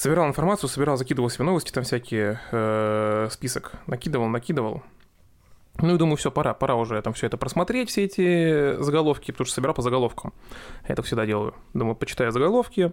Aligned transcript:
Собирал 0.00 0.28
информацию, 0.28 0.70
собирал, 0.70 0.96
закидывал 0.96 1.28
себе 1.28 1.44
новости, 1.44 1.72
там 1.72 1.84
всякие, 1.84 2.40
э, 2.52 3.28
список 3.30 3.72
накидывал, 3.86 4.28
накидывал. 4.28 4.82
Ну 5.76 5.94
и 5.94 5.98
думаю, 5.98 6.16
все, 6.16 6.30
пора, 6.30 6.54
пора 6.54 6.76
уже 6.76 7.02
там 7.02 7.12
все 7.12 7.26
это 7.26 7.36
просмотреть, 7.36 7.90
все 7.90 8.04
эти 8.04 8.80
заголовки, 8.82 9.30
потому 9.30 9.44
что 9.44 9.56
собирал 9.56 9.74
по 9.74 9.82
заголовкам. 9.82 10.32
Я 10.88 10.94
это 10.94 11.02
всегда 11.02 11.26
делаю. 11.26 11.52
Думаю, 11.74 11.96
почитаю 11.96 12.32
заголовки, 12.32 12.92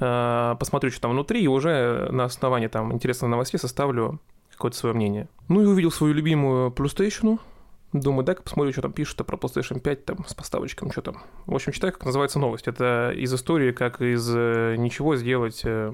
э, 0.00 0.56
посмотрю, 0.58 0.90
что 0.90 1.02
там 1.02 1.10
внутри, 1.10 1.42
и 1.42 1.48
уже 1.48 2.08
на 2.12 2.24
основании 2.24 2.68
там 2.68 2.94
интересных 2.94 3.28
новостей 3.28 3.60
составлю 3.60 4.18
какое-то 4.50 4.78
свое 4.78 4.94
мнение. 4.94 5.28
Ну 5.48 5.60
и 5.60 5.66
увидел 5.66 5.90
свою 5.90 6.14
любимую 6.14 6.70
PlayStation, 6.70 7.40
Думаю, 7.92 8.24
дай-ка 8.24 8.42
посмотрю, 8.42 8.72
что 8.72 8.82
там 8.82 8.92
пишут 8.92 9.16
про 9.26 9.36
PlayStation 9.36 9.80
5 9.80 10.04
там, 10.04 10.26
с 10.26 10.34
поставочком, 10.34 10.92
что 10.92 11.00
там. 11.00 11.22
В 11.46 11.54
общем, 11.54 11.72
читаю, 11.72 11.92
как 11.94 12.04
называется 12.04 12.38
новость. 12.38 12.68
Это 12.68 13.12
из 13.16 13.32
истории, 13.32 13.72
как 13.72 14.02
из 14.02 14.30
э, 14.34 14.76
ничего 14.76 15.16
сделать 15.16 15.62
э, 15.64 15.92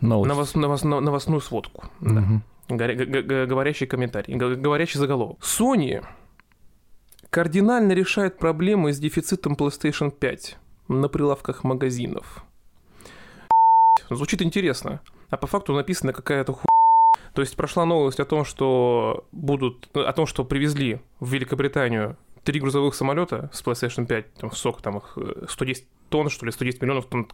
новость. 0.00 0.28
Новос, 0.28 0.54
новос, 0.54 0.82
новостную 0.84 1.40
сводку. 1.40 1.88
Угу. 2.00 2.42
Да. 2.68 2.94
Говорящий 2.94 3.86
комментарий, 3.86 4.34
говорящий 4.34 5.00
заголовок. 5.00 5.40
Sony 5.40 6.04
кардинально 7.30 7.92
решает 7.92 8.38
проблемы 8.38 8.92
с 8.92 8.98
дефицитом 8.98 9.54
PlayStation 9.54 10.10
5 10.10 10.58
на 10.88 11.08
прилавках 11.08 11.64
магазинов. 11.64 12.44
Звучит 14.10 14.42
интересно, 14.42 15.00
а 15.28 15.36
по 15.36 15.46
факту 15.46 15.74
написана 15.74 16.12
какая-то 16.12 16.52
ху... 16.52 16.68
То 17.38 17.42
есть 17.42 17.54
прошла 17.54 17.84
новость 17.84 18.18
о 18.18 18.24
том, 18.24 18.44
что 18.44 19.28
будут, 19.30 19.88
о 19.94 20.12
том, 20.12 20.26
что 20.26 20.44
привезли 20.44 21.00
в 21.20 21.32
Великобританию 21.32 22.16
три 22.42 22.58
грузовых 22.58 22.96
самолета 22.96 23.48
с 23.52 23.62
PlayStation 23.62 24.06
5, 24.06 24.34
там, 24.34 24.50
сок, 24.50 24.82
там 24.82 24.98
их 24.98 25.16
110 25.48 25.84
э, 25.84 25.86
тонн, 26.08 26.30
что 26.30 26.46
ли, 26.46 26.50
110 26.50 26.82
миллионов 26.82 27.06
тонн. 27.06 27.30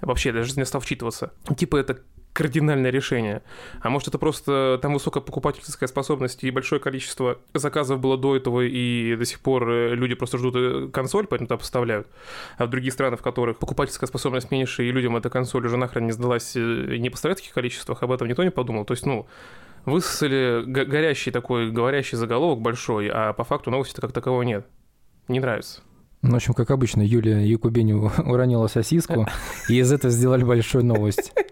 Вообще, 0.00 0.32
даже 0.32 0.54
не 0.58 0.64
стал 0.64 0.80
вчитываться. 0.80 1.34
Типа 1.54 1.76
это 1.76 2.00
кардинальное 2.32 2.90
решение. 2.90 3.42
А 3.80 3.90
может, 3.90 4.08
это 4.08 4.18
просто 4.18 4.78
там 4.80 4.94
высокая 4.94 5.22
покупательская 5.22 5.88
способность 5.88 6.44
и 6.44 6.50
большое 6.50 6.80
количество 6.80 7.38
заказов 7.54 8.00
было 8.00 8.16
до 8.16 8.36
этого, 8.36 8.62
и 8.62 9.16
до 9.16 9.24
сих 9.24 9.40
пор 9.40 9.68
э, 9.70 9.94
люди 9.94 10.14
просто 10.14 10.38
ждут 10.38 10.54
э, 10.56 10.88
консоль, 10.92 11.26
поэтому 11.26 11.48
туда 11.48 11.58
поставляют. 11.58 12.06
А 12.56 12.66
в 12.66 12.70
других 12.70 12.92
странах, 12.92 13.20
в 13.20 13.22
которых 13.22 13.58
покупательская 13.58 14.06
способность 14.06 14.50
меньше, 14.50 14.84
и 14.84 14.92
людям 14.92 15.16
эта 15.16 15.28
консоль 15.30 15.66
уже 15.66 15.76
нахрен 15.76 16.06
не 16.06 16.12
сдалась, 16.12 16.56
э, 16.56 16.96
не 16.96 17.10
в 17.10 17.20
таких 17.20 17.52
количествах, 17.52 18.02
об 18.02 18.12
этом 18.12 18.28
никто 18.28 18.42
не 18.42 18.50
подумал. 18.50 18.84
То 18.84 18.94
есть, 18.94 19.06
ну, 19.06 19.26
высосали 19.84 20.64
горящий 20.66 21.30
такой, 21.30 21.70
говорящий 21.70 22.16
заголовок 22.16 22.60
большой, 22.60 23.08
а 23.08 23.32
по 23.32 23.44
факту 23.44 23.70
новости 23.70 24.00
как 24.00 24.12
такового 24.12 24.42
нет. 24.42 24.66
Не 25.28 25.40
нравится. 25.40 25.82
Ну, 26.22 26.30
в 26.30 26.34
общем, 26.36 26.54
как 26.54 26.70
обычно, 26.70 27.02
Юлия 27.02 27.44
Якубини 27.44 27.92
уронила 28.24 28.68
сосиску, 28.68 29.26
и 29.68 29.78
из 29.78 29.92
этого 29.92 30.12
сделали 30.12 30.44
большую 30.44 30.84
новость. 30.84 31.32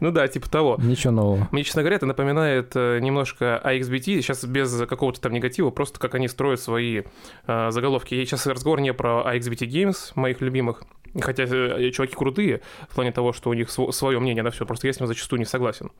Ну 0.00 0.10
да, 0.10 0.28
типа 0.28 0.50
того. 0.50 0.76
Ничего 0.78 1.12
нового. 1.14 1.48
Мне, 1.50 1.64
честно 1.64 1.80
говоря, 1.80 1.96
это 1.96 2.04
напоминает 2.04 2.72
э, 2.74 2.98
немножко 3.00 3.60
AXBT, 3.64 4.20
сейчас 4.20 4.44
без 4.44 4.70
какого-то 4.86 5.18
там 5.18 5.32
негатива, 5.32 5.70
просто 5.70 5.98
как 5.98 6.14
они 6.14 6.28
строят 6.28 6.60
свои 6.60 7.04
э, 7.46 7.70
заголовки. 7.70 8.14
И 8.14 8.24
сейчас 8.26 8.46
разговор 8.46 8.80
не 8.80 8.92
про 8.92 9.24
AXBT 9.26 9.66
Games, 9.66 10.12
моих 10.14 10.42
любимых, 10.42 10.82
Хотя 11.20 11.44
э, 11.44 11.90
чуваки 11.90 12.14
крутые 12.14 12.60
в 12.88 12.94
плане 12.94 13.12
того, 13.12 13.32
что 13.32 13.50
у 13.50 13.54
них 13.54 13.70
свое 13.70 14.18
мнение 14.20 14.42
на 14.42 14.50
все, 14.50 14.66
просто 14.66 14.86
я 14.86 14.92
с 14.92 15.00
ним 15.00 15.06
зачастую 15.06 15.38
не 15.38 15.46
согласен. 15.46 15.90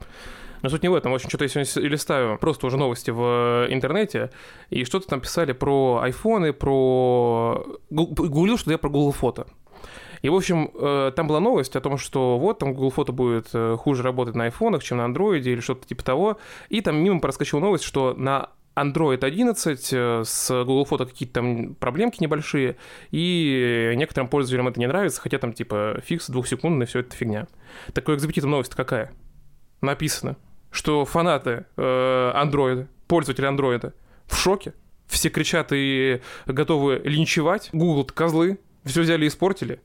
Но 0.63 0.69
суть 0.69 0.83
не 0.83 0.89
в 0.89 0.95
этом. 0.95 1.13
В 1.13 1.15
общем, 1.15 1.29
что-то 1.29 1.45
я 1.45 1.49
сегодня 1.49 1.89
листаю 1.91 2.39
просто 2.39 2.67
уже 2.67 2.77
новости 2.77 3.11
в 3.11 3.67
интернете, 3.71 4.31
и 4.71 4.85
что-то 4.85 5.09
там 5.09 5.21
писали 5.21 5.53
про 5.53 6.01
айфоны, 6.03 6.53
про... 6.53 7.65
Гуглил, 7.91 8.59
что 8.59 8.71
я 8.71 8.79
про 8.79 8.91
Google 8.91 9.13
Фото. 9.13 9.47
И, 10.23 10.29
в 10.29 10.35
общем, 10.35 10.71
э, 10.75 11.13
там 11.15 11.29
была 11.29 11.41
новость 11.41 11.77
о 11.77 11.81
том, 11.81 11.97
что 11.99 12.39
вот 12.39 12.59
там 12.59 12.75
Google 12.75 12.91
Фото 12.91 13.13
будет 13.13 13.49
э, 13.53 13.77
хуже 13.79 14.03
работать 14.03 14.35
на 14.35 14.45
айфонах, 14.45 14.83
чем 14.83 14.99
на 14.99 15.05
андроиде 15.05 15.53
или 15.53 15.61
что-то 15.61 15.87
типа 15.87 16.05
того. 16.05 16.39
И 16.69 16.81
там 16.81 16.97
мимо 16.97 17.21
проскочила 17.21 17.61
новость, 17.61 17.85
что 17.85 18.15
на 18.15 18.51
Android 18.75 19.25
11 19.25 19.93
э, 19.93 20.23
с 20.25 20.65
Google 20.65 20.85
Фото 20.85 21.07
какие-то 21.07 21.35
там 21.35 21.75
проблемки 21.75 22.23
небольшие, 22.23 22.77
и 23.11 23.93
некоторым 23.97 24.29
пользователям 24.29 24.69
это 24.69 24.81
не 24.81 24.87
нравится, 24.87 25.21
хотя 25.21 25.39
там 25.39 25.53
типа 25.53 26.01
фикс 26.05 26.29
двухсекундный, 26.29 26.87
все 26.87 27.01
это 27.01 27.15
фигня. 27.15 27.47
Такой 27.93 28.17
экзекутив 28.17 28.45
новость 28.45 28.75
какая? 28.75 29.13
Написано, 29.81 30.37
что 30.71 31.05
фанаты 31.05 31.67
э, 31.77 32.33
Android, 32.35 32.87
пользователи 33.07 33.49
Android 33.49 33.93
в 34.27 34.37
шоке, 34.37 34.75
все 35.07 35.31
кричат 35.31 35.69
и 35.73 36.21
готовы 36.47 37.01
линчевать, 37.05 37.71
Google 37.73 38.05
козлы, 38.05 38.59
все 38.85 39.03
взяли 39.03 39.25
и 39.25 39.29
испортили. 39.29 39.81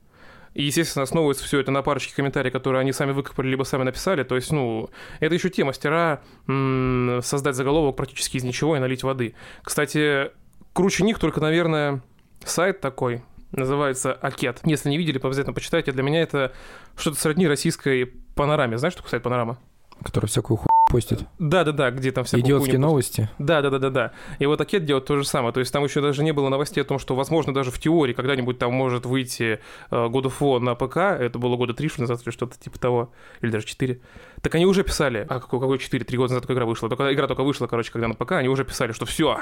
И, 0.54 0.62
естественно, 0.62 1.02
основывается 1.02 1.42
все 1.44 1.58
это 1.58 1.72
на 1.72 1.82
парочке 1.82 2.14
комментариев, 2.14 2.52
которые 2.52 2.80
они 2.80 2.92
сами 2.92 3.10
выкопали, 3.10 3.48
либо 3.48 3.64
сами 3.64 3.82
написали. 3.82 4.22
То 4.22 4.36
есть, 4.36 4.52
ну, 4.52 4.88
это 5.18 5.34
еще 5.34 5.50
те 5.50 5.64
мастера 5.64 6.22
м- 6.46 7.20
создать 7.22 7.56
заголовок 7.56 7.96
практически 7.96 8.36
из 8.36 8.44
ничего 8.44 8.76
и 8.76 8.78
налить 8.78 9.02
воды. 9.02 9.34
Кстати, 9.64 10.30
круче 10.72 11.02
них 11.02 11.18
только, 11.18 11.40
наверное, 11.40 12.02
сайт 12.44 12.80
такой, 12.80 13.24
называется 13.50 14.12
Акет. 14.12 14.60
Если 14.64 14.90
не 14.90 14.96
видели, 14.98 15.18
обязательно 15.18 15.54
почитайте. 15.54 15.90
Для 15.90 16.04
меня 16.04 16.22
это 16.22 16.52
что-то 16.96 17.18
сродни 17.18 17.48
российской 17.48 18.12
панораме. 18.36 18.78
Знаешь, 18.78 18.92
что 18.92 19.02
такое 19.02 19.10
сайт 19.10 19.24
панорама? 19.24 19.58
Который 20.04 20.26
всякую 20.26 20.58
хуйню 20.58 20.68
постит. 20.94 21.24
Да, 21.40 21.64
да, 21.64 21.72
да, 21.72 21.90
где 21.90 22.12
там 22.12 22.24
всякие 22.24 22.46
Идиотские 22.46 22.78
новости. 22.78 23.28
Да, 23.38 23.62
да, 23.62 23.70
да, 23.70 23.78
да, 23.80 23.90
да. 23.90 24.12
И 24.38 24.46
вот 24.46 24.60
Акет 24.60 24.84
делает 24.84 25.06
то 25.06 25.16
же 25.16 25.24
самое. 25.24 25.52
То 25.52 25.58
есть 25.58 25.72
там 25.72 25.82
еще 25.82 26.00
даже 26.00 26.22
не 26.22 26.32
было 26.32 26.48
новостей 26.50 26.82
о 26.82 26.84
том, 26.84 27.00
что, 27.00 27.16
возможно, 27.16 27.52
даже 27.52 27.72
в 27.72 27.80
теории 27.80 28.12
когда-нибудь 28.12 28.58
там 28.58 28.72
может 28.72 29.04
выйти 29.06 29.58
э, 29.90 29.96
God 29.96 30.24
of 30.24 30.34
War 30.38 30.60
на 30.60 30.76
ПК. 30.76 30.98
Это 30.98 31.38
было 31.38 31.56
года 31.56 31.74
три 31.74 31.90
назад 31.98 32.20
или 32.24 32.30
что-то 32.30 32.58
типа 32.58 32.78
того. 32.78 33.10
Или 33.40 33.50
даже 33.50 33.66
четыре. 33.66 34.00
Так 34.40 34.54
они 34.54 34.66
уже 34.66 34.84
писали. 34.84 35.26
А 35.28 35.40
какой, 35.40 35.58
какой 35.58 35.78
4? 35.78 36.04
Три 36.04 36.18
года 36.18 36.34
назад 36.34 36.42
только 36.42 36.52
игра 36.52 36.66
вышла. 36.66 36.88
Только, 36.88 37.12
игра 37.12 37.26
только 37.26 37.42
вышла, 37.42 37.66
короче, 37.66 37.90
когда 37.90 38.06
на 38.06 38.14
ПК. 38.14 38.32
Они 38.32 38.48
уже 38.48 38.64
писали, 38.64 38.92
что 38.92 39.06
все. 39.06 39.40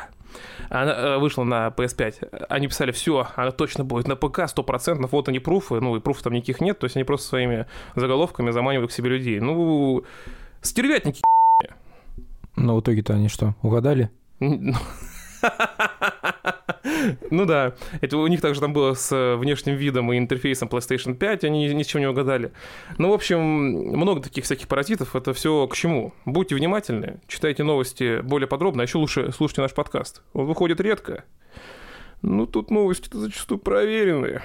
Она 0.70 0.92
э, 0.92 1.18
вышла 1.18 1.44
на 1.44 1.68
PS5. 1.68 2.46
Они 2.48 2.68
писали, 2.68 2.92
все, 2.92 3.26
она 3.36 3.50
точно 3.50 3.84
будет 3.84 4.06
на 4.06 4.16
ПК, 4.16 4.38
100%. 4.38 5.06
Вот 5.10 5.28
они 5.28 5.38
пруфы. 5.38 5.80
Ну, 5.80 5.96
и 5.96 6.00
пруфов 6.00 6.22
там 6.22 6.32
никаких 6.32 6.60
нет. 6.60 6.78
То 6.78 6.84
есть 6.84 6.96
они 6.96 7.04
просто 7.04 7.26
своими 7.26 7.66
заголовками 7.96 8.52
заманивают 8.52 8.90
к 8.90 8.94
себе 8.94 9.10
людей. 9.10 9.40
Ну, 9.40 10.04
стервятники 10.62 11.22
но 12.56 12.76
в 12.76 12.80
итоге-то 12.80 13.14
они 13.14 13.28
что, 13.28 13.54
угадали? 13.62 14.10
Ну 17.30 17.46
да, 17.46 17.74
это 18.00 18.16
у 18.16 18.26
них 18.28 18.40
также 18.40 18.60
там 18.60 18.72
было 18.72 18.94
с 18.94 19.10
э, 19.10 19.34
внешним 19.36 19.74
видом 19.74 20.12
и 20.12 20.18
интерфейсом 20.18 20.68
PlayStation 20.68 21.14
5, 21.14 21.44
они 21.44 21.72
ничего 21.74 21.98
не 21.98 22.06
угадали. 22.06 22.52
Ну, 22.98 23.10
в 23.10 23.12
общем, 23.12 23.40
много 23.40 24.20
таких 24.20 24.44
всяких 24.44 24.68
паразитов, 24.68 25.16
это 25.16 25.32
все 25.32 25.66
к 25.66 25.74
чему? 25.74 26.12
Будьте 26.24 26.54
внимательны, 26.54 27.20
читайте 27.26 27.64
новости 27.64 28.20
более 28.20 28.46
подробно, 28.46 28.82
а 28.82 28.86
еще 28.86 28.98
лучше 28.98 29.32
слушайте 29.32 29.62
наш 29.62 29.74
подкаст. 29.74 30.22
Он 30.32 30.46
выходит 30.46 30.80
редко. 30.80 31.24
Ну, 32.20 32.46
тут 32.46 32.70
новости-то 32.70 33.18
зачастую 33.18 33.58
проверенные. 33.58 34.42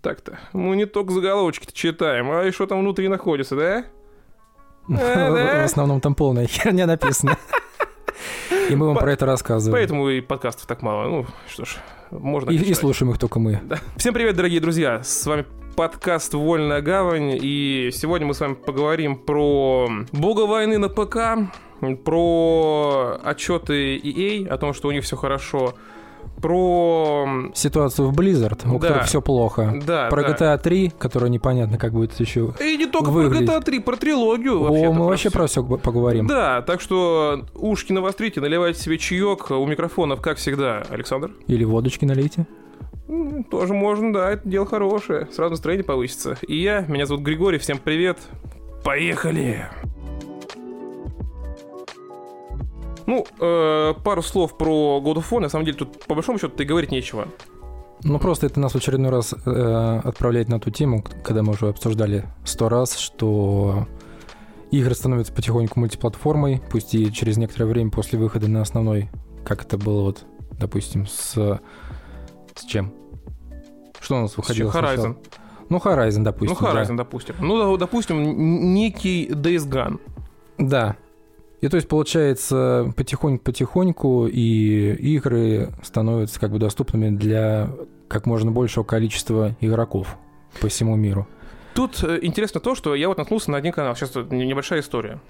Так-то, 0.00 0.38
мы 0.52 0.76
не 0.76 0.86
только 0.86 1.12
заголовочки-то 1.12 1.72
читаем, 1.74 2.30
а 2.30 2.44
и 2.46 2.52
что 2.52 2.66
там 2.66 2.80
внутри 2.80 3.08
находится, 3.08 3.56
да? 3.56 3.84
В 4.88 5.64
основном 5.64 6.00
там 6.00 6.14
полная 6.14 6.46
херня 6.46 6.86
написана. 6.86 7.36
И 8.68 8.74
мы 8.74 8.86
вам 8.86 8.96
про 8.96 9.12
это 9.12 9.26
рассказываем. 9.26 9.72
Поэтому 9.72 10.08
и 10.08 10.20
подкастов 10.20 10.66
так 10.66 10.82
мало. 10.82 11.08
Ну, 11.08 11.26
что 11.48 11.64
ж, 11.64 11.76
можно 12.10 12.50
И, 12.50 12.56
и 12.56 12.74
слушаем 12.74 13.12
их 13.12 13.18
только 13.18 13.38
мы. 13.38 13.60
Всем 13.96 14.12
привет, 14.12 14.34
дорогие 14.34 14.60
друзья. 14.60 15.02
С 15.02 15.24
вами 15.26 15.44
подкаст 15.76 16.34
«Вольная 16.34 16.80
гавань». 16.80 17.38
И 17.40 17.90
сегодня 17.92 18.26
мы 18.26 18.34
с 18.34 18.40
вами 18.40 18.54
поговорим 18.54 19.16
про 19.16 19.88
бога 20.12 20.46
войны 20.46 20.78
на 20.78 20.88
ПК, 20.88 21.48
про 22.04 23.20
отчеты 23.22 23.98
EA 23.98 24.48
о 24.48 24.58
том, 24.58 24.74
что 24.74 24.88
у 24.88 24.92
них 24.92 25.04
все 25.04 25.16
хорошо, 25.16 25.74
про... 26.40 27.26
Ситуацию 27.54 28.10
в 28.10 28.18
Blizzard, 28.18 28.68
у 28.68 28.78
да. 28.78 28.88
которых 28.88 29.06
все 29.06 29.22
плохо. 29.22 29.80
Да, 29.86 30.08
про 30.08 30.22
да. 30.22 30.56
GTA 30.56 30.58
3, 30.58 30.92
которая 30.98 31.30
непонятно, 31.30 31.78
как 31.78 31.92
будет 31.92 32.18
еще 32.18 32.52
И 32.60 32.76
не 32.76 32.86
только 32.86 33.10
выглядеть. 33.10 33.48
про 33.48 33.58
GTA 33.58 33.64
3, 33.64 33.78
про 33.80 33.96
трилогию. 33.96 34.62
О, 34.62 34.92
мы 34.92 35.06
вообще 35.06 35.30
про 35.30 35.46
все 35.46 35.62
поговорим. 35.62 36.26
Да, 36.26 36.62
так 36.62 36.80
что 36.80 37.46
ушки 37.54 37.92
навострите, 37.92 38.40
наливайте 38.40 38.80
себе 38.80 38.98
чаек. 38.98 39.50
У 39.50 39.64
микрофонов, 39.66 40.20
как 40.20 40.38
всегда, 40.38 40.82
Александр. 40.90 41.30
Или 41.46 41.64
водочки 41.64 42.04
налейте. 42.04 42.46
Тоже 43.50 43.74
можно, 43.74 44.12
да, 44.12 44.30
это 44.32 44.48
дело 44.48 44.66
хорошее. 44.66 45.28
Сразу 45.32 45.52
настроение 45.52 45.84
повысится. 45.84 46.38
И 46.46 46.60
я, 46.60 46.84
меня 46.88 47.06
зовут 47.06 47.22
Григорий, 47.22 47.58
всем 47.58 47.78
привет. 47.78 48.18
Поехали! 48.84 49.68
Ну, 53.06 53.26
э, 53.40 53.94
пару 54.04 54.22
слов 54.22 54.56
про 54.56 55.00
God 55.04 55.16
of 55.16 55.24
War. 55.30 55.40
На 55.40 55.48
самом 55.48 55.64
деле, 55.64 55.78
тут 55.78 56.04
по 56.04 56.14
большому 56.14 56.38
счету 56.38 56.62
и 56.62 56.64
говорить 56.64 56.90
нечего. 56.90 57.28
Ну, 58.04 58.18
просто 58.18 58.46
это 58.46 58.58
нас 58.58 58.72
в 58.72 58.76
очередной 58.76 59.10
раз 59.10 59.32
э, 59.32 60.00
отправляет 60.04 60.48
на 60.48 60.58
ту 60.58 60.70
тему, 60.70 61.04
когда 61.22 61.42
мы 61.42 61.52
уже 61.52 61.68
обсуждали 61.68 62.24
сто 62.44 62.68
раз, 62.68 62.96
что 62.96 63.86
игры 64.72 64.94
становятся 64.94 65.32
потихоньку 65.32 65.78
мультиплатформой, 65.78 66.60
пусть 66.70 66.94
и 66.94 67.12
через 67.12 67.36
некоторое 67.36 67.66
время 67.66 67.90
после 67.90 68.18
выхода 68.18 68.48
на 68.48 68.62
основной, 68.62 69.10
как 69.44 69.62
это 69.62 69.78
было 69.78 70.02
вот, 70.02 70.24
допустим, 70.58 71.06
с... 71.06 71.60
С 72.54 72.64
чем? 72.66 72.92
Что 74.00 74.16
у 74.16 74.22
нас 74.22 74.36
выходило? 74.36 74.70
С 74.70 74.74
Horizon. 74.74 74.94
Сначала? 74.94 75.16
Ну, 75.68 75.78
Horizon, 75.78 76.22
допустим. 76.22 76.56
Ну, 76.60 76.66
Horizon, 76.66 76.88
да. 76.88 76.94
допустим. 76.96 77.34
Ну, 77.40 77.76
допустим, 77.76 78.74
некий 78.74 79.28
Days 79.28 79.68
Gone. 79.68 80.00
Да. 80.58 80.96
И 81.62 81.68
то 81.68 81.76
есть, 81.76 81.88
получается, 81.88 82.92
потихоньку-потихоньку 82.96 84.26
и 84.26 84.94
игры 85.14 85.70
становятся 85.82 86.40
как 86.40 86.50
бы 86.50 86.58
доступными 86.58 87.16
для 87.16 87.70
как 88.08 88.26
можно 88.26 88.50
большего 88.50 88.82
количества 88.82 89.56
игроков 89.60 90.18
по 90.60 90.66
всему 90.68 90.96
миру. 90.96 91.26
Тут 91.74 92.02
э, 92.02 92.18
интересно 92.20 92.60
то, 92.60 92.74
что 92.74 92.96
я 92.96 93.08
вот 93.08 93.16
наткнулся 93.16 93.52
на 93.52 93.58
один 93.58 93.72
канал. 93.72 93.94
Сейчас 93.94 94.14
небольшая 94.30 94.80
история 94.80 95.20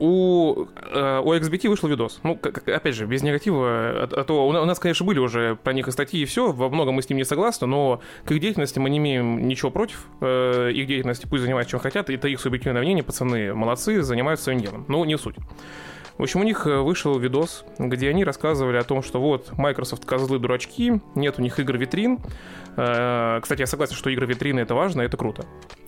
у, 0.00 0.66
э, 0.76 1.20
у 1.22 1.34
XBT 1.34 1.68
вышел 1.68 1.88
видос. 1.88 2.20
Ну, 2.22 2.34
как, 2.34 2.66
опять 2.66 2.94
же, 2.94 3.04
без 3.04 3.22
негатива. 3.22 3.68
А, 3.68 4.08
а 4.10 4.24
то 4.24 4.48
у 4.48 4.52
нас, 4.52 4.78
конечно, 4.78 5.04
были 5.04 5.18
уже 5.18 5.56
про 5.56 5.74
них 5.74 5.88
и 5.88 5.90
статьи 5.92 6.22
и 6.22 6.24
все. 6.24 6.52
Во 6.52 6.70
многом 6.70 6.94
мы 6.94 7.02
с 7.02 7.10
ним 7.10 7.18
не 7.18 7.24
согласны, 7.24 7.66
но 7.66 8.00
к 8.24 8.32
их 8.32 8.40
деятельности 8.40 8.78
мы 8.78 8.88
не 8.88 8.96
имеем 8.96 9.46
ничего 9.46 9.70
против. 9.70 10.06
Э, 10.22 10.70
их 10.72 10.86
деятельности 10.86 11.26
пусть 11.28 11.42
занимаются, 11.42 11.72
чем 11.72 11.80
хотят. 11.80 12.08
Это 12.08 12.28
их 12.28 12.40
субъективное 12.40 12.80
мнение. 12.80 13.04
Пацаны 13.04 13.54
молодцы, 13.54 14.02
занимаются 14.02 14.44
своим 14.44 14.60
делом. 14.60 14.86
Но 14.88 15.04
не 15.04 15.18
суть. 15.18 15.36
В 16.16 16.22
общем, 16.22 16.40
у 16.40 16.44
них 16.44 16.66
э, 16.66 16.78
вышел 16.78 17.18
видос, 17.18 17.66
где 17.78 18.08
они 18.08 18.24
рассказывали 18.24 18.78
о 18.78 18.84
том, 18.84 19.02
что 19.02 19.20
вот 19.20 19.52
Microsoft 19.52 20.06
козлы 20.06 20.38
дурачки, 20.38 21.02
нет 21.14 21.38
у 21.38 21.42
них 21.42 21.60
игр 21.60 21.76
витрин. 21.76 22.18
Кстати, 22.72 23.60
я 23.60 23.66
согласен, 23.66 23.96
что 23.96 24.08
игры 24.08 24.26
витрины 24.26 24.60
это 24.60 24.74
важно, 24.74 25.02
это 25.02 25.16
круто 25.16 25.44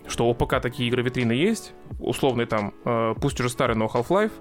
что 0.08 0.26
у 0.28 0.34
ПК 0.34 0.60
такие 0.60 0.88
игры 0.88 1.02
витрины 1.02 1.32
есть, 1.32 1.74
условные 1.98 2.46
там, 2.46 2.74
э, 2.84 3.14
пусть 3.20 3.38
уже 3.40 3.48
старый, 3.48 3.76
но 3.76 3.86
Half-Life, 3.86 4.32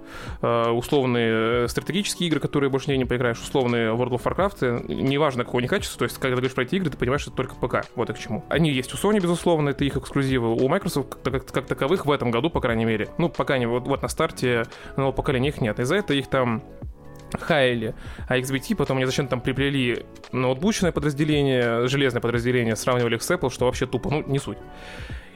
э, 0.42 0.70
условные 0.70 1.64
э, 1.64 1.68
стратегические 1.68 2.28
игры, 2.28 2.40
которые 2.40 2.70
больше 2.70 2.96
не 2.96 3.06
поиграешь, 3.06 3.40
условные 3.40 3.92
World 3.94 4.12
of 4.12 4.24
Warcraft, 4.24 4.94
неважно 4.94 5.44
какого 5.44 5.60
они 5.60 5.68
качества, 5.68 6.00
то 6.00 6.06
есть 6.06 6.18
когда 6.18 6.36
говоришь 6.36 6.54
про 6.54 6.64
эти 6.64 6.76
игры, 6.76 6.90
ты 6.90 6.98
понимаешь, 6.98 7.22
что 7.22 7.32
это 7.32 7.38
только 7.38 7.56
ПК, 7.56 7.88
вот 7.96 8.10
и 8.10 8.14
к 8.14 8.20
чему. 8.20 8.44
Они 8.50 8.72
есть 8.72 8.94
у 8.94 8.98
Sony, 8.98 9.20
безусловно, 9.22 9.70
это 9.70 9.84
их 9.84 9.98
эксклюзивы, 9.98 10.54
у 10.54 10.68
Microsoft 10.68 11.16
как, 11.24 11.46
как 11.46 11.66
таковых 11.66 12.06
в 12.06 12.12
этом 12.12 12.32
году, 12.32 12.50
по 12.50 12.62
крайней 12.62 12.86
мере, 12.86 13.10
ну, 13.18 13.30
пока 13.30 13.58
не, 13.58 13.68
вот, 13.68 13.88
вот 13.88 14.02
на 14.02 14.08
старте 14.08 14.66
нового 14.98 15.12
поколения 15.14 15.50
их 15.50 15.62
нет, 15.62 15.80
из-за 15.80 15.96
этого 15.96 16.18
их 16.18 16.28
там 16.28 16.64
хайли, 17.40 17.96
а 18.28 18.38
XBT 18.38 18.76
потом 18.76 18.98
они 18.98 19.06
зачем 19.06 19.28
там 19.28 19.42
приплели 19.42 20.06
ноутбучное 20.32 20.92
подразделение, 20.92 21.88
железное 21.88 22.22
подразделение, 22.22 22.76
сравнивали 22.76 23.16
их 23.16 23.24
с 23.24 23.32
Apple, 23.32 23.52
что 23.52 23.66
вообще 23.66 23.86
тупо, 23.86 24.10
ну, 24.10 24.24
не 24.28 24.40
суть. 24.40 24.58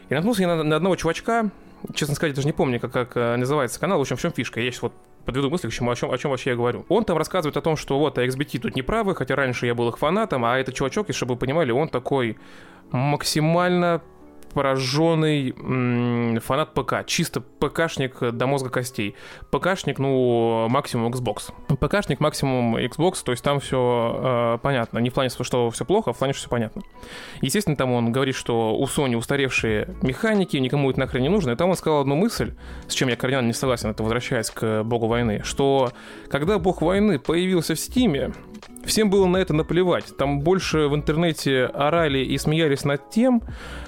И 0.09 0.13
наткнулся 0.13 0.43
я 0.43 0.47
на, 0.47 0.63
на 0.63 0.75
одного 0.75 0.95
чувачка, 0.95 1.49
честно 1.93 2.15
сказать, 2.15 2.35
даже 2.35 2.47
не 2.47 2.53
помню, 2.53 2.79
как, 2.79 2.91
как 2.91 3.17
э, 3.17 3.35
называется 3.35 3.79
канал, 3.79 3.97
в 3.97 4.01
общем, 4.01 4.17
в 4.17 4.21
чем 4.21 4.31
фишка. 4.31 4.59
Я 4.59 4.71
сейчас 4.71 4.83
вот 4.83 4.93
подведу 5.25 5.49
мысли 5.49 5.67
к 5.67 5.73
чему, 5.73 5.91
о 5.91 5.95
чем, 5.95 6.11
о 6.11 6.17
чем 6.17 6.31
вообще 6.31 6.51
я 6.51 6.55
говорю. 6.55 6.85
Он 6.89 7.03
там 7.03 7.17
рассказывает 7.17 7.57
о 7.57 7.61
том, 7.61 7.75
что 7.75 7.97
вот 7.97 8.17
XBT 8.17 8.59
тут 8.59 8.75
неправы, 8.75 9.15
хотя 9.15 9.35
раньше 9.35 9.65
я 9.65 9.73
был 9.73 9.89
их 9.89 9.97
фанатом, 9.97 10.45
а 10.45 10.57
этот 10.57 10.75
чувачок, 10.75 11.07
если 11.07 11.17
чтобы 11.17 11.33
вы 11.33 11.39
понимали, 11.39 11.71
он 11.71 11.89
такой 11.89 12.37
максимально 12.91 14.01
пораженный 14.55 15.51
фанат 16.39 16.73
ПК, 16.73 17.05
чисто 17.05 17.41
ПКшник 17.41 18.31
до 18.31 18.47
мозга 18.47 18.69
костей. 18.69 19.15
ПКшник, 19.51 19.99
ну, 19.99 20.67
максимум 20.69 21.11
Xbox. 21.11 21.51
ПКшник, 21.77 22.21
максимум 22.21 22.77
Xbox, 22.77 23.17
то 23.23 23.33
есть 23.33 23.43
там 23.43 23.59
все 23.59 24.55
э, 24.55 24.57
понятно. 24.63 24.99
Не 24.99 25.09
в 25.09 25.13
плане, 25.13 25.29
что 25.29 25.69
все 25.69 25.83
плохо, 25.83 26.11
а 26.11 26.13
в 26.13 26.17
плане, 26.17 26.33
что 26.33 26.43
все 26.43 26.49
понятно. 26.49 26.83
Естественно, 27.41 27.75
там 27.75 27.91
он 27.91 28.13
говорит, 28.13 28.35
что 28.35 28.77
у 28.77 28.85
Sony 28.85 29.15
устаревшие 29.15 29.89
механики, 30.01 30.55
никому 30.55 30.89
это 30.89 31.01
нахрен 31.01 31.21
не 31.23 31.29
нужно. 31.29 31.51
И 31.51 31.55
там 31.55 31.69
он 31.69 31.75
сказал 31.75 31.99
одну 31.99 32.15
мысль, 32.15 32.53
с 32.87 32.93
чем 32.93 33.09
я 33.09 33.17
кардинально 33.17 33.47
не 33.47 33.53
согласен, 33.53 33.89
это 33.89 34.03
возвращаясь 34.03 34.49
к 34.51 34.83
богу 34.83 35.07
войны, 35.07 35.41
что 35.43 35.91
когда 36.29 36.59
бог 36.59 36.81
войны 36.81 37.19
появился 37.19 37.75
в 37.75 37.79
Стиме, 37.79 38.31
всем 38.85 39.09
было 39.09 39.25
на 39.25 39.37
это 39.37 39.53
наплевать. 39.53 40.15
Там 40.17 40.41
больше 40.41 40.87
в 40.87 40.95
интернете 40.95 41.65
орали 41.65 42.19
и 42.19 42.37
смеялись 42.37 42.85
над 42.85 43.09
тем, 43.09 43.41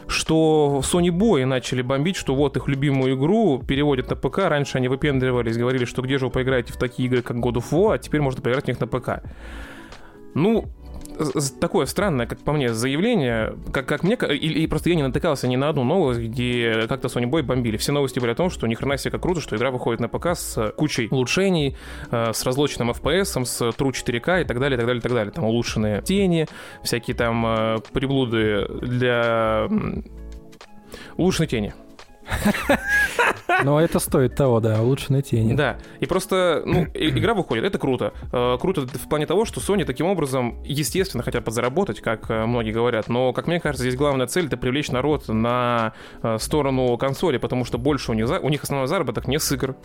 что 0.07 0.81
Sony 0.83 1.09
Boy 1.09 1.45
начали 1.45 1.81
бомбить, 1.81 2.15
что 2.15 2.35
вот 2.35 2.57
их 2.57 2.67
любимую 2.67 3.15
игру 3.15 3.63
переводят 3.65 4.09
на 4.09 4.15
ПК. 4.15 4.39
Раньше 4.39 4.77
они 4.77 4.87
выпендривались, 4.87 5.57
говорили, 5.57 5.85
что 5.85 6.01
где 6.01 6.17
же 6.17 6.25
вы 6.25 6.31
поиграете 6.31 6.73
в 6.73 6.77
такие 6.77 7.07
игры, 7.07 7.21
как 7.21 7.37
God 7.37 7.55
of 7.55 7.65
War, 7.71 7.95
а 7.95 7.97
теперь 7.97 8.21
можно 8.21 8.41
поиграть 8.41 8.65
в 8.65 8.67
них 8.67 8.79
на 8.79 8.87
ПК. 8.87 9.23
Ну, 10.33 10.65
такое 11.59 11.85
странное, 11.85 12.25
как 12.25 12.39
по 12.39 12.53
мне, 12.53 12.73
заявление, 12.73 13.55
как, 13.71 13.85
как 13.85 14.03
мне, 14.03 14.15
и, 14.15 14.63
и 14.63 14.67
просто 14.67 14.89
я 14.89 14.95
не 14.95 15.03
натыкался 15.03 15.47
ни 15.47 15.55
на 15.55 15.69
одну 15.69 15.83
новость, 15.83 16.19
где 16.19 16.85
как-то 16.87 17.07
Sony 17.07 17.29
Boy 17.29 17.43
бомбили. 17.43 17.77
Все 17.77 17.91
новости 17.91 18.19
были 18.19 18.31
о 18.31 18.35
том, 18.35 18.49
что 18.49 18.67
ни 18.67 18.75
хрена 18.75 18.97
себе 18.97 19.11
как 19.11 19.21
круто, 19.21 19.41
что 19.41 19.55
игра 19.55 19.71
выходит 19.71 19.99
на 19.99 20.07
ПК 20.07 20.27
с 20.35 20.71
кучей 20.75 21.07
улучшений, 21.09 21.75
э, 22.11 22.33
с 22.33 22.43
разлоченным 22.43 22.91
FPS, 22.91 23.45
с 23.45 23.61
True 23.61 23.91
4K 23.91 24.41
и 24.41 24.45
так 24.45 24.59
далее, 24.59 24.75
и 24.75 24.77
так 24.77 24.87
далее, 24.87 24.99
и 24.99 25.03
так 25.03 25.11
далее. 25.11 25.31
Там 25.31 25.45
улучшенные 25.45 26.01
тени, 26.01 26.47
всякие 26.83 27.15
там 27.15 27.45
э, 27.45 27.77
приблуды 27.91 28.67
для 28.81 29.67
улучшенной 31.17 31.47
тени. 31.47 31.73
Но 33.63 33.81
это 33.81 33.99
стоит 33.99 34.35
того, 34.35 34.59
да, 34.59 34.81
лучше 34.81 35.13
нет. 35.13 35.55
Да, 35.55 35.77
и 35.99 36.05
просто, 36.05 36.63
ну, 36.65 36.85
игра 36.93 37.33
выходит, 37.33 37.63
это 37.63 37.77
круто. 37.77 38.13
Э, 38.31 38.57
круто 38.59 38.81
в 38.81 39.09
плане 39.09 39.25
того, 39.25 39.45
что 39.45 39.59
Sony 39.59 39.85
таким 39.85 40.07
образом, 40.07 40.61
естественно, 40.63 41.23
хотят 41.23 41.43
подзаработать, 41.43 42.01
как 42.01 42.29
э, 42.29 42.45
многие 42.45 42.71
говорят, 42.71 43.07
но, 43.07 43.33
как 43.33 43.47
мне 43.47 43.59
кажется, 43.59 43.83
здесь 43.83 43.95
главная 43.95 44.27
цель— 44.27 44.45
это 44.47 44.57
привлечь 44.57 44.89
народ 44.89 45.27
на 45.27 45.93
э, 46.21 46.37
сторону 46.39 46.97
консоли, 46.97 47.37
потому 47.37 47.65
что 47.65 47.77
больше 47.77 48.11
у 48.11 48.13
них, 48.13 48.29
у 48.41 48.49
них 48.49 48.63
основной 48.63 48.87
заработок 48.87 49.27
не 49.27 49.39
с 49.39 49.51
игр, 49.51 49.75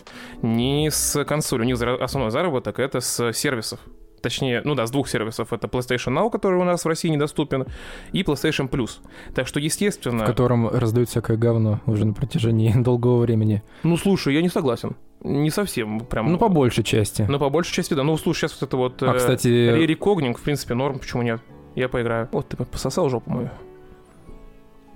не 0.42 0.90
с 0.90 1.24
консоли, 1.24 1.62
у 1.62 1.64
них 1.64 1.80
основной 1.80 2.30
заработок— 2.30 2.78
это 2.80 3.00
с 3.00 3.32
сервисов 3.32 3.80
точнее, 4.22 4.62
ну 4.64 4.74
да, 4.74 4.86
с 4.86 4.90
двух 4.90 5.08
сервисов. 5.08 5.52
Это 5.52 5.66
PlayStation 5.66 6.16
Now, 6.16 6.30
который 6.30 6.58
у 6.58 6.64
нас 6.64 6.84
в 6.84 6.88
России 6.88 7.08
недоступен, 7.08 7.66
и 8.12 8.22
PlayStation 8.22 8.68
Plus. 8.70 9.00
Так 9.34 9.46
что, 9.46 9.60
естественно... 9.60 10.24
В 10.24 10.26
котором 10.26 10.68
раздают 10.68 11.08
всякое 11.08 11.36
говно 11.36 11.80
уже 11.86 12.06
на 12.06 12.14
протяжении 12.14 12.72
долгого 12.76 13.20
времени. 13.20 13.62
Ну, 13.82 13.96
слушай, 13.96 14.34
я 14.34 14.42
не 14.42 14.48
согласен. 14.48 14.96
Не 15.20 15.50
совсем 15.50 16.00
прям. 16.00 16.32
Ну, 16.32 16.38
по 16.38 16.48
большей 16.48 16.84
части. 16.84 17.26
Ну, 17.28 17.38
по 17.38 17.50
большей 17.50 17.74
части, 17.74 17.94
да. 17.94 18.02
Ну, 18.02 18.16
слушай, 18.16 18.40
сейчас 18.40 18.60
вот 18.60 18.68
это 18.68 18.76
вот... 18.76 19.02
А, 19.02 19.14
э, 19.14 19.18
кстати... 19.18 19.48
Ререкогнинг, 19.48 20.38
в 20.38 20.42
принципе, 20.42 20.74
норм, 20.74 20.98
почему 20.98 21.22
нет? 21.22 21.40
Я 21.74 21.88
поиграю. 21.88 22.28
Вот 22.32 22.48
ты 22.48 22.56
пососал 22.56 23.08
жопу 23.08 23.30
мою. 23.30 23.50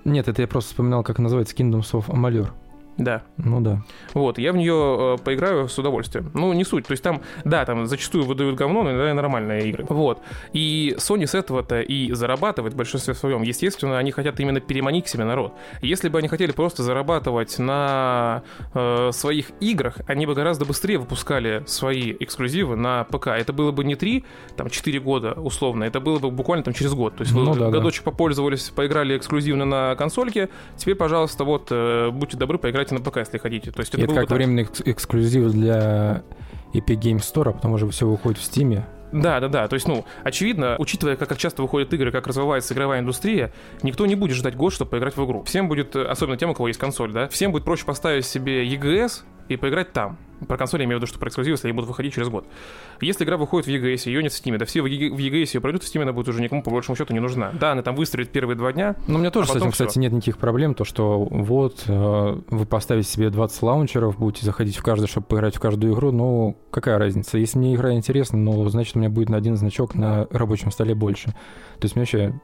Нет, 0.05 0.27
это 0.27 0.41
я 0.41 0.47
просто 0.47 0.69
вспоминал, 0.69 1.03
как 1.03 1.19
называется 1.19 1.55
Kingdoms 1.55 1.91
of 1.91 2.07
Amalur. 2.07 2.49
Да. 2.97 3.21
Ну 3.37 3.61
да. 3.61 3.83
Вот, 4.13 4.37
я 4.37 4.51
в 4.51 4.57
нее 4.57 5.15
э, 5.19 5.23
поиграю 5.23 5.67
с 5.67 5.77
удовольствием. 5.77 6.31
Ну, 6.33 6.53
не 6.53 6.63
суть. 6.63 6.87
То 6.87 6.91
есть 6.91 7.03
там, 7.03 7.21
да, 7.45 7.65
там 7.65 7.85
зачастую 7.87 8.25
выдают 8.25 8.55
говно, 8.55 8.83
но 8.83 8.91
иногда 8.91 9.13
нормальные 9.13 9.69
игры. 9.69 9.85
Вот. 9.89 10.21
И 10.53 10.95
Sony 10.97 11.27
с 11.27 11.35
этого-то 11.35 11.81
и 11.81 12.11
зарабатывает 12.13 12.73
в 12.73 12.77
большинстве 12.77 13.13
своем. 13.13 13.43
Естественно, 13.43 13.97
они 13.97 14.11
хотят 14.11 14.39
именно 14.39 14.59
переманить 14.59 15.05
к 15.05 15.07
себе 15.07 15.23
народ. 15.23 15.53
Если 15.81 16.09
бы 16.09 16.19
они 16.19 16.27
хотели 16.27 16.51
просто 16.51 16.83
зарабатывать 16.83 17.59
на 17.59 18.43
э, 18.73 19.11
своих 19.11 19.51
играх, 19.59 19.97
они 20.07 20.25
бы 20.25 20.33
гораздо 20.33 20.65
быстрее 20.65 20.97
выпускали 20.97 21.63
свои 21.67 22.15
эксклюзивы 22.19 22.75
на 22.75 23.03
ПК. 23.05 23.27
Это 23.27 23.53
было 23.53 23.71
бы 23.71 23.83
не 23.83 23.95
3, 23.95 24.25
там, 24.55 24.69
4 24.69 24.99
года 24.99 25.33
условно, 25.33 25.83
это 25.83 25.99
было 25.99 26.19
бы 26.19 26.31
буквально 26.31 26.63
там 26.63 26.73
через 26.73 26.93
год. 26.93 27.15
То 27.15 27.21
есть 27.23 27.33
ну, 27.33 27.51
вы 27.51 27.59
да, 27.59 27.69
годочек 27.69 28.03
да. 28.03 28.11
попользовались, 28.11 28.69
поиграли 28.69 29.17
эксклюзивно 29.17 29.65
на 29.65 29.95
консольке, 29.95 30.49
теперь, 30.75 30.95
пожалуйста, 30.95 31.43
вот, 31.43 31.67
э, 31.71 32.09
будьте 32.11 32.37
добры, 32.37 32.57
поиграйте 32.57 32.86
играйте 32.87 32.95
на 32.95 33.01
ПК, 33.01 33.17
если 33.17 33.37
хотите. 33.37 33.71
То 33.71 33.79
есть 33.81 33.93
это, 33.93 34.03
это 34.03 34.13
как 34.13 34.31
временный 34.31 34.63
экс- 34.63 34.81
эксклюзив 34.81 35.51
для 35.51 36.23
Epic 36.73 36.99
Games 36.99 37.19
Store, 37.19 37.49
а 37.49 37.53
потом 37.53 37.73
уже 37.73 37.87
все 37.89 38.07
выходит 38.07 38.39
в 38.39 38.43
Steam. 38.43 38.83
Да, 39.13 39.39
да, 39.39 39.47
да. 39.47 39.67
То 39.69 39.75
есть, 39.75 39.87
ну, 39.87 40.05
очевидно, 40.23 40.75
учитывая, 40.79 41.15
как, 41.15 41.29
как 41.29 41.37
часто 41.37 41.61
выходят 41.61 41.93
игры, 41.93 42.11
как 42.11 42.27
развивается 42.27 42.73
игровая 42.73 42.99
индустрия, 42.99 43.53
никто 43.81 44.05
не 44.05 44.15
будет 44.15 44.35
ждать 44.35 44.55
год, 44.55 44.73
чтобы 44.73 44.91
поиграть 44.91 45.15
в 45.15 45.25
игру. 45.25 45.43
Всем 45.43 45.69
будет, 45.69 45.95
особенно 45.95 46.35
тем, 46.37 46.49
у 46.49 46.53
кого 46.53 46.67
есть 46.67 46.79
консоль, 46.79 47.13
да, 47.13 47.27
всем 47.29 47.51
будет 47.53 47.63
проще 47.63 47.85
поставить 47.85 48.25
себе 48.25 48.67
EGS 48.67 49.23
и 49.47 49.55
поиграть 49.55 49.93
там. 49.93 50.17
Про 50.47 50.57
консоли 50.57 50.81
я 50.81 50.85
имею 50.85 50.99
в 50.99 51.01
виду, 51.01 51.07
что 51.07 51.19
про 51.19 51.29
эксклюзивы, 51.29 51.53
если 51.53 51.67
они 51.67 51.73
будут 51.73 51.89
выходить 51.89 52.13
через 52.13 52.29
год. 52.29 52.45
Если 53.01 53.23
игра 53.23 53.37
выходит 53.37 53.65
в 53.67 53.69
EGS, 53.69 54.07
ее 54.09 54.21
нет 54.21 54.31
в 54.31 54.35
Steam, 54.35 54.57
да 54.57 54.65
все 54.65 54.81
в 54.81 54.85
EGS 54.85 55.55
ее 55.55 55.61
пройдут, 55.61 55.83
в 55.83 55.93
Steam 55.93 56.01
она 56.01 56.13
будет 56.13 56.29
уже 56.29 56.41
никому 56.41 56.61
по 56.61 56.71
большому 56.71 56.95
счету 56.95 57.13
не 57.13 57.19
нужна. 57.19 57.51
Да, 57.59 57.71
она 57.71 57.81
там 57.81 57.95
выстрелит 57.95 58.29
первые 58.29 58.55
два 58.55 58.73
дня. 58.73 58.95
Но 59.07 59.15
у 59.15 59.17
меня 59.19 59.31
тоже 59.31 59.49
а 59.49 59.53
с 59.53 59.55
этим, 59.55 59.71
все. 59.71 59.85
кстати, 59.85 59.99
нет 59.99 60.11
никаких 60.11 60.37
проблем. 60.37 60.73
То, 60.73 60.83
что 60.83 61.19
вот 61.19 61.83
э, 61.87 62.41
вы 62.49 62.65
поставите 62.65 63.09
себе 63.09 63.29
20 63.29 63.61
лаунчеров, 63.63 64.17
будете 64.17 64.45
заходить 64.45 64.77
в 64.77 64.83
каждый, 64.83 65.07
чтобы 65.07 65.27
поиграть 65.27 65.55
в 65.55 65.59
каждую 65.59 65.93
игру, 65.93 66.11
ну 66.11 66.57
какая 66.71 66.97
разница? 66.97 67.37
Если 67.37 67.57
мне 67.57 67.75
игра 67.75 67.93
интересна, 67.93 68.37
ну 68.37 68.67
значит 68.69 68.95
у 68.95 68.99
меня 68.99 69.09
будет 69.09 69.29
на 69.29 69.37
один 69.37 69.57
значок 69.57 69.95
на 69.95 70.27
рабочем 70.31 70.71
столе 70.71 70.93
больше. 70.95 71.27
То 71.79 71.85
есть 71.85 71.95
мне 71.95 72.03
вообще 72.03 72.39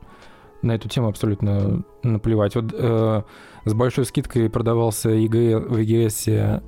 на 0.63 0.73
эту 0.73 0.89
тему 0.89 1.09
абсолютно 1.09 1.83
наплевать. 2.01 2.55
Вот 2.55 2.73
э, 2.73 3.21
с 3.65 3.73
большой 3.73 4.05
скидкой 4.05 4.49
продавался 4.49 5.09
EGS, 5.09 5.59
в 5.59 5.77
EGS 5.77 6.63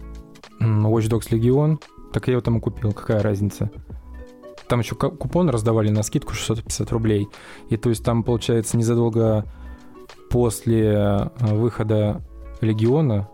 Watch 0.59 1.09
Dogs 1.09 1.29
Legion, 1.29 1.79
так 2.13 2.27
я 2.27 2.33
его 2.33 2.41
там 2.41 2.57
и 2.57 2.61
купил, 2.61 2.91
какая 2.93 3.21
разница. 3.21 3.71
Там 4.67 4.79
еще 4.79 4.95
купон 4.95 5.49
раздавали 5.49 5.89
на 5.89 6.01
скидку 6.01 6.33
650 6.33 6.91
рублей. 6.91 7.27
И 7.69 7.77
то 7.77 7.89
есть 7.89 8.03
там, 8.03 8.23
получается, 8.23 8.77
незадолго 8.77 9.45
после 10.29 10.93
э, 10.93 11.29
выхода 11.41 12.23
Легиона, 12.61 13.29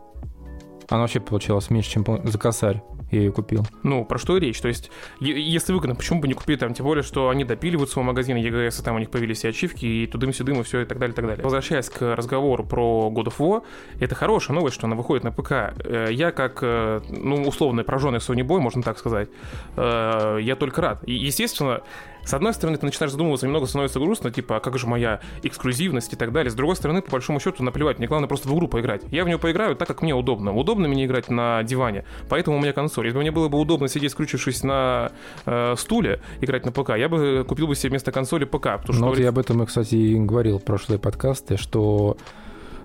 она 0.90 1.02
вообще 1.02 1.22
получалась 1.22 1.70
меньше, 1.70 1.92
чем 1.92 2.06
за 2.24 2.38
косарь. 2.38 2.84
Я 3.12 3.20
ее 3.20 3.32
купил. 3.32 3.66
Ну, 3.84 4.06
про 4.06 4.18
что 4.18 4.38
и 4.38 4.40
речь? 4.40 4.60
То 4.60 4.68
есть, 4.68 4.90
если 5.20 5.74
выгодно, 5.74 5.96
почему 5.96 6.22
бы 6.22 6.28
не 6.28 6.34
купить 6.34 6.60
там, 6.60 6.74
тем 6.74 6.86
более, 6.86 7.04
что 7.04 7.30
они 7.30 7.44
допиливают 7.44 7.90
свой 7.90 8.06
магазин 8.06 8.38
EGS, 8.38 8.82
и 8.82 8.84
там 8.84 8.96
у 8.96 9.00
них 9.00 9.10
появились 9.10 9.44
и 9.44 9.48
ачивки, 9.48 9.86
и 9.86 10.08
тудым-сюдым, 10.08 10.62
и 10.62 10.64
все, 10.64 10.82
и 10.82 10.86
так 10.86 10.98
далее, 10.98 11.14
и 11.14 11.16
так 11.16 11.26
далее. 11.26 11.44
Возвращаясь 11.44 11.90
к 11.90 12.16
разговору 12.16 12.64
про 12.64 13.12
God 13.14 13.26
of 13.26 13.38
War, 13.38 13.64
это 14.00 14.16
хорошая 14.16 14.56
новость, 14.56 14.76
что 14.76 14.88
она 14.88 14.96
выходит 14.96 15.24
на 15.24 15.32
ПК. 15.32 15.52
Э, 15.52 16.08
я 16.12 16.32
как, 16.32 16.60
э, 16.62 17.02
ну, 17.10 17.44
условно, 17.44 17.84
пораженный 17.84 18.20
Sony 18.20 18.42
Boy, 18.42 18.60
можно 18.60 18.82
так 18.82 18.98
сказать, 18.98 19.30
э, 19.76 20.40
я 20.42 20.56
только 20.56 20.82
рад. 20.82 21.04
И, 21.08 21.14
естественно, 21.14 21.82
с 22.24 22.34
одной 22.34 22.54
стороны, 22.54 22.78
ты 22.78 22.86
начинаешь 22.86 23.12
задумываться, 23.12 23.46
немного 23.46 23.66
становится 23.66 24.00
грустно, 24.00 24.32
типа, 24.32 24.58
а 24.58 24.60
как 24.60 24.78
же 24.78 24.88
моя 24.88 25.20
эксклюзивность 25.44 26.14
и 26.14 26.16
так 26.16 26.32
далее. 26.32 26.52
С 26.52 26.56
другой 26.56 26.76
стороны, 26.76 27.02
по 27.02 27.12
большому 27.12 27.40
счету, 27.40 27.64
наплевать, 27.64 27.98
мне 27.98 28.08
главное 28.08 28.28
просто 28.28 28.48
в 28.50 28.54
игру 28.54 28.68
поиграть. 28.68 29.02
Я 29.10 29.24
в 29.24 29.28
нее 29.28 29.40
поиграю 29.40 29.76
так, 29.76 29.88
как 29.88 30.02
мне 30.02 30.14
удобно. 30.14 30.56
Удобно 30.56 30.88
мне 30.88 31.06
играть 31.06 31.30
на 31.30 31.64
диване, 31.64 32.06
поэтому 32.30 32.58
у 32.58 32.60
меня 32.60 32.74
консоль. 32.74 33.06
Если 33.06 33.18
бы 33.18 33.22
мне 33.22 33.32
было 33.32 33.50
бы 33.50 33.60
удобно 33.60 33.88
сидеть, 33.88 34.12
скрючившись 34.12 34.64
на 34.64 35.12
э, 35.46 35.76
стуле, 35.78 36.22
играть 36.42 36.66
на 36.66 36.72
ПК, 36.72 36.92
я 36.98 37.10
бы 37.10 37.46
купил 37.48 37.68
бы 37.68 37.76
себе 37.76 37.90
вместо 37.92 38.12
консоли 38.12 38.46
ПК. 38.46 38.78
Потому 38.78 38.94
что, 38.94 39.02
ну, 39.02 39.08
вот 39.08 39.20
я 39.20 39.30
об 39.30 39.40
этом, 39.40 39.66
кстати, 39.66 39.96
и 39.96 40.20
говорил 40.20 40.60
в 40.60 40.64
прошлые 40.64 41.00
подкасты, 41.00 41.58
что, 41.58 42.18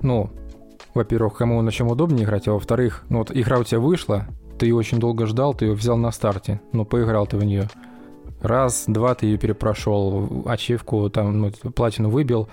ну, 0.03 0.31
во-первых, 0.95 1.35
кому 1.35 1.61
на 1.63 1.71
чем 1.71 1.89
удобнее 1.89 2.25
играть, 2.25 2.49
а 2.49 2.53
во-вторых, 2.53 3.05
ну 3.11 3.19
вот 3.19 3.31
игра 3.31 3.59
у 3.59 3.65
тебя 3.65 3.81
вышла, 3.81 4.27
ты 4.59 4.67
ее 4.67 4.75
очень 4.75 4.99
долго 4.99 5.27
ждал, 5.27 5.53
ты 5.53 5.67
ее 5.67 5.75
взял 5.75 5.99
на 5.99 6.11
старте, 6.11 6.61
но 6.73 6.85
поиграл 6.85 7.27
ты 7.27 7.37
в 7.37 7.45
нее 7.45 7.69
раз, 8.41 8.85
два 8.87 9.15
ты 9.15 9.27
ее 9.27 9.39
перепрошел, 9.39 10.43
ачивку, 10.47 11.09
там, 11.11 11.41
ну, 11.41 11.51
платину 11.51 12.11
выбил. 12.11 12.49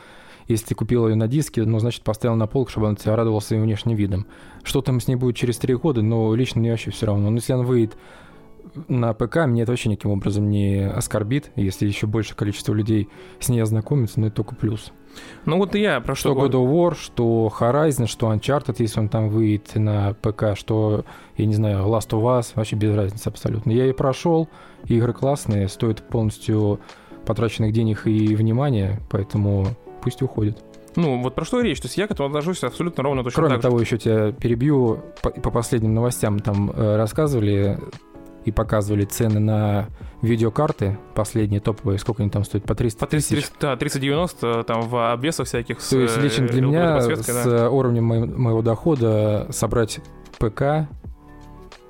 Если 0.48 0.68
ты 0.68 0.76
купил 0.76 1.08
ее 1.08 1.16
на 1.16 1.28
диске, 1.28 1.64
ну, 1.64 1.80
значит, 1.80 2.04
поставил 2.04 2.36
на 2.36 2.48
полку, 2.48 2.72
чтобы 2.72 2.88
она 2.88 2.96
тебя 2.96 3.16
радовала 3.16 3.40
своим 3.40 3.64
внешним 3.64 3.96
видом. 3.96 4.26
Что 4.64 4.82
там 4.82 5.00
с 5.00 5.08
ней 5.08 5.16
будет 5.16 5.38
через 5.38 5.58
три 5.58 5.74
года, 5.76 6.02
но 6.02 6.36
лично 6.36 6.60
мне 6.60 6.72
вообще 6.72 6.92
все 6.92 7.06
равно. 7.06 7.30
Но 7.30 7.38
если 7.38 7.54
она 7.54 7.64
выйдет 7.64 7.98
на 8.88 9.14
ПК, 9.14 9.46
мне 9.46 9.64
это 9.64 9.72
вообще 9.72 9.90
никаким 9.90 10.12
образом 10.12 10.50
не 10.50 10.86
оскорбит. 10.86 11.52
Если 11.56 11.88
еще 11.88 12.08
большее 12.08 12.36
количество 12.36 12.74
людей 12.74 13.08
с 13.40 13.50
ней 13.50 13.62
ознакомится, 13.62 14.20
но 14.20 14.28
это 14.28 14.38
только 14.38 14.56
плюс. 14.56 14.92
Ну 15.46 15.58
вот 15.58 15.76
и 15.76 15.82
я 15.82 16.02
про 16.02 16.16
что... 16.16 16.34
Что 16.34 16.46
God 16.46 16.52
of 16.52 16.72
War, 16.72 16.98
что 17.00 17.54
Horizon, 17.58 18.08
что 18.08 18.34
Uncharted, 18.34 18.76
если 18.80 19.00
он 19.00 19.10
там 19.10 19.30
выйдет 19.30 19.76
на 19.76 20.14
ПК, 20.14 20.58
что, 20.58 21.06
я 21.38 21.46
не 21.46 21.54
знаю, 21.54 21.86
Last 21.86 22.10
of 22.10 22.24
Us, 22.24 22.52
вообще 22.56 22.76
без 22.76 22.96
разницы 22.96 23.28
абсолютно. 23.28 23.72
Я 23.72 23.86
и 23.86 23.94
прошел, 23.94 24.50
игры 24.88 25.14
классные, 25.14 25.68
стоят 25.68 26.08
полностью 26.08 26.80
потраченных 27.26 27.72
денег 27.74 28.06
и 28.06 28.36
внимания, 28.36 29.00
поэтому 29.10 29.68
пусть 30.02 30.22
уходит. 30.22 30.58
Ну, 30.96 31.22
вот 31.22 31.34
про 31.34 31.46
что 31.46 31.62
речь? 31.62 31.80
То 31.80 31.88
есть 31.88 31.98
я 31.98 32.08
к 32.08 32.12
этому 32.12 32.28
отношусь 32.28 32.64
абсолютно 32.64 33.04
ровно 33.04 33.24
точно 33.24 33.42
Кроме 33.42 33.56
так 33.56 33.64
того, 33.64 33.78
же. 33.80 33.84
еще 33.84 33.98
тебя 33.98 34.32
перебью, 34.32 35.00
по, 35.22 35.32
по 35.32 35.50
последним 35.50 35.94
новостям 35.94 36.40
там 36.40 36.70
э, 36.70 36.98
рассказывали 36.98 37.80
и 38.46 38.52
показывали 38.52 39.06
цены 39.06 39.40
на 39.40 39.88
видеокарты 40.22 40.98
последние 41.16 41.62
топовые, 41.62 41.98
сколько 41.98 42.22
они 42.22 42.30
там 42.30 42.44
стоят, 42.44 42.66
по 42.66 42.76
300 42.76 43.00
по 43.00 43.08
300, 43.08 43.36
тысяч? 43.36 43.50
Да, 43.60 43.76
390 43.76 44.64
там 44.66 44.82
в 44.82 45.12
обвесах 45.12 45.48
всяких. 45.48 45.82
То 45.82 46.00
есть 46.00 46.18
лично 46.18 46.48
для 46.48 46.62
меня 46.62 47.02
с 47.02 47.46
да. 47.46 47.70
уровнем 47.70 48.06
моего 48.06 48.62
дохода 48.62 49.48
собрать 49.50 50.00
ПК 50.38 50.88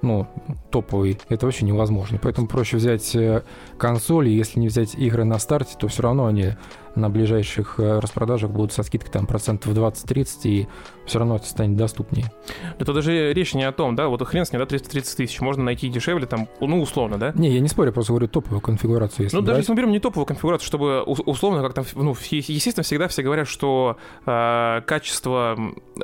ну, 0.04 0.28
топовый, 0.70 1.20
это 1.30 1.46
вообще 1.46 1.66
невозможно. 1.66 2.20
Поэтому 2.22 2.48
проще 2.48 2.78
взять 2.78 3.16
э, 3.16 3.44
консоли, 3.78 4.30
если 4.30 4.60
не 4.60 4.68
взять 4.68 4.96
игры 4.96 5.24
на 5.24 5.40
старте, 5.40 5.76
то 5.78 5.88
все 5.88 6.04
равно 6.04 6.26
они 6.28 6.56
на 6.96 7.10
ближайших 7.10 7.80
э, 7.80 8.00
распродажах 8.00 8.52
будут 8.52 8.72
со 8.74 8.84
скидкой 8.84 9.12
там 9.12 9.26
процентов 9.26 9.74
20-30, 9.74 10.28
и 10.44 10.68
все 11.06 11.20
равно 11.20 11.38
это 11.38 11.46
станет 11.46 11.76
доступнее. 11.76 12.32
Это 12.80 12.94
даже 12.94 13.34
речь 13.34 13.54
не 13.54 13.64
о 13.64 13.72
том, 13.72 13.96
да, 13.96 14.08
вот 14.08 14.22
хрен 14.24 14.46
с 14.46 14.52
ней, 14.52 14.60
да, 14.60 14.66
330 14.66 15.18
тысяч, 15.18 15.42
можно 15.42 15.64
найти 15.64 15.90
дешевле, 15.90 16.26
там, 16.26 16.48
ну, 16.60 16.82
условно, 16.82 17.18
да? 17.18 17.32
Не, 17.36 17.52
я 17.52 17.60
не 17.60 17.68
спорю, 17.68 17.92
просто 17.92 18.14
говорю 18.14 18.28
топовую 18.28 18.62
конфигурацию. 18.62 19.26
Если 19.26 19.36
ну, 19.36 19.42
брать. 19.42 19.48
даже 19.48 19.62
если 19.62 19.72
мы 19.72 19.78
берем 19.78 19.92
не 19.92 20.00
топовую 20.00 20.26
конфигурацию, 20.26 20.68
чтобы 20.68 21.04
условно, 21.04 21.62
как 21.62 21.74
там, 21.74 21.86
ну, 21.96 22.16
естественно, 22.30 22.84
всегда 22.84 23.08
все 23.08 23.24
говорят, 23.24 23.48
что 23.48 23.98
э, 24.26 24.82
качество, 24.86 25.58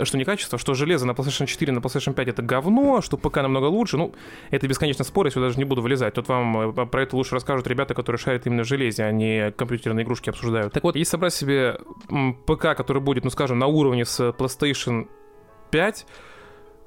что 0.04 0.18
не 0.18 0.26
качество, 0.26 0.58
что 0.58 0.74
железо 0.74 1.06
на 1.06 1.12
PlayStation 1.12 1.46
4, 1.46 1.72
на 1.72 1.80
PlayStation 1.80 2.14
5 2.14 2.28
это 2.28 2.42
говно, 2.42 3.02
что 3.02 3.18
ПК 3.18 3.38
намного 3.38 3.66
лучше, 3.66 3.98
ну, 3.98 4.14
это 4.52 4.68
бесконечно 4.68 5.04
спор, 5.04 5.28
я 5.28 5.32
сюда 5.32 5.48
даже 5.48 5.58
не 5.58 5.66
буду 5.66 5.82
вылезать. 5.82 6.14
Тут 6.14 6.28
вам 6.28 6.72
э, 6.72 6.86
про 6.86 7.04
это 7.04 7.16
лучше 7.16 7.36
расскажут 7.36 7.68
ребята, 7.68 7.94
которые 7.94 8.20
шарят 8.20 8.48
именно 8.48 8.64
в 8.64 8.68
железе, 8.68 9.04
а 9.04 9.12
не 9.12 9.52
компьютерные 9.52 10.04
игрушки 10.04 10.30
обсуждают. 10.30 10.74
Так 10.80 10.86
вот, 10.86 10.96
если 10.96 11.12
собрать 11.12 11.34
себе 11.34 11.78
ПК, 12.48 12.74
который 12.74 13.02
будет, 13.02 13.26
ну 13.26 13.30
скажем, 13.30 13.60
на 13.60 13.68
уровне 13.68 14.06
с 14.06 14.30
PlayStation 14.30 15.10
5, 15.72 16.06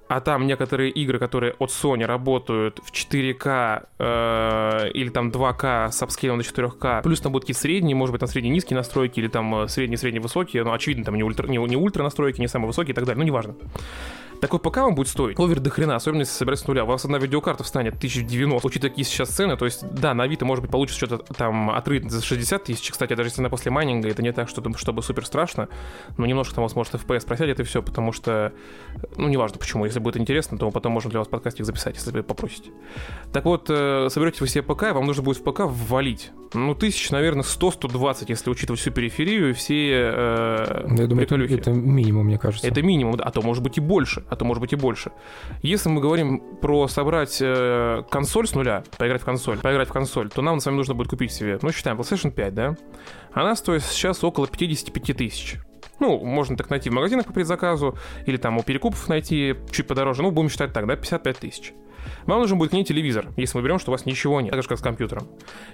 а 0.08 0.20
там 0.22 0.46
некоторые 0.46 0.90
игры, 0.90 1.18
которые 1.18 1.52
от 1.58 1.68
Sony 1.68 2.06
работают 2.06 2.80
в 2.82 2.90
4К 2.90 3.88
э, 3.98 4.90
или 4.94 5.10
там 5.10 5.28
2К 5.28 5.90
с 5.92 6.02
апскейлом 6.02 6.38
до 6.38 6.44
4К, 6.44 7.02
плюс 7.02 7.20
там 7.20 7.32
будут 7.32 7.44
какие-то 7.44 7.60
средние, 7.60 7.94
может 7.94 8.12
быть, 8.12 8.20
там 8.20 8.30
средние-низкие 8.30 8.78
настройки 8.78 9.20
или 9.20 9.28
там 9.28 9.68
средние-средние-высокие, 9.68 10.64
но 10.64 10.72
очевидно, 10.72 11.04
там 11.04 11.14
не 11.14 11.22
ультра, 11.22 11.46
не, 11.46 11.58
не 11.58 11.76
ультра 11.76 12.02
настройки, 12.02 12.40
не 12.40 12.48
самые 12.48 12.68
высокие 12.68 12.92
и 12.92 12.94
так 12.94 13.04
далее, 13.04 13.18
ну 13.18 13.26
неважно. 13.26 13.56
Такой 14.42 14.58
ПК 14.58 14.78
вам 14.78 14.96
будет 14.96 15.06
стоить 15.06 15.38
овер 15.38 15.60
до 15.60 15.70
хрена, 15.70 15.94
особенно 15.94 16.22
если 16.22 16.32
собирать 16.32 16.58
с 16.58 16.66
нуля. 16.66 16.82
У 16.82 16.88
вас 16.88 17.04
одна 17.04 17.18
видеокарта 17.18 17.62
встанет 17.62 17.94
1090, 17.94 18.66
учитывая 18.66 18.90
такие 18.90 19.04
сейчас 19.04 19.28
цены, 19.28 19.56
то 19.56 19.64
есть, 19.64 19.88
да, 19.88 20.14
на 20.14 20.24
Авито, 20.24 20.44
может 20.44 20.62
быть, 20.62 20.70
получится 20.72 21.06
что-то 21.06 21.32
там 21.32 21.70
отрыть 21.70 22.10
за 22.10 22.20
60 22.20 22.64
тысяч. 22.64 22.90
Кстати, 22.90 23.14
даже 23.14 23.28
если 23.28 23.40
она 23.40 23.50
после 23.50 23.70
майнинга, 23.70 24.08
это 24.08 24.20
не 24.20 24.32
так, 24.32 24.48
что, 24.48 24.60
чтобы 24.76 25.04
супер 25.04 25.24
страшно, 25.26 25.68
но 26.18 26.26
немножко 26.26 26.56
там 26.56 26.64
у 26.64 26.66
вас 26.66 26.74
может 26.74 26.92
FPS 26.92 27.24
просядет 27.24 27.60
и 27.60 27.62
все, 27.62 27.84
потому 27.84 28.10
что, 28.10 28.52
ну, 29.16 29.28
неважно 29.28 29.58
почему, 29.58 29.84
если 29.84 30.00
будет 30.00 30.16
интересно, 30.16 30.58
то 30.58 30.68
потом 30.72 30.90
можно 30.90 31.08
для 31.08 31.20
вас 31.20 31.28
подкастик 31.28 31.64
записать, 31.64 31.94
если 31.94 32.10
вы 32.10 32.24
попросите. 32.24 32.72
Так 33.32 33.44
вот, 33.44 33.66
э, 33.70 34.08
соберете 34.10 34.38
вы 34.40 34.48
себе 34.48 34.62
ПК, 34.64 34.90
вам 34.90 35.06
нужно 35.06 35.22
будет 35.22 35.36
в 35.36 35.44
ПК 35.44 35.60
ввалить, 35.66 36.32
ну, 36.54 36.74
тысяч, 36.74 37.10
наверное, 37.10 37.44
100-120, 37.44 38.24
если 38.28 38.50
учитывать 38.50 38.80
всю 38.80 38.90
периферию 38.90 39.50
и 39.50 39.52
все 39.52 40.12
э, 40.14 40.86
Я 40.98 41.06
думаю, 41.06 41.24
это, 41.24 41.36
это 41.36 41.70
минимум, 41.70 42.26
мне 42.26 42.38
кажется. 42.38 42.66
Это 42.66 42.82
минимум, 42.82 43.16
а 43.18 43.30
то 43.30 43.40
может 43.40 43.62
быть 43.62 43.78
и 43.78 43.80
больше, 43.80 44.24
а 44.32 44.36
то 44.36 44.44
может 44.44 44.60
быть 44.60 44.72
и 44.72 44.76
больше. 44.76 45.12
Если 45.62 45.90
мы 45.90 46.00
говорим 46.00 46.40
про 46.60 46.88
собрать 46.88 47.38
э, 47.40 48.02
консоль 48.10 48.46
с 48.46 48.54
нуля, 48.54 48.82
поиграть 48.96 49.20
в 49.20 49.24
консоль, 49.24 49.58
поиграть 49.58 49.88
в 49.88 49.92
консоль, 49.92 50.30
то 50.30 50.40
нам 50.40 50.58
с 50.58 50.66
вами 50.66 50.76
нужно 50.76 50.94
будет 50.94 51.08
купить 51.08 51.32
себе, 51.32 51.58
ну, 51.60 51.70
считаем, 51.70 52.00
PlayStation 52.00 52.30
5, 52.30 52.54
да? 52.54 52.76
Она 53.32 53.54
стоит 53.54 53.82
сейчас 53.82 54.24
около 54.24 54.46
55 54.46 55.16
тысяч. 55.16 55.58
Ну, 56.00 56.18
можно 56.18 56.56
так 56.56 56.70
найти 56.70 56.88
в 56.88 56.94
магазинах 56.94 57.26
по 57.26 57.32
предзаказу, 57.32 57.96
или 58.26 58.38
там 58.38 58.56
у 58.56 58.62
перекупов 58.62 59.08
найти 59.08 59.54
чуть 59.70 59.86
подороже. 59.86 60.22
Ну, 60.22 60.30
будем 60.30 60.48
считать 60.48 60.72
так, 60.72 60.86
да, 60.86 60.96
55 60.96 61.38
тысяч. 61.38 61.74
Вам 62.26 62.40
нужен 62.40 62.58
будет 62.58 62.70
к 62.70 62.72
ней 62.72 62.84
телевизор, 62.84 63.28
если 63.36 63.58
мы 63.58 63.64
берем, 63.64 63.78
что 63.78 63.90
у 63.90 63.92
вас 63.92 64.06
ничего 64.06 64.40
нет, 64.40 64.50
так 64.52 64.62
же, 64.62 64.68
как 64.68 64.78
с 64.78 64.82
компьютером. 64.82 65.28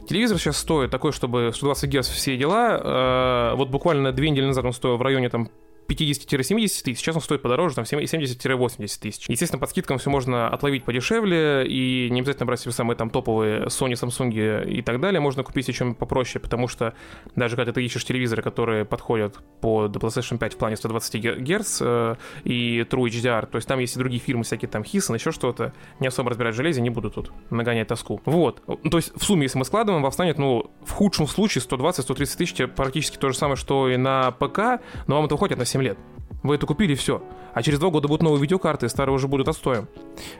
Телевизор 0.09 0.39
сейчас 0.39 0.59
стоит 0.59 0.91
такой, 0.91 1.13
чтобы 1.13 1.53
120 1.55 1.91
Гц 1.91 2.09
все 2.09 2.37
дела. 2.37 3.53
Э, 3.53 3.57
вот 3.57 3.69
буквально 3.71 4.13
две 4.13 4.31
недели 4.31 4.47
назад 4.47 4.65
он 4.65 4.73
стоил 4.73 4.97
в 4.97 5.03
районе 5.03 5.29
там 5.29 5.49
50-70 5.89 6.83
тысяч, 6.85 6.99
сейчас 6.99 7.17
он 7.17 7.23
стоит 7.23 7.41
подороже, 7.43 7.77
там 7.77 7.85
70-80 7.85 9.01
тысяч. 9.01 9.29
Естественно, 9.29 9.59
под 9.59 9.71
скидкам 9.71 9.99
все 9.99 10.11
можно 10.11 10.49
отловить 10.49 10.85
подешевле, 10.85 11.67
и 11.67 12.09
не 12.11 12.21
обязательно 12.21 12.47
брать 12.47 12.61
себе 12.61 12.73
самые 12.73 12.97
там 12.97 13.11
топовые 13.11 13.67
Sony, 13.67 13.93
Samsung 13.93 14.65
и 14.69 14.83
так 14.83 15.01
далее, 15.01 15.21
можно 15.21 15.43
купить 15.43 15.67
еще 15.69 15.95
попроще, 15.95 16.41
потому 16.43 16.69
что 16.69 16.95
даже 17.35 17.57
когда 17.57 17.73
ты 17.73 17.83
ищешь 17.85 18.05
телевизоры, 18.05 18.43
которые 18.43 18.85
подходят 18.85 19.39
под 19.61 19.97
PlayStation 19.97 20.39
5 20.39 20.55
в 20.55 20.57
плане 20.59 20.77
120 20.77 21.41
Гц 21.41 21.79
э, 21.81 22.17
и 22.45 22.87
True 22.89 23.07
HDR, 23.07 23.47
то 23.47 23.57
есть 23.57 23.67
там 23.67 23.79
есть 23.79 23.97
и 23.97 23.99
другие 23.99 24.21
фирмы, 24.21 24.45
всякие 24.45 24.69
там 24.69 24.83
Hissen, 24.83 25.15
еще 25.15 25.33
что-то, 25.33 25.73
не 26.01 26.09
особо 26.09 26.31
разбирать 26.31 26.55
железе, 26.55 26.83
не 26.83 26.91
буду 26.91 27.11
тут 27.11 27.33
нагонять 27.51 27.89
тоску. 27.89 28.21
Вот, 28.27 28.63
то 28.67 28.99
есть 28.99 29.13
в 29.15 29.25
сумме, 29.25 29.45
если 29.45 29.59
мы 29.59 29.65
складываем, 29.65 30.03
вам 30.03 30.13
станет, 30.13 30.39
ну, 30.39 30.71
в 30.85 30.93
худшем 30.93 31.27
случае 31.27 31.63
120-130 31.63 32.37
тысяч, 32.37 32.69
практически 32.75 33.17
то 33.17 33.31
же 33.31 33.37
самое, 33.37 33.57
что 33.57 33.89
и 33.89 33.97
на 33.97 34.33
ПК, 34.33 34.83
но 35.07 35.17
вам 35.17 35.25
это 35.25 35.37
хватит 35.37 35.57
на 35.57 35.65
7 35.65 35.78
7 35.79 35.83
лет. 35.83 35.99
Вы 36.43 36.55
это 36.55 36.67
купили, 36.67 36.95
все. 36.95 37.23
А 37.55 37.63
через 37.63 37.79
два 37.79 37.91
года 37.91 38.09
будут 38.09 38.23
новые 38.23 38.41
видеокарты, 38.41 38.89
старые 38.89 39.15
уже 39.15 39.27
будут 39.27 39.49
отстоем. 39.49 39.89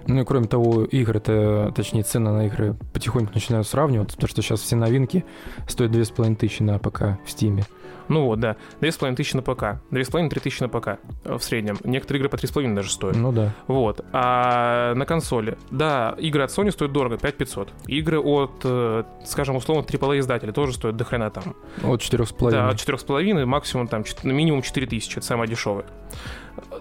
Ну 0.07 0.21
и 0.21 0.25
кроме 0.25 0.47
того, 0.47 0.85
игры, 0.85 1.19
это, 1.19 1.73
точнее, 1.75 2.03
цены 2.03 2.31
на 2.31 2.47
игры 2.47 2.77
потихоньку 2.93 3.33
начинают 3.35 3.67
сравниваться, 3.67 4.17
потому 4.17 4.29
что 4.29 4.43
сейчас 4.43 4.61
все 4.61 4.77
новинки 4.77 5.25
стоят 5.67 5.93
2500 5.93 6.61
на 6.61 6.79
ПК 6.79 7.19
в 7.25 7.31
Стиме. 7.31 7.65
Ну 8.09 8.25
вот, 8.25 8.41
да. 8.41 8.57
2500 8.81 9.35
на 9.35 9.43
ПК. 9.43 9.65
2500-3 9.91 10.41
тысячи 10.41 10.63
на 10.63 10.69
ПК 10.69 10.99
э, 11.25 11.37
в 11.37 11.43
среднем. 11.43 11.79
Некоторые 11.85 12.21
игры 12.21 12.29
по 12.29 12.37
3,5 12.37 12.75
даже 12.75 12.91
стоят. 12.91 13.17
Ну 13.17 13.33
да. 13.33 13.55
Вот. 13.67 14.05
А 14.13 14.95
на 14.95 15.05
консоли, 15.07 15.59
да, 15.71 16.15
игры 16.19 16.43
от 16.43 16.51
Sony 16.51 16.71
стоят 16.71 16.93
дорого, 16.93 17.19
5500. 17.19 17.73
Игры 17.87 18.21
от, 18.21 18.61
э, 18.65 19.05
скажем, 19.25 19.57
условно, 19.57 19.83
AAA 19.83 20.21
издателя 20.21 20.53
тоже 20.53 20.75
стоят 20.75 20.97
до 20.97 21.05
хрена 21.05 21.31
там. 21.31 21.55
От 21.83 22.01
4,5. 22.01 22.51
Да, 22.51 22.69
от 22.69 22.77
4,5, 22.77 23.45
максимум 23.45 23.89
там, 23.89 24.05
минимум 24.23 24.63
4000, 24.63 25.19
это 25.19 25.27
самое 25.27 25.49
дешевое. 25.49 25.85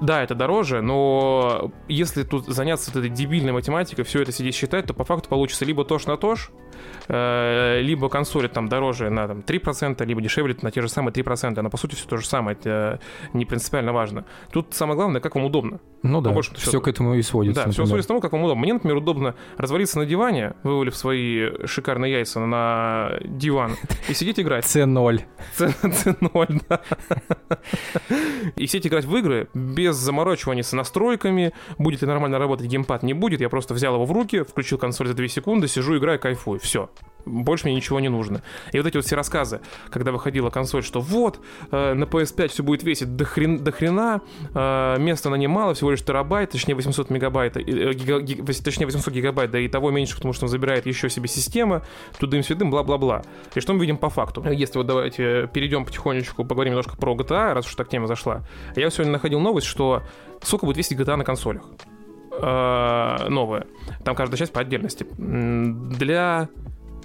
Да, 0.02 0.24
это 0.24 0.36
дороже, 0.36 0.82
но 0.82 1.72
если 1.88 2.24
тут 2.24 2.48
заняться 2.48 2.92
этой 2.92 3.10
дебильной 3.10 3.52
математикой, 3.52 4.06
все 4.06 4.22
это 4.22 4.32
сидеть 4.32 4.56
считать, 4.56 4.86
то 4.86 4.94
по 4.94 5.04
факту 5.04 5.30
получится 5.30 5.66
либо 5.66 5.86
тош 5.86 6.06
на 6.06 6.18
тош, 6.18 6.52
либо 7.10 8.10
консоли 8.10 8.48
там 8.48 8.68
дороже 8.68 9.10
на 9.10 9.28
там, 9.28 9.40
3%, 9.40 10.06
либо 10.06 10.22
дешевле 10.22 10.56
на 10.62 10.72
те 10.72 10.82
же 10.82 10.90
самые 10.90 11.14
3%. 11.14 11.62
Но 11.62 11.70
по 11.70 11.78
сути 11.78 11.96
все 11.96 12.08
то 12.08 12.18
же 12.18 12.26
самое, 12.26 12.58
это 12.58 13.00
не 13.34 13.46
принципиально 13.46 13.94
важно. 13.94 14.26
Тут 14.52 14.74
самое 14.74 14.96
главное, 14.96 15.22
как 15.22 15.36
вам 15.36 15.46
удобно. 15.46 15.80
Ну 16.04 16.22
да, 16.22 16.30
По 16.30 16.36
большому 16.36 16.58
все 16.58 16.82
к 16.82 16.88
этому 16.88 17.16
и 17.16 17.22
сводится. 17.22 17.66
Да, 17.66 17.72
все 17.72 17.86
сводится 17.86 18.08
к 18.08 18.10
тому, 18.10 18.22
как 18.22 18.32
вам 18.32 18.44
удобно. 18.44 18.62
Мне, 18.62 18.74
например, 18.74 18.98
удобно 18.98 19.36
развалиться 19.58 19.98
на 20.00 20.06
диване, 20.06 20.54
вывалив 20.64 20.96
свои 20.96 21.66
шикарные 21.66 22.14
яйца 22.14 22.40
на 22.40 23.14
диван 23.24 23.76
и 24.08 24.14
сидеть 24.14 24.40
играть. 24.40 24.66
C0. 24.66 25.22
C0, 25.58 26.62
да. 26.70 26.82
И 28.56 28.68
сидеть 28.68 28.88
играть 28.88 29.06
в 29.06 29.16
игры 29.16 29.50
без 29.54 29.96
заморачивания 29.96 30.64
с 30.64 30.74
настройками, 30.74 31.54
будет 31.78 32.02
ли 32.02 32.08
нормально 32.08 32.40
работать 32.40 32.68
геймпад, 32.68 33.04
не 33.04 33.14
будет. 33.14 33.42
Я 33.42 33.50
просто 33.50 33.74
взял 33.74 33.96
его 33.96 34.06
в 34.06 34.12
руки, 34.12 34.44
включил 34.44 34.78
консоль 34.78 35.08
за 35.08 35.14
2 35.14 35.28
секунды, 35.28 35.68
сижу, 35.68 35.98
играю, 35.98 36.20
кайфую. 36.20 36.60
Все. 36.60 36.90
Больше 37.26 37.66
мне 37.66 37.76
ничего 37.76 38.00
не 38.00 38.08
нужно. 38.08 38.42
И 38.72 38.78
вот 38.78 38.88
эти 38.88 38.96
вот 38.96 39.06
все 39.06 39.18
рассказы, 39.18 39.60
когда 39.90 40.14
выходила 40.14 40.50
консоль, 40.50 40.82
что 40.82 41.02
вот, 41.02 41.42
э, 41.72 41.94
на 41.94 42.06
PS5 42.06 42.48
все 42.48 42.64
будет 42.64 42.84
весить 42.84 43.18
до, 43.18 43.26
хрен, 43.26 43.62
до 43.62 43.74
хрена, 43.74 44.22
э, 44.54 44.96
места 44.98 45.30
на 45.30 45.36
ней 45.36 45.48
мало, 45.48 45.74
всего 45.74 45.92
лишь 45.92 46.02
терабайт, 46.02 46.52
точнее 46.52 46.76
800 46.76 47.10
мегабайт, 47.10 47.58
э, 47.58 47.62
гига- 47.62 48.22
ги- 48.22 48.42
вось- 48.42 48.64
точнее 48.64 48.86
800 48.86 49.14
гигабайт, 49.14 49.52
да 49.52 49.60
и 49.60 49.68
того 49.68 49.92
меньше, 49.92 50.16
потому 50.16 50.32
что 50.34 50.46
он 50.46 50.50
забирает 50.50 50.86
еще 50.86 51.10
себе 51.10 51.28
система, 51.28 51.82
тудым-сюдым, 52.18 52.72
бла-бла-бла. 52.72 53.24
И 53.56 53.60
что 53.60 53.74
мы 53.74 53.82
видим 53.82 53.98
по 53.98 54.10
факту? 54.10 54.46
Если 54.50 54.78
вот 54.78 54.88
давайте 54.88 55.50
перейдем 55.54 55.84
потихонечку, 55.84 56.46
поговорим 56.46 56.72
немножко 56.74 56.96
про 56.96 57.14
GTA, 57.14 57.54
раз 57.54 57.68
уж 57.68 57.76
так 57.76 57.90
тема 57.90 58.08
зашла. 58.08 58.44
Я 58.78 58.90
сегодня 58.90 59.12
находил 59.12 59.42
новость, 59.42 59.68
что 59.68 60.02
сколько 60.44 60.66
будет 60.66 60.78
весить 60.78 60.98
GTA 60.98 61.18
на 61.18 61.26
консолях. 61.26 61.64
Э, 62.40 63.28
Новая. 63.28 63.66
Там 64.06 64.16
каждая 64.16 64.38
часть 64.38 64.54
по 64.54 64.62
отдельности. 64.62 65.06
Для 65.18 66.48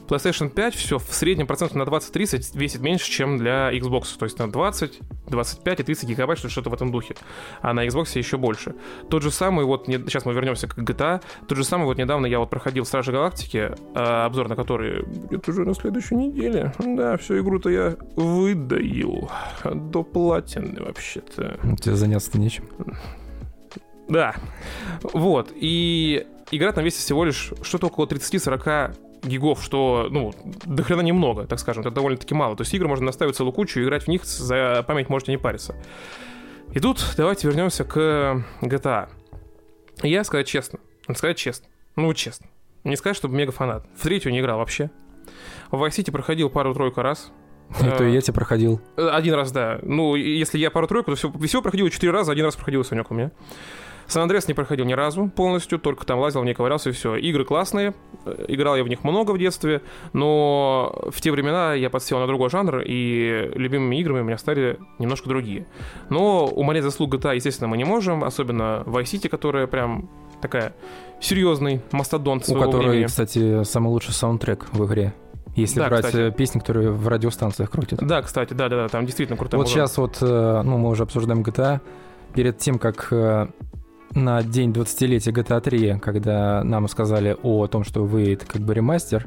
PlayStation 0.09 0.51
5 0.51 0.75
все 0.75 0.99
в 0.99 1.05
среднем 1.15 1.47
процентов 1.47 1.77
на 1.77 1.83
20-30 1.85 2.59
весит 2.59 2.81
меньше, 2.81 3.11
чем 3.11 3.39
для 3.39 3.73
Xbox. 3.73 4.19
То 4.19 4.25
есть 4.27 4.39
на 4.39 4.51
20, 4.51 5.01
25 5.29 5.81
и 5.81 5.83
30 5.83 6.09
гигабайт, 6.09 6.39
что- 6.39 6.49
что-то 6.49 6.71
в 6.71 6.75
этом 6.75 6.93
духе. 6.93 7.15
А 7.61 7.73
на 7.73 7.87
Xbox 7.87 8.19
еще 8.19 8.37
больше. 8.37 8.75
Тот 9.09 9.23
же 9.23 9.31
самый, 9.31 9.65
вот 9.65 9.89
не- 9.89 9.99
сейчас 9.99 10.25
мы 10.25 10.35
вернемся 10.35 10.67
к 10.69 10.77
GTA, 10.77 11.23
тот 11.49 11.57
же 11.57 11.65
самый, 11.65 11.85
вот 11.85 11.99
недавно 11.99 12.27
я 12.27 12.39
вот 12.41 12.51
проходил 12.51 12.85
Стражи 12.85 13.13
Галактики, 13.13 13.71
э, 13.95 13.99
обзор 13.99 14.49
на 14.49 14.57
который 14.57 15.03
будет 15.05 15.49
уже 15.49 15.65
на 15.65 15.75
следующей 15.75 16.17
неделе. 16.17 16.73
Да, 16.79 17.17
всю 17.17 17.39
игру-то 17.41 17.71
я 17.71 17.97
выдаил. 18.17 19.31
До 19.65 20.03
платины 20.03 20.83
вообще-то. 20.83 21.59
Тебе 21.81 21.95
заняться-то 21.97 22.39
нечем. 22.39 22.65
Да. 24.09 24.35
Вот. 25.13 25.53
И 25.55 26.27
игра 26.51 26.73
там 26.73 26.85
весит 26.85 26.99
всего 27.01 27.25
лишь 27.25 27.53
что-то 27.63 27.87
около 27.87 28.07
30-40 28.07 28.95
гигов, 29.23 29.63
что, 29.63 30.09
ну, 30.11 30.33
до 30.45 30.83
хрена 30.83 31.01
немного, 31.01 31.47
так 31.47 31.59
скажем, 31.59 31.83
это 31.83 31.91
довольно-таки 31.91 32.35
мало. 32.35 32.57
То 32.57 32.63
есть 32.63 32.75
игры 32.75 32.89
можно 32.89 33.07
наставить 33.07 33.37
целую 33.37 33.53
кучу, 33.53 33.81
и 33.81 33.85
играть 33.85 34.05
в 34.05 34.09
них 34.09 34.25
за 34.25 34.85
память 34.87 35.09
можете 35.09 35.33
не 35.33 35.39
париться. 35.39 35.75
И 36.73 36.81
тут 36.81 37.05
давайте 37.17 37.49
вернемся 37.49 37.85
к 37.85 38.45
GTA. 38.63 39.09
Я, 40.03 40.25
сказать 40.25 40.47
честно, 40.47 40.79
сказать 41.15 41.37
честно, 41.37 41.69
ну, 41.97 42.13
честно, 42.15 42.47
не 42.85 42.97
сказать, 42.97 43.17
чтобы 43.17 43.37
мега 43.37 43.53
фанат. 43.53 43.87
В 43.95 44.03
третью 44.03 44.33
не 44.33 44.41
играл 44.41 44.59
вообще. 44.59 44.91
В 45.71 45.83
Vice 45.83 45.99
City 45.99 46.11
проходил 46.11 46.51
пару-тройку 46.51 47.03
раз. 47.03 47.31
Это 47.81 48.05
Э, 48.05 48.11
я 48.11 48.21
тебе 48.21 48.35
проходил. 48.35 48.81
Э, 48.97 49.09
Один 49.09 49.35
раз, 49.35 49.53
да. 49.53 49.79
Ну, 49.83 50.15
если 50.15 50.59
я 50.59 50.71
пару-тройку, 50.71 51.13
то 51.13 51.17
все, 51.17 51.33
всего 51.47 51.63
проходил 51.63 51.89
четыре 51.89 52.13
раза, 52.13 52.33
один 52.33 52.45
раз 52.45 52.57
проходил 52.57 52.85
Санек 52.85 53.11
у 53.11 53.15
меня. 53.15 53.31
Сан-Андреас 54.13 54.49
не 54.49 54.55
проходил 54.55 54.85
ни 54.85 54.93
разу 54.93 55.29
полностью, 55.35 55.79
только 55.79 56.07
там 56.07 56.19
лазил, 56.19 56.41
в 56.41 56.45
ней 56.45 56.55
ковырялся 56.55 56.91
и 56.91 56.93
все. 56.93 57.17
Игры 57.17 57.45
классные, 57.45 57.95
э, 58.25 58.45
играл 58.49 58.77
я 58.77 58.85
в 58.85 58.89
них 58.89 59.05
много 59.05 59.33
в 59.33 59.39
детстве, 59.39 59.83
но 60.13 61.09
в 61.11 61.21
те 61.21 61.31
времена 61.33 61.75
я 61.75 61.91
подсел 61.91 62.19
на 62.21 62.27
другой 62.27 62.51
жанр, 62.51 62.83
и 62.85 63.51
любимыми 63.55 63.97
играми 63.97 64.21
у 64.21 64.25
меня 64.25 64.39
стали 64.39 64.79
немножко 64.99 65.29
другие. 65.29 65.67
Но 66.11 66.47
умолять 66.47 66.85
заслуг 66.85 67.15
GTA, 67.15 67.35
естественно, 67.35 67.69
мы 67.69 67.77
не 67.77 67.85
можем, 67.85 68.25
особенно 68.25 68.83
Vice 68.87 69.05
City, 69.05 69.29
которая 69.29 69.67
прям 69.67 70.09
такая 70.41 70.75
серьезный 71.21 71.81
мастодонт 71.93 72.49
У 72.49 72.55
которой, 72.55 72.89
времени. 72.91 73.07
кстати, 73.07 73.63
самый 73.65 73.89
лучший 73.89 74.13
саундтрек 74.13 74.67
в 74.73 74.85
игре. 74.87 75.15
Если 75.55 75.79
Да, 75.81 75.89
брать 75.89 76.07
кстати. 76.07 76.29
э, 76.29 76.33
песни, 76.33 76.59
которые 76.61 76.91
в 76.91 77.07
радиостанциях 77.09 77.71
крутят. 77.71 77.99
Да, 78.01 78.23
кстати, 78.23 78.55
да-да-да, 78.55 78.89
там 78.89 79.05
действительно 79.05 79.37
крутая 79.37 79.59
Вот 79.59 79.67
музыка. 79.67 79.81
сейчас 79.87 79.99
вот, 79.99 80.19
э, 80.23 80.63
ну, 80.65 80.79
мы 80.79 80.89
уже 80.89 81.03
обсуждаем 81.03 81.43
GTA. 81.43 81.81
Перед 82.35 82.57
тем, 82.59 82.79
как 82.79 83.09
на 84.15 84.43
день 84.43 84.71
20-летия 84.71 85.33
GTA 85.33 85.61
3, 85.61 85.99
когда 86.01 86.63
нам 86.65 86.89
сказали 86.89 87.37
о 87.43 87.67
том, 87.67 87.85
что 87.85 88.05
вы 88.05 88.33
это 88.33 88.47
как 88.47 88.63
бы 88.63 88.75
ремастер 88.75 89.27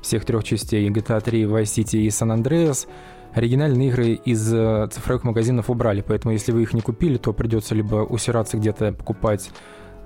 всех 0.00 0.24
трех 0.24 0.44
частей 0.44 0.88
GTA 0.88 1.20
3, 1.20 1.44
Vice 1.44 1.62
City 1.62 1.98
и 1.98 2.08
San 2.08 2.34
Andreas, 2.36 2.88
оригинальные 3.32 3.88
игры 3.88 4.08
из 4.12 4.52
э, 4.52 4.88
цифровых 4.90 5.24
магазинов 5.24 5.70
убрали, 5.70 6.02
поэтому 6.06 6.32
если 6.32 6.52
вы 6.52 6.62
их 6.62 6.72
не 6.72 6.80
купили, 6.80 7.16
то 7.16 7.32
придется 7.32 7.74
либо 7.74 7.96
усираться 7.96 8.56
где-то 8.56 8.92
покупать 8.92 9.50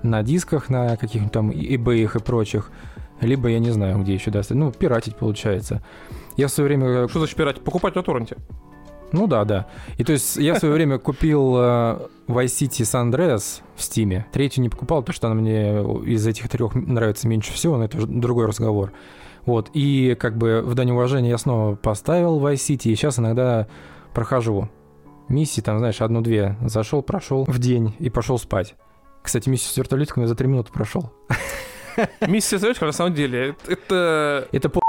на 0.03 0.21
дисках, 0.21 0.69
на 0.69 0.97
каких-нибудь 0.97 1.33
там 1.33 1.49
eBay 1.49 2.03
и 2.03 2.19
прочих, 2.19 2.71
либо 3.21 3.49
я 3.49 3.59
не 3.59 3.71
знаю, 3.71 4.01
где 4.03 4.13
еще 4.13 4.29
достать. 4.29 4.57
Ну, 4.57 4.71
пиратить 4.71 5.15
получается. 5.15 5.83
Я 6.37 6.47
в 6.47 6.51
свое 6.51 6.67
время 6.67 7.07
Что 7.07 7.19
значит 7.19 7.35
пирать? 7.35 7.61
Покупать 7.61 7.95
на 7.95 8.03
торренте. 8.03 8.35
Ну 9.15 9.27
да, 9.27 9.45
да. 9.45 9.67
И 9.97 10.03
то 10.03 10.13
есть 10.13 10.35
я 10.37 10.53
в 10.53 10.59
свое 10.59 10.73
время 10.73 10.99
купил 10.99 11.55
э, 11.57 12.07
Vice 12.27 12.45
City 12.45 12.81
San 12.81 13.11
Andreas 13.11 13.61
в 13.75 13.81
Стиме. 13.81 14.25
Третью 14.31 14.61
не 14.61 14.69
покупал, 14.69 15.01
потому 15.01 15.15
что 15.15 15.27
она 15.27 15.35
мне 15.35 15.81
из 16.05 16.25
этих 16.27 16.49
трех 16.49 16.75
нравится 16.75 17.27
меньше 17.27 17.53
всего, 17.53 17.77
но 17.77 17.85
это 17.85 17.97
уже 17.97 18.07
другой 18.07 18.45
разговор. 18.45 18.91
Вот, 19.45 19.69
и 19.73 20.15
как 20.19 20.37
бы 20.37 20.61
в 20.61 20.73
дань 20.73 20.91
уважения 20.91 21.29
я 21.29 21.37
снова 21.37 21.75
поставил 21.75 22.39
Vice 22.39 22.55
City, 22.55 22.91
и 22.91 22.95
сейчас 22.95 23.19
иногда 23.19 23.67
прохожу 24.13 24.69
миссии, 25.29 25.61
там, 25.61 25.79
знаешь, 25.79 26.01
одну-две. 26.01 26.57
Зашел, 26.65 27.01
прошел 27.01 27.45
в 27.45 27.59
день 27.59 27.95
и 27.99 28.09
пошел 28.09 28.37
спать. 28.37 28.75
Кстати, 29.21 29.49
миссию 29.49 29.71
с 29.71 29.77
вертолетиком 29.77 30.23
я 30.23 30.27
за 30.27 30.35
три 30.35 30.47
минуты 30.47 30.71
прошел. 30.71 31.11
Миссия 32.27 32.59
Советского, 32.59 32.87
на 32.87 32.93
самом 32.93 33.13
деле, 33.13 33.55
это... 33.67 34.47
Это, 34.51 34.69
пол... 34.69 34.83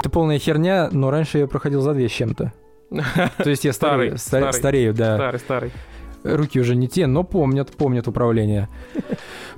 это 0.00 0.10
полная 0.10 0.38
херня, 0.38 0.88
но 0.92 1.10
раньше 1.10 1.38
я 1.38 1.46
проходил 1.46 1.80
за 1.80 1.94
две 1.94 2.08
с 2.08 2.12
чем-то. 2.12 2.52
То 2.90 3.50
есть 3.50 3.64
я 3.64 3.72
Старый, 3.72 4.18
старый, 4.18 4.18
ста- 4.18 4.28
старый. 4.38 4.52
старею, 4.52 4.94
да. 4.94 5.16
Старый, 5.16 5.40
старый. 5.40 5.72
руки 6.24 6.60
уже 6.60 6.74
не 6.76 6.88
те, 6.88 7.06
но 7.06 7.22
помнят, 7.24 7.70
помнят 7.76 8.08
управление. 8.08 8.68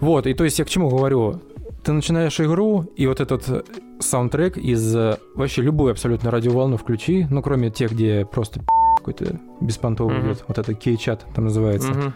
Вот, 0.00 0.26
и 0.26 0.34
то 0.34 0.44
есть 0.44 0.58
я 0.58 0.64
к 0.64 0.68
чему 0.68 0.88
говорю? 0.88 1.40
Ты 1.84 1.92
начинаешь 1.92 2.38
игру, 2.40 2.86
и 2.96 3.06
вот 3.06 3.20
этот 3.20 3.66
саундтрек 4.00 4.56
из 4.56 4.94
э, 4.96 5.16
вообще 5.34 5.62
любой 5.62 5.92
абсолютно 5.92 6.30
радиоволну 6.30 6.76
включи, 6.76 7.26
ну, 7.30 7.40
кроме 7.42 7.70
тех, 7.70 7.92
где 7.92 8.24
просто 8.26 8.60
какой-то 8.98 9.38
беспонтовый 9.60 10.18
Мгм. 10.18 10.26
идет. 10.32 10.44
Вот 10.48 10.58
это 10.58 10.74
кей-чат 10.74 11.24
там 11.34 11.44
называется. 11.44 11.88
Мгм. 11.90 12.12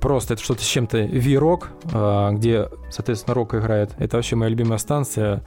Просто 0.00 0.34
это 0.34 0.42
что-то 0.42 0.62
с 0.62 0.66
чем-то 0.66 0.98
V-Rock, 0.98 1.68
а, 1.92 2.32
где, 2.32 2.68
соответственно, 2.90 3.34
рок 3.34 3.54
играет. 3.54 3.92
Это 3.98 4.16
вообще 4.16 4.36
моя 4.36 4.50
любимая 4.50 4.78
станция. 4.78 5.44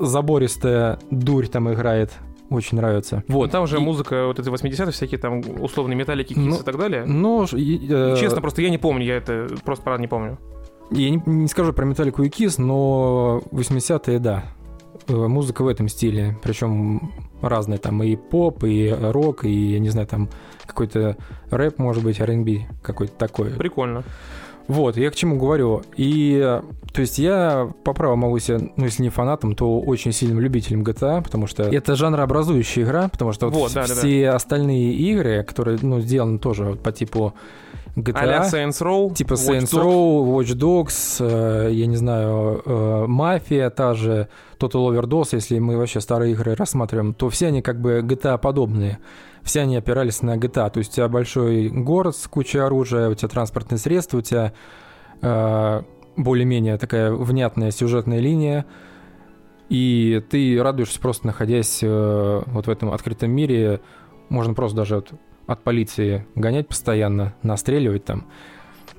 Забористая 0.00 0.98
дурь 1.10 1.46
там 1.48 1.72
играет. 1.72 2.12
Очень 2.52 2.76
нравится. 2.78 3.24
Вот, 3.28 3.50
там 3.50 3.66
же 3.66 3.76
И- 3.78 3.80
музыка, 3.80 4.26
вот 4.26 4.38
эти 4.38 4.48
80-е, 4.48 4.90
всякие 4.92 5.18
там 5.18 5.40
условные 5.60 5.96
металлики, 5.96 6.34
Ну, 6.36 6.52
кис 6.52 6.60
и 6.60 6.64
так 6.64 6.76
далее. 6.78 7.04
Ну, 7.06 7.44
э, 7.44 8.16
Честно, 8.18 8.40
просто 8.40 8.62
я 8.62 8.70
не 8.70 8.78
помню, 8.78 9.04
я 9.04 9.16
это 9.16 9.48
просто 9.64 9.82
правда 9.84 10.00
не 10.00 10.08
помню. 10.08 10.38
Я 10.90 11.08
не, 11.10 11.22
не 11.24 11.48
скажу 11.48 11.72
про 11.72 11.86
Металлику 11.86 12.22
и 12.22 12.28
Кис, 12.28 12.58
но 12.58 13.40
80-е, 13.50 14.18
да. 14.18 14.44
Э, 15.08 15.14
Музыка 15.14 15.62
в 15.62 15.68
этом 15.68 15.88
стиле. 15.88 16.36
Причем 16.42 17.12
разная. 17.40 17.78
Там 17.78 18.02
и 18.02 18.14
поп, 18.16 18.64
и 18.64 18.90
рок, 19.00 19.44
и, 19.46 19.50
я 19.72 19.78
не 19.78 19.88
знаю, 19.88 20.06
там 20.06 20.28
какой-то 20.66 21.16
рэп, 21.50 21.78
может 21.78 22.04
быть, 22.04 22.20
R&B 22.20 22.66
какой-то 22.82 23.14
такой. 23.14 23.50
Прикольно. 23.50 24.02
Вот, 24.72 24.96
я 24.96 25.10
к 25.10 25.14
чему 25.14 25.36
говорю. 25.36 25.82
И, 25.96 26.60
то 26.92 27.00
есть 27.00 27.18
я 27.18 27.70
по 27.84 27.92
праву 27.92 28.16
могу 28.16 28.38
себя, 28.38 28.58
ну, 28.76 28.84
если 28.84 29.02
не 29.02 29.10
фанатом, 29.10 29.54
то 29.54 29.80
очень 29.80 30.12
сильным 30.12 30.40
любителем 30.40 30.82
GTA, 30.82 31.22
потому 31.22 31.46
что 31.46 31.64
это 31.64 31.94
жанрообразующая 31.94 32.84
игра, 32.84 33.08
потому 33.08 33.32
что 33.32 33.46
вот, 33.46 33.54
Вот, 33.54 33.74
да, 33.74 33.82
да, 33.82 33.88
да. 33.88 33.94
все 33.94 34.30
остальные 34.30 34.94
игры, 34.94 35.44
которые, 35.44 35.78
ну, 35.82 36.00
сделаны 36.00 36.38
тоже 36.38 36.64
вот 36.64 36.82
по 36.82 36.92
типу 36.92 37.34
GTA, 37.96 38.12
А-ля 38.14 38.48
Saints 38.50 38.80
Row. 38.80 39.14
Типа 39.14 39.34
Watch 39.34 39.48
Saints 39.48 39.72
Dogs. 39.72 39.82
Row, 39.82 40.38
Watch 40.38 40.54
Dogs, 40.56 41.16
э, 41.20 41.72
я 41.72 41.86
не 41.86 41.96
знаю, 41.96 42.62
э, 42.64 43.04
Мафия 43.06 43.68
та 43.70 43.94
же, 43.94 44.28
Total 44.58 44.90
Overdose, 44.90 45.28
если 45.32 45.58
мы 45.58 45.76
вообще 45.76 46.00
старые 46.00 46.32
игры 46.32 46.54
рассматриваем, 46.54 47.12
то 47.12 47.28
все 47.28 47.48
они 47.48 47.60
как 47.60 47.80
бы 47.80 48.00
GTA 48.00 48.38
подобные. 48.38 48.98
Все 49.44 49.62
они 49.62 49.76
опирались 49.76 50.22
на 50.22 50.36
GTA. 50.36 50.70
То 50.70 50.78
есть 50.78 50.92
у 50.92 50.94
тебя 50.96 51.08
большой 51.08 51.68
город 51.68 52.16
с 52.16 52.26
кучей 52.28 52.58
оружия, 52.58 53.08
у 53.08 53.14
тебя 53.14 53.28
транспортные 53.28 53.78
средства, 53.78 54.18
у 54.18 54.22
тебя 54.22 54.52
э, 55.20 55.82
более-менее 56.16 56.78
такая 56.78 57.12
внятная 57.12 57.70
сюжетная 57.70 58.20
линия, 58.20 58.66
и 59.68 60.22
ты 60.30 60.62
радуешься 60.62 61.00
просто 61.00 61.26
находясь 61.26 61.80
э, 61.82 62.42
вот 62.46 62.66
в 62.66 62.70
этом 62.70 62.92
открытом 62.92 63.30
мире. 63.30 63.80
Можно 64.28 64.54
просто 64.54 64.76
даже 64.76 64.96
вот 64.96 65.12
от 65.46 65.62
полиции 65.62 66.26
гонять 66.34 66.68
постоянно, 66.68 67.34
настреливать 67.42 68.04
там. 68.04 68.26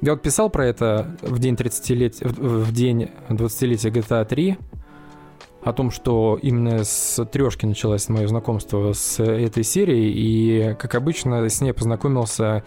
Я 0.01 0.13
вот 0.13 0.21
писал 0.21 0.49
про 0.49 0.65
это 0.65 1.15
в 1.21 1.39
день 1.39 1.55
30 1.55 1.89
лет, 1.91 2.15
в, 2.19 2.65
в 2.65 2.73
день 2.73 3.09
20-летия 3.29 3.91
GTA 3.91 4.25
3. 4.25 4.57
О 5.63 5.73
том, 5.73 5.91
что 5.91 6.37
именно 6.41 6.83
с 6.83 7.23
трешки 7.25 7.65
началось 7.65 8.09
мое 8.09 8.27
знакомство 8.27 8.93
с 8.93 9.19
этой 9.23 9.63
серией, 9.63 10.11
и, 10.11 10.75
как 10.75 10.95
обычно, 10.95 11.47
с 11.49 11.61
ней 11.61 11.73
познакомился 11.73 12.63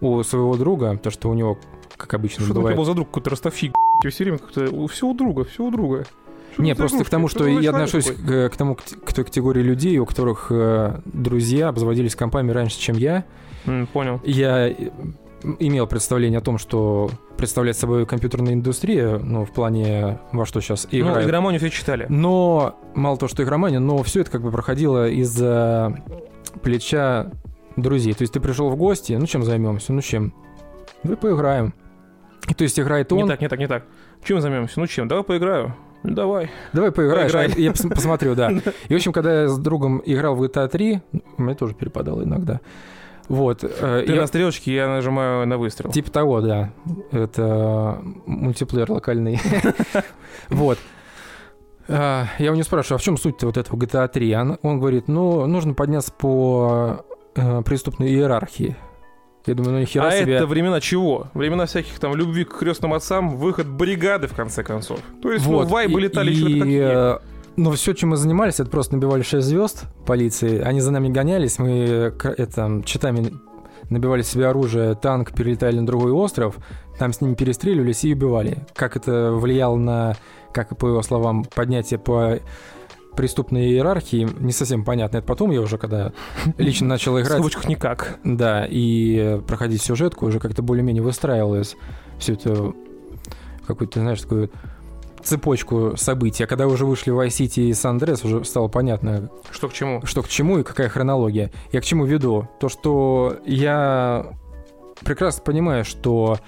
у 0.00 0.22
своего 0.22 0.56
друга, 0.56 0.96
то 0.96 1.10
что 1.10 1.28
у 1.28 1.34
него, 1.34 1.58
как 1.96 2.14
обычно, 2.14 2.44
Что 2.44 2.54
бывает... 2.54 2.76
был 2.76 2.84
за 2.84 2.94
друг, 2.94 3.08
какой-то 3.08 3.30
ростовщик, 3.30 3.72
все 4.08 4.24
время 4.24 4.38
как-то... 4.38 4.88
Все 4.88 5.06
у 5.06 5.14
друга, 5.14 5.44
все 5.44 5.64
у 5.64 5.70
друга. 5.70 6.06
Что 6.52 6.62
Не, 6.62 6.74
просто 6.74 7.04
к 7.04 7.10
тому, 7.10 7.28
что 7.28 7.46
Это 7.46 7.60
я 7.60 7.70
отношусь 7.70 8.06
такой. 8.06 8.48
к, 8.48 8.54
к 8.54 8.56
тому, 8.56 8.74
к, 8.76 8.82
к 8.82 9.12
той 9.12 9.24
категории 9.24 9.62
людей, 9.62 9.98
у 9.98 10.06
которых 10.06 10.46
э, 10.50 11.00
друзья 11.04 11.68
обзаводились 11.68 12.16
компами 12.16 12.50
раньше, 12.52 12.78
чем 12.80 12.96
я. 12.96 13.24
М, 13.66 13.86
Понял. 13.88 14.20
Я 14.24 14.74
имел 15.58 15.86
представление 15.86 16.38
о 16.38 16.42
том, 16.42 16.58
что 16.58 17.10
представляет 17.36 17.76
собой 17.76 18.06
компьютерная 18.06 18.54
индустрия, 18.54 19.18
ну, 19.18 19.44
в 19.44 19.52
плане 19.52 20.18
во 20.32 20.44
что 20.46 20.60
сейчас 20.60 20.88
Ну, 20.90 20.98
играют. 20.98 21.26
игроманию 21.26 21.60
все 21.60 21.70
читали. 21.70 22.06
Но, 22.08 22.78
мало 22.94 23.16
того, 23.16 23.28
что 23.28 23.42
игромания, 23.42 23.78
но 23.78 24.02
все 24.02 24.22
это 24.22 24.30
как 24.30 24.42
бы 24.42 24.50
проходило 24.50 25.08
из-за 25.08 25.96
плеча 26.62 27.30
друзей. 27.76 28.14
То 28.14 28.22
есть 28.22 28.32
ты 28.34 28.40
пришел 28.40 28.68
в 28.70 28.76
гости, 28.76 29.12
ну, 29.12 29.26
чем 29.26 29.44
займемся? 29.44 29.92
Ну, 29.92 30.00
чем? 30.00 30.32
Давай 31.04 31.16
поиграем. 31.16 31.74
И 32.48 32.54
то 32.54 32.64
есть 32.64 32.80
играет 32.80 33.12
он, 33.12 33.22
Не 33.24 33.28
так, 33.28 33.40
не 33.40 33.48
так, 33.48 33.58
не 33.58 33.66
так. 33.68 33.84
Чем 34.24 34.40
займемся? 34.40 34.80
Ну 34.80 34.86
чем? 34.86 35.06
Давай 35.06 35.22
поиграю. 35.22 35.76
Ну 36.02 36.14
давай. 36.14 36.50
Давай 36.72 36.90
поиграешь, 36.92 37.30
Поиграй. 37.32 37.54
а 37.56 37.60
я 37.60 37.70
пос- 37.70 37.88
посмотрю, 37.94 38.34
да. 38.34 38.50
И, 38.88 38.92
в 38.92 38.96
общем, 38.96 39.12
когда 39.12 39.42
я 39.42 39.48
с 39.48 39.58
другом 39.58 40.00
играл 40.04 40.34
в 40.34 40.42
GTA 40.42 40.68
3, 40.68 41.00
мне 41.36 41.54
тоже 41.54 41.74
перепадало 41.74 42.22
иногда. 42.24 42.60
Вот. 43.28 43.62
э, 43.62 44.04
Ты 44.06 44.12
я- 44.14 44.20
на 44.22 44.26
стрелочке, 44.26 44.74
я 44.74 44.88
нажимаю 44.88 45.46
на 45.46 45.58
выстрел. 45.58 45.90
Типа 45.90 46.10
того, 46.10 46.40
да. 46.40 46.70
Это 47.12 47.98
мультиплеер 48.26 48.90
локальный. 48.90 49.40
Вот. 50.48 50.78
А, 51.88 52.26
Я 52.38 52.46
его 52.46 52.56
не 52.56 52.62
спрашиваю, 52.62 52.96
а 52.96 52.98
в 52.98 53.02
чем 53.02 53.16
суть 53.16 53.42
вот 53.42 53.56
этого 53.56 53.76
GTA 53.76 54.08
3? 54.08 54.34
Он- 54.36 54.58
Он 54.62 54.78
говорит, 54.78 55.08
ну, 55.08 55.46
нужно 55.46 55.74
подняться 55.74 56.12
по 56.12 57.04
э, 57.34 57.62
преступной 57.62 58.08
иерархии. 58.08 58.76
Я 59.46 59.54
думаю, 59.54 59.74
ну 59.74 59.80
нихера 59.80 60.08
а 60.08 60.10
себе. 60.12 60.34
это 60.34 60.46
времена 60.46 60.80
чего? 60.80 61.28
Времена 61.34 61.64
всяких 61.66 61.98
там 61.98 62.14
любви 62.14 62.44
к 62.44 62.58
крестным 62.58 62.92
отцам, 62.92 63.36
выход 63.36 63.66
бригады, 63.68 64.26
в 64.26 64.34
конце 64.34 64.62
концов. 64.62 65.00
То 65.22 65.32
есть, 65.32 65.46
ну, 65.46 65.64
вайбы 65.64 66.00
и- 66.00 66.02
летали 66.04 66.30
и, 66.30 66.34
еще 66.34 66.44
какие. 66.58 67.14
э, 67.14 67.18
Но 67.58 67.72
все, 67.72 67.92
чем 67.92 68.10
мы 68.10 68.16
занимались, 68.16 68.60
это 68.60 68.70
просто 68.70 68.94
набивали 68.94 69.22
6 69.22 69.44
звезд 69.44 69.86
полиции. 70.06 70.60
Они 70.60 70.80
за 70.80 70.92
нами 70.92 71.08
гонялись, 71.08 71.58
мы 71.58 72.14
это, 72.22 72.82
читами 72.84 73.32
набивали 73.90 74.22
себе 74.22 74.46
оружие, 74.46 74.94
танк, 74.94 75.32
перелетали 75.32 75.80
на 75.80 75.84
другой 75.84 76.12
остров, 76.12 76.56
там 77.00 77.12
с 77.12 77.20
ними 77.20 77.34
перестреливались 77.34 78.04
и 78.04 78.14
убивали. 78.14 78.58
Как 78.76 78.96
это 78.96 79.32
влияло 79.32 79.74
на, 79.74 80.14
как 80.52 80.78
по 80.78 80.86
его 80.86 81.02
словам, 81.02 81.44
поднятие 81.52 81.98
по 81.98 82.38
преступной 83.16 83.70
иерархии, 83.70 84.28
не 84.38 84.52
совсем 84.52 84.84
понятно. 84.84 85.16
Это 85.16 85.26
потом 85.26 85.50
я 85.50 85.60
уже, 85.60 85.78
когда 85.78 86.12
лично 86.58 86.86
начал 86.86 87.14
В 87.14 87.20
играть, 87.20 87.32
скобочках 87.32 87.68
никак. 87.68 88.20
да, 88.22 88.68
и 88.70 89.40
проходить 89.48 89.82
сюжетку, 89.82 90.26
уже 90.26 90.38
как-то 90.38 90.62
более-менее 90.62 91.02
выстраивалось 91.02 91.76
все 92.20 92.34
это 92.34 92.54
в 92.54 92.74
какую-то, 93.66 93.98
знаешь, 93.98 94.20
такую 94.20 94.48
цепочку 95.28 95.94
событий. 95.96 96.44
А 96.44 96.46
когда 96.46 96.66
уже 96.66 96.84
вышли 96.84 97.10
в 97.10 97.18
City 97.26 97.62
и 97.62 97.72
Andreas, 97.72 98.26
уже 98.26 98.44
стало 98.44 98.68
понятно, 98.68 99.30
Что 99.50 99.68
к 99.68 99.72
чему? 99.72 100.00
что 100.04 100.22
к 100.22 100.28
чему 100.28 100.58
и 100.58 100.62
какая 100.62 100.88
хронология. 100.88 101.50
Я 101.72 101.80
к 101.80 101.84
чему 101.84 102.04
веду? 102.04 102.48
То, 102.60 102.68
что 102.68 103.36
я 103.46 104.32
прекрасно 105.04 105.42
понимаю, 105.44 105.84
что 105.84 106.38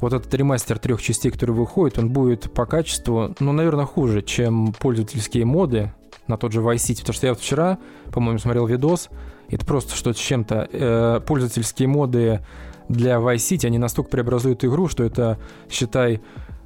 вот 0.00 0.12
этот 0.12 0.32
ремастер 0.34 0.78
трех 0.78 1.00
частей, 1.00 1.30
который 1.30 1.52
выходит, 1.52 1.98
он 1.98 2.10
будет 2.10 2.52
по 2.52 2.66
качеству, 2.66 3.34
ну, 3.38 3.52
наверное, 3.52 3.86
хуже, 3.86 4.22
чем 4.22 4.72
пользовательские 4.78 5.44
моды 5.44 5.92
на 6.26 6.36
тот 6.36 6.52
же 6.52 6.60
Vice 6.60 6.76
City. 6.76 7.00
Потому 7.00 7.14
что 7.14 7.26
я 7.26 7.32
вот 7.32 7.40
вчера, 7.40 7.78
по-моему, 8.12 8.38
смотрел 8.38 8.66
видос, 8.66 9.08
это 9.48 9.64
просто 9.64 9.94
что-то 9.94 10.18
с 10.18 10.22
чем-то. 10.22 10.68
Э, 10.72 11.20
пользовательские 11.26 11.88
моды 11.88 12.44
для 12.88 13.16
Vice 13.16 13.36
City, 13.36 13.66
они 13.66 13.78
настолько 13.78 14.10
преобразуют 14.10 14.64
игру, 14.64 14.88
что 14.88 15.04
это, 15.04 15.38
считай, 15.70 16.20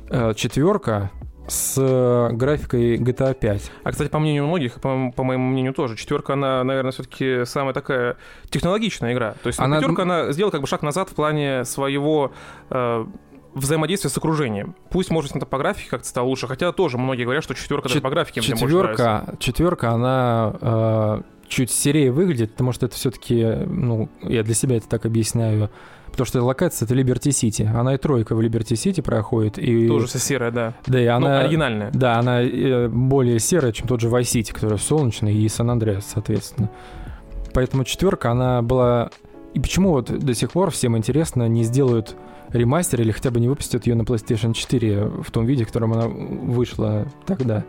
э, 0.09 0.33
четверка 0.35 1.11
с 1.47 1.75
э, 1.79 2.29
графикой 2.33 2.97
GTA 2.99 3.35
5. 3.35 3.73
А, 3.83 3.91
кстати, 3.91 4.09
по 4.09 4.19
мнению 4.19 4.47
многих, 4.47 4.75
по, 4.81 5.11
по 5.15 5.25
моему 5.25 5.49
мнению 5.49 5.75
тоже, 5.75 5.97
четверка, 5.97 6.35
она, 6.35 6.63
наверное, 6.63 6.93
все-таки 6.93 7.45
самая 7.45 7.75
такая 7.75 8.17
технологичная 8.51 9.13
игра. 9.13 9.35
То 9.43 9.49
есть 9.49 9.59
Она- 9.59 9.81
пятерка, 9.81 10.03
она 10.03 10.33
сделала 10.33 10.53
как 10.53 10.61
бы 10.61 10.67
шаг 10.67 10.83
назад 10.83 11.09
в 11.09 11.15
плане 11.15 11.65
своего 11.65 12.33
э, 12.71 13.07
взаимодействия 13.55 14.11
с 14.11 14.17
окружением. 14.17 14.77
Пусть, 14.91 15.11
может, 15.11 15.35
это 15.35 15.47
по 15.47 15.59
графике 15.59 15.91
как-то 15.91 16.07
стало 16.07 16.27
лучше, 16.27 16.47
хотя 16.47 16.71
тоже 16.73 16.99
многие 16.99 17.25
говорят, 17.25 17.43
что 17.43 17.55
четверка 17.55 17.89
Чет- 17.89 18.03
по 18.03 18.11
графике. 18.11 18.41
Четверка, 18.41 19.35
четверка, 19.41 19.91
она 19.91 20.55
э, 20.61 21.23
чуть 21.49 21.71
серее 21.73 22.13
выглядит, 22.13 22.53
потому 22.53 22.73
что 22.73 22.87
это 22.87 22.95
все-таки, 22.95 23.45
ну, 23.67 24.09
я 24.23 24.43
для 24.45 24.55
себя 24.55 24.77
это 24.77 24.89
так 24.89 25.05
объясняю, 25.05 25.69
потому 26.11 26.27
что 26.27 26.43
локация 26.43 26.87
это 26.87 26.95
Liberty 26.95 27.31
City, 27.31 27.67
она 27.67 27.95
и 27.95 27.99
тройка 27.99 28.35
в 28.35 28.41
Liberty 28.41 28.73
City 28.73 29.03
проходит, 29.03 29.59
и 29.59 29.89
Тоже 29.89 30.07
вся 30.07 30.19
серая, 30.19 30.51
да. 30.51 30.75
да, 30.87 31.01
и 31.01 31.07
Ну, 31.07 31.15
она, 31.15 31.41
оригинальная. 31.41 31.91
да, 31.93 32.19
она 32.19 32.43
э, 32.43 32.89
более 32.89 33.39
серая, 33.39 33.73
чем 33.73 33.89
тот 33.89 34.01
же 34.01 34.09
Vice 34.09 34.41
City, 34.41 34.53
который 34.53 34.79
солнечный, 34.79 35.35
и 35.35 35.49
Сан 35.49 35.71
Андреас, 35.71 36.07
соответственно. 36.13 36.71
Поэтому 37.53 37.85
четверка, 37.85 38.31
она 38.31 38.63
была. 38.63 39.11
И 39.55 39.61
почему 39.61 39.91
вот 39.91 40.07
до 40.17 40.35
сих 40.35 40.53
пор 40.53 40.71
всем 40.71 40.97
интересно 40.97 41.49
не 41.49 41.65
сделают 41.65 42.15
ремастер 42.51 43.01
или 43.01 43.11
хотя 43.11 43.31
бы 43.31 43.41
не 43.41 43.49
выпустят 43.49 43.87
ее 43.87 43.95
на 43.95 44.03
PlayStation 44.03 44.53
4 44.53 45.05
в 45.23 45.31
том 45.31 45.47
виде, 45.47 45.65
в 45.65 45.67
котором 45.69 45.93
она 45.93 46.07
вышла 46.07 47.07
тогда? 47.27 47.65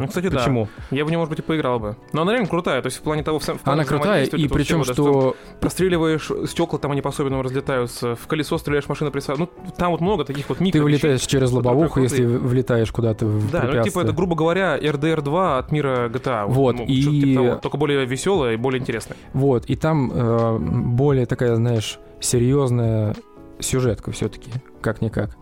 Ну, 0.00 0.08
кстати, 0.08 0.28
да. 0.28 0.38
почему? 0.38 0.68
Я 0.90 1.04
в 1.04 1.08
нее, 1.08 1.18
может 1.18 1.30
быть, 1.30 1.40
и 1.40 1.42
поиграл 1.42 1.78
бы. 1.78 1.96
Но 2.12 2.22
она 2.22 2.32
реально 2.32 2.48
крутая, 2.48 2.80
то 2.82 2.86
есть 2.86 2.98
в 2.98 3.02
плане 3.02 3.22
того... 3.22 3.38
в 3.38 3.44
плане 3.44 3.60
Она 3.64 3.84
крутая, 3.84 4.24
и 4.24 4.48
причем, 4.48 4.82
да, 4.82 4.92
что 4.92 5.36
простреливаешь 5.60 6.30
стекла, 6.48 6.78
там 6.78 6.92
они 6.92 7.02
по-особенному 7.02 7.42
разлетаются, 7.42 8.16
в 8.16 8.26
колесо 8.26 8.58
стреляешь, 8.58 8.88
машина 8.88 9.10
присаживается. 9.10 9.54
Ну, 9.64 9.72
там 9.76 9.92
вот 9.92 10.00
много 10.00 10.24
таких 10.24 10.48
вот 10.48 10.60
микро 10.60 10.78
ты 10.78 10.82
вылетаешь 10.82 11.20
через 11.22 11.52
лобовуху, 11.52 12.00
если 12.00 12.24
влетаешь 12.24 12.90
куда-то 12.90 13.26
в 13.26 13.50
Да, 13.50 13.62
ну 13.64 13.82
типа 13.82 14.00
это, 14.00 14.12
грубо 14.12 14.34
говоря, 14.34 14.78
RDR 14.78 15.20
2 15.20 15.58
от 15.58 15.72
мира 15.72 16.08
GTA. 16.08 16.46
Вот, 16.46 16.78
ну, 16.78 16.84
и- 16.84 17.02
типа 17.02 17.42
того. 17.42 17.56
Только 17.56 17.76
более 17.76 18.04
веселая 18.06 18.54
и 18.54 18.56
более 18.56 18.80
интересная. 18.80 19.16
Вот, 19.32 19.66
и 19.66 19.76
там 19.76 20.10
э, 20.12 20.58
более 20.58 21.26
такая, 21.26 21.56
знаешь, 21.56 21.98
серьезная 22.20 23.14
сюжетка 23.58 24.10
все-таки, 24.12 24.50
как-никак. 24.80 25.36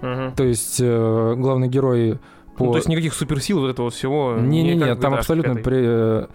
Мгм. 0.00 0.34
То 0.34 0.44
есть 0.44 0.78
э, 0.80 1.34
главный 1.36 1.68
герой 1.68 2.18
по... 2.56 2.64
Ну, 2.64 2.70
то 2.72 2.78
есть 2.78 2.88
никаких 2.88 3.14
суперсил 3.14 3.60
вот 3.60 3.68
этого 3.68 3.90
всего. 3.90 4.36
Не-не-не, 4.38 4.94
там 4.96 5.14
абсолютно... 5.14 5.54
5. 5.54 5.64
при- 5.64 5.84
э, 5.84 6.26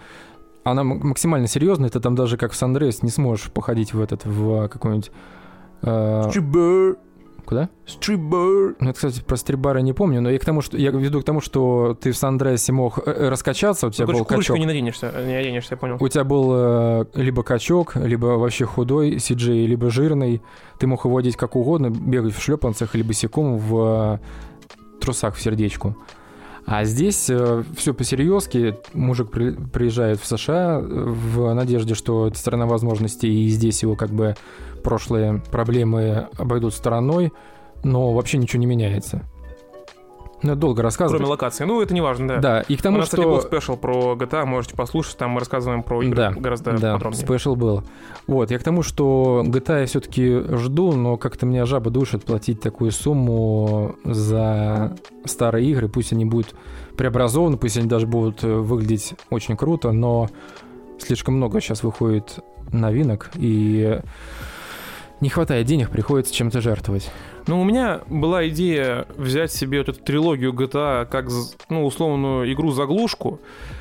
Она 0.64 0.84
максимально 0.84 1.48
серьезная, 1.48 1.90
ты 1.90 2.00
там 2.00 2.16
даже 2.16 2.38
как 2.38 2.52
в 2.52 2.56
Сан-Андреас 2.56 3.04
не 3.04 3.10
сможешь 3.10 3.52
походить 3.52 3.94
в 3.94 4.02
этот, 4.02 4.26
в 4.26 4.68
какой-нибудь... 4.68 5.12
э, 5.84 6.24
Стрибер, 6.30 6.98
Куда? 7.46 7.70
стрибер. 7.88 8.76
Ну, 8.80 8.90
это, 8.90 8.94
кстати, 8.94 9.24
про 9.24 9.36
стрибары 9.36 9.82
не 9.82 9.94
помню, 9.94 10.22
но 10.22 10.30
я 10.30 10.38
к 10.38 10.46
тому, 10.46 10.62
что 10.62 10.78
я 10.78 10.92
веду 10.92 11.22
к 11.22 11.24
тому, 11.24 11.42
что 11.42 11.98
ты 12.00 12.12
в 12.12 12.18
Сан-Андреасе 12.18 12.72
мог 12.74 13.00
э, 13.00 13.02
э, 13.12 13.30
раскачаться, 13.30 13.88
у 13.88 13.90
тебя 13.90 14.06
Ну, 14.06 14.14
был 14.20 14.26
качок. 14.26 14.58
не 14.60 14.68
наденешься, 14.68 15.12
не 15.26 15.34
оденешься, 15.34 15.74
я 15.74 15.78
понял. 15.78 15.98
У 16.00 16.08
тебя 16.08 16.24
был 16.24 16.52
э, 16.54 17.06
либо 17.16 17.42
качок, 17.42 17.96
либо 17.96 18.28
вообще 18.38 18.66
худой 18.66 19.16
CJ, 19.16 19.66
либо 19.66 19.90
жирный. 19.90 20.44
Ты 20.78 20.86
мог 20.86 21.06
его 21.06 21.16
водить 21.16 21.38
как 21.38 21.56
угодно, 21.56 21.90
бегать 21.90 22.36
в 22.36 22.42
шлепанцах, 22.42 22.94
либо 22.94 23.08
босиком 23.08 23.58
в 23.58 24.20
трусах 25.00 25.36
в 25.36 25.42
сердечку. 25.42 25.96
А 26.66 26.84
здесь 26.84 27.32
все 27.78 27.94
по-серьезки. 27.96 28.78
Мужик 28.94 29.32
при- 29.32 29.52
приезжает 29.56 30.20
в 30.20 30.26
США 30.28 30.80
э, 30.80 30.82
в 30.84 31.54
надежде, 31.54 31.96
что 31.96 32.28
это 32.28 32.38
страна 32.38 32.68
возможностей, 32.68 33.46
и 33.46 33.48
здесь 33.50 33.82
его 33.82 33.96
как 33.96 34.12
бы 34.12 34.36
прошлые 34.84 35.42
проблемы 35.52 36.28
обойдут 36.38 36.74
стороной, 36.74 37.34
но 37.84 38.14
вообще 38.14 38.38
ничего 38.38 38.60
не 38.60 38.68
меняется. 38.68 39.24
Ну, 40.42 40.56
долго 40.56 40.82
рассказывать. 40.82 41.20
Кроме 41.20 41.32
локации. 41.32 41.66
Ну, 41.66 41.82
это 41.82 41.94
не 41.94 42.02
важно, 42.02 42.28
да. 42.28 42.38
Да, 42.40 42.62
и 42.62 42.76
к 42.76 42.80
У 42.80 42.84
тому, 42.84 42.98
нас, 42.98 43.06
кстати, 43.08 43.22
был 43.24 43.40
что... 43.40 43.48
special 43.48 43.76
про 43.76 44.14
GTA, 44.14 44.46
можете 44.46 44.76
послушать, 44.76 45.18
там 45.18 45.32
мы 45.32 45.40
рассказываем 45.40 45.84
про 45.84 46.02
игры 46.02 46.16
Да, 46.16 46.32
гораздо 46.32 46.78
Да, 46.78 46.94
подробнее. 46.94 47.26
спешл 47.26 47.56
был. 47.56 47.84
Вот, 48.28 48.52
я 48.52 48.60
к 48.60 48.64
тому, 48.64 48.82
что 48.84 49.44
GTA 49.46 49.82
я 49.82 49.86
все-таки 49.86 50.40
жду, 50.56 50.94
но 50.94 51.18
как-то 51.18 51.46
меня 51.46 51.66
жаба 51.66 51.90
душит 51.92 52.24
платить 52.24 52.62
такую 52.62 52.92
сумму 52.92 53.96
за 54.04 54.96
старые 55.26 55.70
игры. 55.70 55.90
Пусть 55.90 56.14
они 56.14 56.26
будут 56.26 56.56
преобразованы, 56.98 57.58
пусть 57.58 57.78
они 57.78 57.88
даже 57.88 58.08
будут 58.08 58.44
э, 58.44 58.48
выглядеть 58.48 59.16
очень 59.30 59.58
круто, 59.58 59.92
но 59.92 60.30
слишком 61.00 61.36
много 61.36 61.60
сейчас 61.62 61.84
выходит 61.84 62.40
новинок, 62.72 63.32
и 63.36 64.00
не 65.22 65.30
хватает 65.30 65.66
денег, 65.68 65.90
приходится 65.90 66.34
чем-то 66.34 66.62
жертвовать. 66.62 67.12
Ну, 67.48 67.60
у 67.60 67.64
меня 67.64 68.02
была 68.08 68.48
идея 68.50 69.08
взять 69.18 69.52
себе 69.52 69.80
вот 69.80 69.90
эту 69.90 70.00
трилогию 70.00 70.54
GTA 70.54 71.06
как, 71.06 71.28
ну, 71.70 71.86
условную 71.86 72.52
игру-заглушку. 72.54 73.40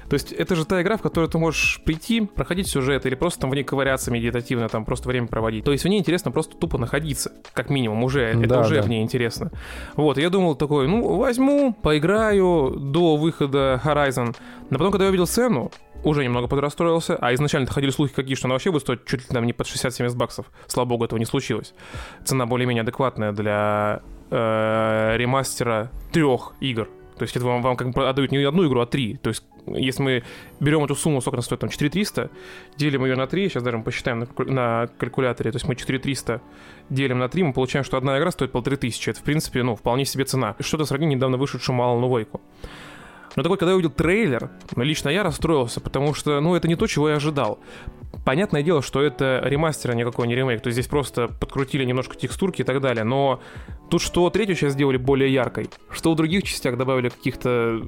То 0.09 0.15
есть 0.15 0.33
это 0.33 0.57
же 0.57 0.65
та 0.65 0.81
игра, 0.81 0.97
в 0.97 1.03
которой 1.03 1.29
ты 1.29 1.37
можешь 1.37 1.83
прийти, 1.85 2.23
проходить 2.23 2.67
сюжет 2.67 3.05
или 3.05 3.15
просто 3.15 3.41
там 3.41 3.51
в 3.51 3.55
ней 3.55 3.65
ковыряться 3.65 4.11
медитативно, 4.11 4.69
там 4.69 4.87
просто 4.87 5.09
время 5.09 5.27
проводить. 5.27 5.65
То 5.65 5.73
есть 5.73 5.85
в 5.85 5.89
ней 5.89 5.99
интересно 5.99 6.31
просто 6.31 6.57
тупо 6.57 6.79
находиться, 6.79 7.33
как 7.53 7.69
минимум, 7.69 8.03
уже, 8.05 8.23
это 8.23 8.47
Да, 8.49 8.61
уже 8.61 8.77
да. 8.77 8.83
в 8.83 8.89
ней 8.89 9.03
интересно. 9.03 9.51
Вот, 9.97 10.17
я 10.17 10.31
думал 10.31 10.55
такой, 10.55 10.89
ну, 10.89 11.17
возьму, 11.17 11.75
поиграю 11.75 12.71
до 12.79 13.17
выхода 13.17 13.81
Horizon. 13.85 14.35
Но 14.71 14.79
потом, 14.79 14.93
когда 14.93 15.05
я 15.05 15.11
увидел 15.11 15.27
цену, 15.27 15.71
уже 16.05 16.25
немного 16.25 16.49
подрастроился, 16.49 17.17
а 17.17 17.35
изначально 17.35 17.67
ходили 17.67 17.91
слухи 17.91 18.15
какие, 18.15 18.35
что 18.35 18.47
она 18.47 18.55
вообще 18.55 18.71
будет 18.71 18.83
стоить 18.83 19.05
чуть 19.05 19.21
ли 19.21 19.27
там 19.29 19.45
не 19.45 19.53
под 19.53 19.67
60-70 19.67 20.17
баксов. 20.17 20.47
Слава 20.67 20.89
богу, 20.89 21.05
этого 21.05 21.19
не 21.19 21.25
случилось. 21.25 21.75
Цена 22.25 22.47
более-менее 22.47 22.83
адекватная 22.83 23.33
для 23.33 24.03
э, 24.31 25.15
ремастера 25.17 25.91
трех 26.13 26.53
игр. 26.61 26.89
То 27.17 27.25
есть 27.25 27.37
это 27.37 27.45
вам, 27.45 27.63
вам 27.63 27.77
как 27.77 27.91
бы 27.91 28.09
отдают 28.09 28.31
не 28.31 28.39
одну 28.45 28.67
игру, 28.67 28.81
а 28.81 28.87
три. 28.87 29.17
То 29.17 29.29
есть 29.29 29.43
если 29.75 30.03
мы 30.03 30.23
берем 30.61 30.85
эту 30.85 30.95
сумму, 30.95 31.21
сколько 31.21 31.37
она 31.37 31.43
стоит, 31.43 31.61
там 31.61 31.71
4300, 31.71 32.31
делим 32.77 33.05
ее 33.05 33.17
на 33.17 33.27
3, 33.27 33.49
сейчас 33.49 33.63
даже 33.63 33.79
мы 33.79 33.85
посчитаем 33.85 34.21
на, 34.21 34.45
на 34.45 34.89
калькуляторе, 34.99 35.51
то 35.51 35.57
есть 35.57 35.69
мы 35.69 35.75
4300 35.75 36.41
делим 36.91 37.19
на 37.19 37.29
3, 37.29 37.43
мы 37.43 37.53
получаем, 37.53 37.85
что 37.85 37.97
одна 37.97 38.19
игра 38.19 38.31
стоит 38.31 38.55
1500. 38.55 39.09
Это, 39.09 39.21
в 39.21 39.23
принципе, 39.23 39.63
ну, 39.63 39.77
вполне 39.77 40.05
себе 40.05 40.25
цена. 40.25 40.57
Что-то 40.61 40.85
сравнить 40.85 41.11
недавно 41.11 41.37
вышедшему 41.37 41.83
Алану 41.83 42.17
Вейку. 42.17 42.41
Но 43.39 43.45
такой, 43.45 43.57
когда 43.57 43.71
я 43.71 43.77
увидел 43.77 43.93
трейлер, 43.93 44.51
лично 44.75 45.11
я 45.11 45.23
расстроился, 45.23 45.81
потому 45.81 46.13
что, 46.13 46.41
ну, 46.41 46.57
это 46.57 46.67
не 46.67 46.75
то, 46.75 46.89
чего 46.89 47.09
я 47.09 47.15
ожидал. 47.15 47.61
Понятное 48.25 48.65
дело, 48.65 48.83
что 48.83 49.01
это 49.01 49.41
ремастер, 49.45 49.93
а 49.93 49.95
никакой 49.95 50.27
не 50.27 50.35
ремейк. 50.35 50.61
То 50.61 50.67
есть 50.67 50.75
здесь 50.75 50.89
просто 50.89 51.29
подкрутили 51.29 51.85
немножко 51.85 52.17
текстурки 52.17 52.63
и 52.63 52.65
так 52.65 52.81
далее. 52.81 53.05
Но 53.05 53.41
тут 53.91 54.03
что 54.03 54.29
третью 54.31 54.57
часть 54.57 54.75
сделали 54.75 54.97
более 54.97 55.33
яркой, 55.33 55.71
что 55.89 56.13
в 56.13 56.17
других 56.17 56.43
частях 56.43 56.77
добавили 56.77 57.11
каких-то 57.11 57.81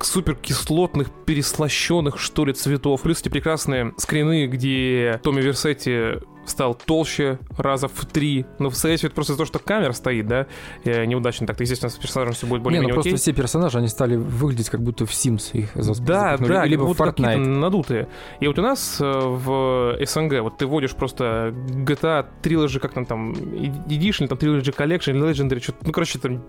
супер 0.00 0.34
кислотных, 0.34 1.10
переслащенных, 1.26 2.18
что 2.18 2.46
ли, 2.46 2.54
цветов. 2.54 3.02
Плюс 3.02 3.20
эти 3.20 3.28
прекрасные 3.28 3.92
скрины, 3.98 4.46
где 4.46 5.20
Томми 5.22 5.42
Версетти 5.42 6.20
стал 6.46 6.74
толще 6.74 7.38
раза 7.56 7.86
в 7.88 8.04
три. 8.06 8.44
Но 8.58 8.70
в 8.70 8.76
совете 8.76 9.06
это 9.06 9.14
просто 9.14 9.32
из-за 9.32 9.38
того, 9.38 9.46
что 9.46 9.58
камера 9.58 9.92
стоит, 9.92 10.26
да, 10.26 10.46
э, 10.84 11.04
неудачно 11.04 11.46
так. 11.46 11.60
Естественно, 11.60 11.90
с 11.90 11.96
персонажем 11.96 12.34
все 12.34 12.46
будет 12.46 12.58
Не, 12.58 12.58
ну 12.58 12.64
более-менее 12.64 12.94
просто 12.94 13.10
окей. 13.10 13.18
все 13.18 13.32
персонажи, 13.32 13.78
они 13.78 13.88
стали 13.88 14.16
выглядеть 14.16 14.70
как 14.70 14.82
будто 14.82 15.06
в 15.06 15.10
Sims 15.10 15.50
их 15.52 15.76
зас- 15.76 16.00
Да, 16.02 16.36
да, 16.38 16.64
либо 16.64 16.84
в 16.84 16.96
какие-то 16.96 17.22
Fortnite. 17.32 17.36
надутые. 17.46 18.08
И 18.40 18.46
вот 18.46 18.58
у 18.58 18.62
нас 18.62 18.98
э, 19.00 19.04
в 19.04 19.96
СНГ, 20.04 20.40
вот 20.40 20.58
ты 20.58 20.66
вводишь 20.66 20.94
просто 20.94 21.54
GTA 21.68 22.26
Trilogy, 22.42 22.78
как 22.80 22.92
там 22.94 23.06
там, 23.06 23.32
Edition, 23.32 24.26
там 24.28 24.38
Trilogy 24.38 24.74
Collection, 24.76 25.14
Legendary, 25.20 25.60
что-то, 25.62 25.78
ну, 25.86 25.92
короче, 25.92 26.18
там 26.18 26.42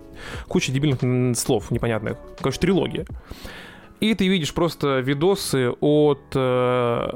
куча 0.47 0.71
дебильных 0.71 1.38
слов 1.38 1.69
непонятных. 1.71 2.17
Короче, 2.39 2.60
трилогия. 2.60 3.06
И 3.99 4.15
ты 4.15 4.27
видишь 4.27 4.54
просто 4.54 4.99
видосы 4.99 5.69
от 5.80 6.21
э, 6.34 7.10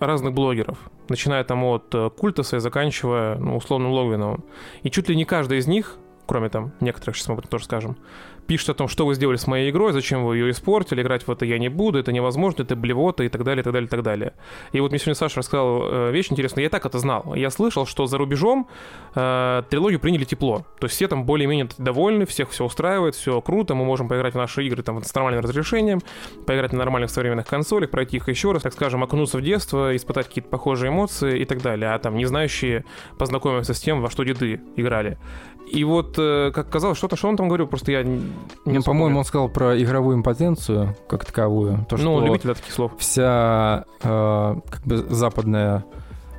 разных 0.00 0.32
блогеров. 0.32 0.78
Начиная 1.08 1.44
там 1.44 1.64
от 1.64 1.94
э, 1.94 2.10
Культаса 2.10 2.56
и 2.56 2.60
заканчивая, 2.60 3.36
ну, 3.36 3.56
условным 3.56 3.92
Логвиновым. 3.92 4.44
И 4.82 4.90
чуть 4.90 5.08
ли 5.08 5.16
не 5.16 5.24
каждый 5.24 5.58
из 5.58 5.66
них, 5.66 5.96
кроме 6.26 6.48
там 6.48 6.72
некоторых, 6.80 7.16
сейчас 7.16 7.28
мы 7.28 7.34
об 7.34 7.46
тоже 7.46 7.64
скажем, 7.64 7.96
пишет 8.48 8.70
о 8.70 8.74
том, 8.74 8.88
что 8.88 9.06
вы 9.06 9.14
сделали 9.14 9.36
с 9.36 9.46
моей 9.46 9.70
игрой, 9.70 9.92
зачем 9.92 10.24
вы 10.24 10.38
ее 10.38 10.50
испортили, 10.50 11.02
играть 11.02 11.26
в 11.28 11.30
это 11.30 11.44
я 11.44 11.58
не 11.58 11.68
буду, 11.68 11.98
это 11.98 12.12
невозможно, 12.12 12.62
это 12.62 12.74
блевота 12.74 13.22
и 13.22 13.28
так 13.28 13.44
далее, 13.44 13.60
и 13.60 13.64
так 13.64 13.72
далее, 13.74 13.86
и 13.86 13.90
так 13.90 14.02
далее. 14.02 14.32
И 14.72 14.80
вот 14.80 14.90
мне 14.90 14.98
сегодня 14.98 15.14
Саша 15.14 15.40
рассказал 15.40 15.82
э, 15.84 16.10
вещь 16.12 16.32
интересную, 16.32 16.64
я 16.64 16.68
и 16.68 16.70
так 16.70 16.86
это 16.86 16.98
знал. 16.98 17.34
Я 17.34 17.50
слышал, 17.50 17.86
что 17.86 18.06
за 18.06 18.16
рубежом 18.16 18.66
э, 19.14 19.62
трилогию 19.68 20.00
приняли 20.00 20.24
тепло. 20.24 20.64
То 20.80 20.86
есть 20.86 20.96
все 20.96 21.08
там 21.08 21.24
более-менее 21.24 21.68
довольны, 21.76 22.24
всех 22.24 22.50
все 22.50 22.64
устраивает, 22.64 23.14
все 23.14 23.40
круто, 23.42 23.74
мы 23.74 23.84
можем 23.84 24.08
поиграть 24.08 24.32
в 24.32 24.38
наши 24.38 24.64
игры 24.66 24.82
там 24.82 25.02
с 25.02 25.14
нормальным 25.14 25.44
разрешением, 25.44 26.00
поиграть 26.46 26.72
на 26.72 26.78
нормальных 26.78 27.10
современных 27.10 27.46
консолях, 27.46 27.90
пройти 27.90 28.16
их 28.16 28.28
еще 28.28 28.52
раз, 28.52 28.62
так 28.62 28.72
скажем, 28.72 29.04
окунуться 29.04 29.36
в 29.36 29.42
детство, 29.42 29.94
испытать 29.94 30.26
какие-то 30.26 30.48
похожие 30.48 30.88
эмоции 30.88 31.40
и 31.40 31.44
так 31.44 31.60
далее. 31.60 31.92
А 31.92 31.98
там 31.98 32.16
не 32.16 32.24
знающие 32.24 32.86
познакомиться 33.18 33.74
с 33.74 33.80
тем, 33.80 34.00
во 34.00 34.08
что 34.08 34.24
деды 34.24 34.62
играли. 34.76 35.18
И 35.72 35.84
вот, 35.84 36.14
э, 36.18 36.50
как 36.54 36.70
казалось, 36.70 36.98
что-то, 36.98 37.16
что 37.16 37.28
он 37.28 37.36
там 37.36 37.48
говорил, 37.48 37.66
просто 37.66 37.92
я 37.92 38.02
не 38.02 38.20
Ну, 38.64 38.82
по-моему, 38.82 39.18
он 39.18 39.24
сказал 39.24 39.48
про 39.48 39.80
игровую 39.80 40.16
импотенцию 40.16 40.96
как 41.08 41.24
таковую. 41.24 41.86
То, 41.88 41.96
ну, 41.96 42.24
любитель 42.24 42.48
да, 42.48 42.54
таких 42.54 42.72
слов. 42.72 42.92
вся 42.98 43.84
э, 44.02 44.54
как 44.70 44.82
бы 44.84 44.96
западное 45.10 45.84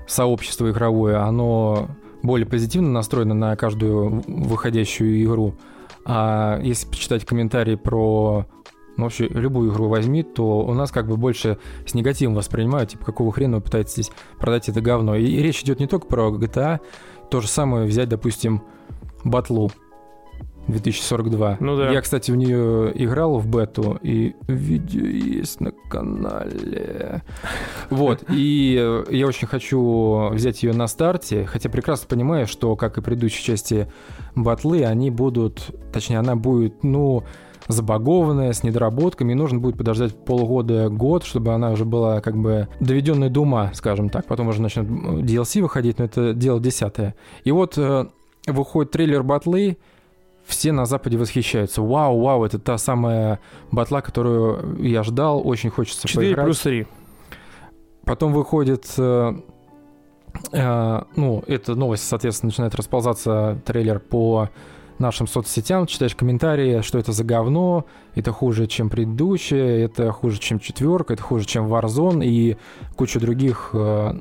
сообщество 0.07 0.69
игровое, 0.69 1.17
оно 1.17 1.87
более 2.23 2.47
позитивно 2.47 2.89
настроено 2.89 3.33
на 3.33 3.55
каждую 3.55 4.23
выходящую 4.27 5.23
игру. 5.23 5.55
А 6.05 6.59
если 6.61 6.87
почитать 6.87 7.25
комментарии 7.25 7.75
про 7.75 8.45
ну, 8.97 9.05
вообще 9.05 9.27
любую 9.29 9.71
игру 9.71 9.87
возьми, 9.87 10.23
то 10.23 10.59
у 10.59 10.73
нас 10.73 10.91
как 10.91 11.07
бы 11.07 11.15
больше 11.15 11.57
с 11.85 11.93
негативом 11.93 12.35
воспринимают, 12.35 12.89
типа, 12.89 13.05
какого 13.05 13.31
хрена 13.31 13.57
вы 13.57 13.63
пытаетесь 13.63 14.11
продать 14.39 14.67
это 14.67 14.81
говно. 14.81 15.15
И 15.15 15.25
речь 15.37 15.61
идет 15.61 15.79
не 15.79 15.87
только 15.87 16.05
про 16.05 16.29
GTA, 16.29 16.79
то 17.29 17.39
же 17.39 17.47
самое 17.47 17.85
взять, 17.85 18.09
допустим, 18.09 18.61
Батлу 19.23 19.71
2042. 20.69 21.57
Ну 21.59 21.77
да. 21.77 21.91
Я, 21.91 22.01
кстати, 22.01 22.31
в 22.31 22.35
нее 22.35 22.91
играл 22.95 23.39
в 23.39 23.47
бету, 23.47 23.99
и 24.01 24.35
видео 24.47 25.05
есть 25.05 25.59
на 25.61 25.71
канале. 25.71 27.23
Вот, 27.89 28.23
и 28.29 28.77
э, 28.79 29.05
я 29.09 29.27
очень 29.27 29.47
хочу 29.47 30.29
взять 30.31 30.63
ее 30.63 30.73
на 30.73 30.87
старте, 30.87 31.45
хотя 31.45 31.69
прекрасно 31.69 32.07
понимаю, 32.07 32.47
что, 32.47 32.75
как 32.75 32.97
и 32.97 33.01
предыдущие 33.01 33.43
части 33.43 33.91
батлы, 34.35 34.85
они 34.85 35.09
будут, 35.09 35.75
точнее, 35.91 36.19
она 36.19 36.35
будет, 36.35 36.83
ну, 36.83 37.23
забагованная, 37.67 38.53
с 38.53 38.63
недоработками, 38.63 39.31
и 39.31 39.35
нужно 39.35 39.59
будет 39.59 39.77
подождать 39.77 40.15
полгода-год, 40.25 41.23
чтобы 41.23 41.53
она 41.53 41.71
уже 41.71 41.85
была 41.85 42.19
как 42.19 42.35
бы 42.35 42.67
доведенная 42.79 43.29
до 43.29 43.41
ума, 43.41 43.71
скажем 43.73 44.09
так. 44.09 44.25
Потом 44.25 44.47
уже 44.47 44.61
начнет 44.61 44.85
DLC 44.87 45.61
выходить, 45.61 45.99
но 45.99 46.05
это 46.05 46.33
дело 46.33 46.59
десятое. 46.59 47.15
И 47.43 47.51
вот 47.51 47.77
э, 47.77 48.07
выходит 48.47 48.91
трейлер 48.91 49.23
батлы, 49.23 49.77
все 50.45 50.71
на 50.71 50.85
Западе 50.85 51.17
восхищаются. 51.17 51.81
Вау, 51.81 52.19
вау, 52.21 52.43
это 52.43 52.59
та 52.59 52.77
самая 52.77 53.39
батла, 53.71 54.01
которую 54.01 54.81
я 54.81 55.03
ждал, 55.03 55.47
очень 55.47 55.69
хочется 55.69 56.07
4 56.07 56.27
поиграть. 56.27 56.45
плюс 56.45 56.59
3. 56.61 56.87
Потом 58.03 58.33
выходит, 58.33 58.91
э, 58.97 59.33
э, 60.51 61.01
ну, 61.15 61.43
эта 61.45 61.75
новость, 61.75 62.07
соответственно, 62.07 62.49
начинает 62.49 62.73
расползаться 62.73 63.61
трейлер 63.65 63.99
по 63.99 64.49
нашим 64.97 65.27
соцсетям, 65.27 65.85
читаешь 65.85 66.15
комментарии, 66.15 66.81
что 66.81 66.97
это 66.99 67.13
за 67.13 67.23
говно, 67.23 67.85
это 68.15 68.31
хуже, 68.31 68.67
чем 68.67 68.89
предыдущее, 68.89 69.83
это 69.83 70.11
хуже, 70.11 70.39
чем 70.39 70.59
четверка, 70.59 71.13
это 71.13 71.23
хуже, 71.23 71.45
чем 71.45 71.67
Warzone 71.67 72.25
и 72.25 72.57
куча 72.95 73.19
других 73.19 73.69
э, 73.73 74.19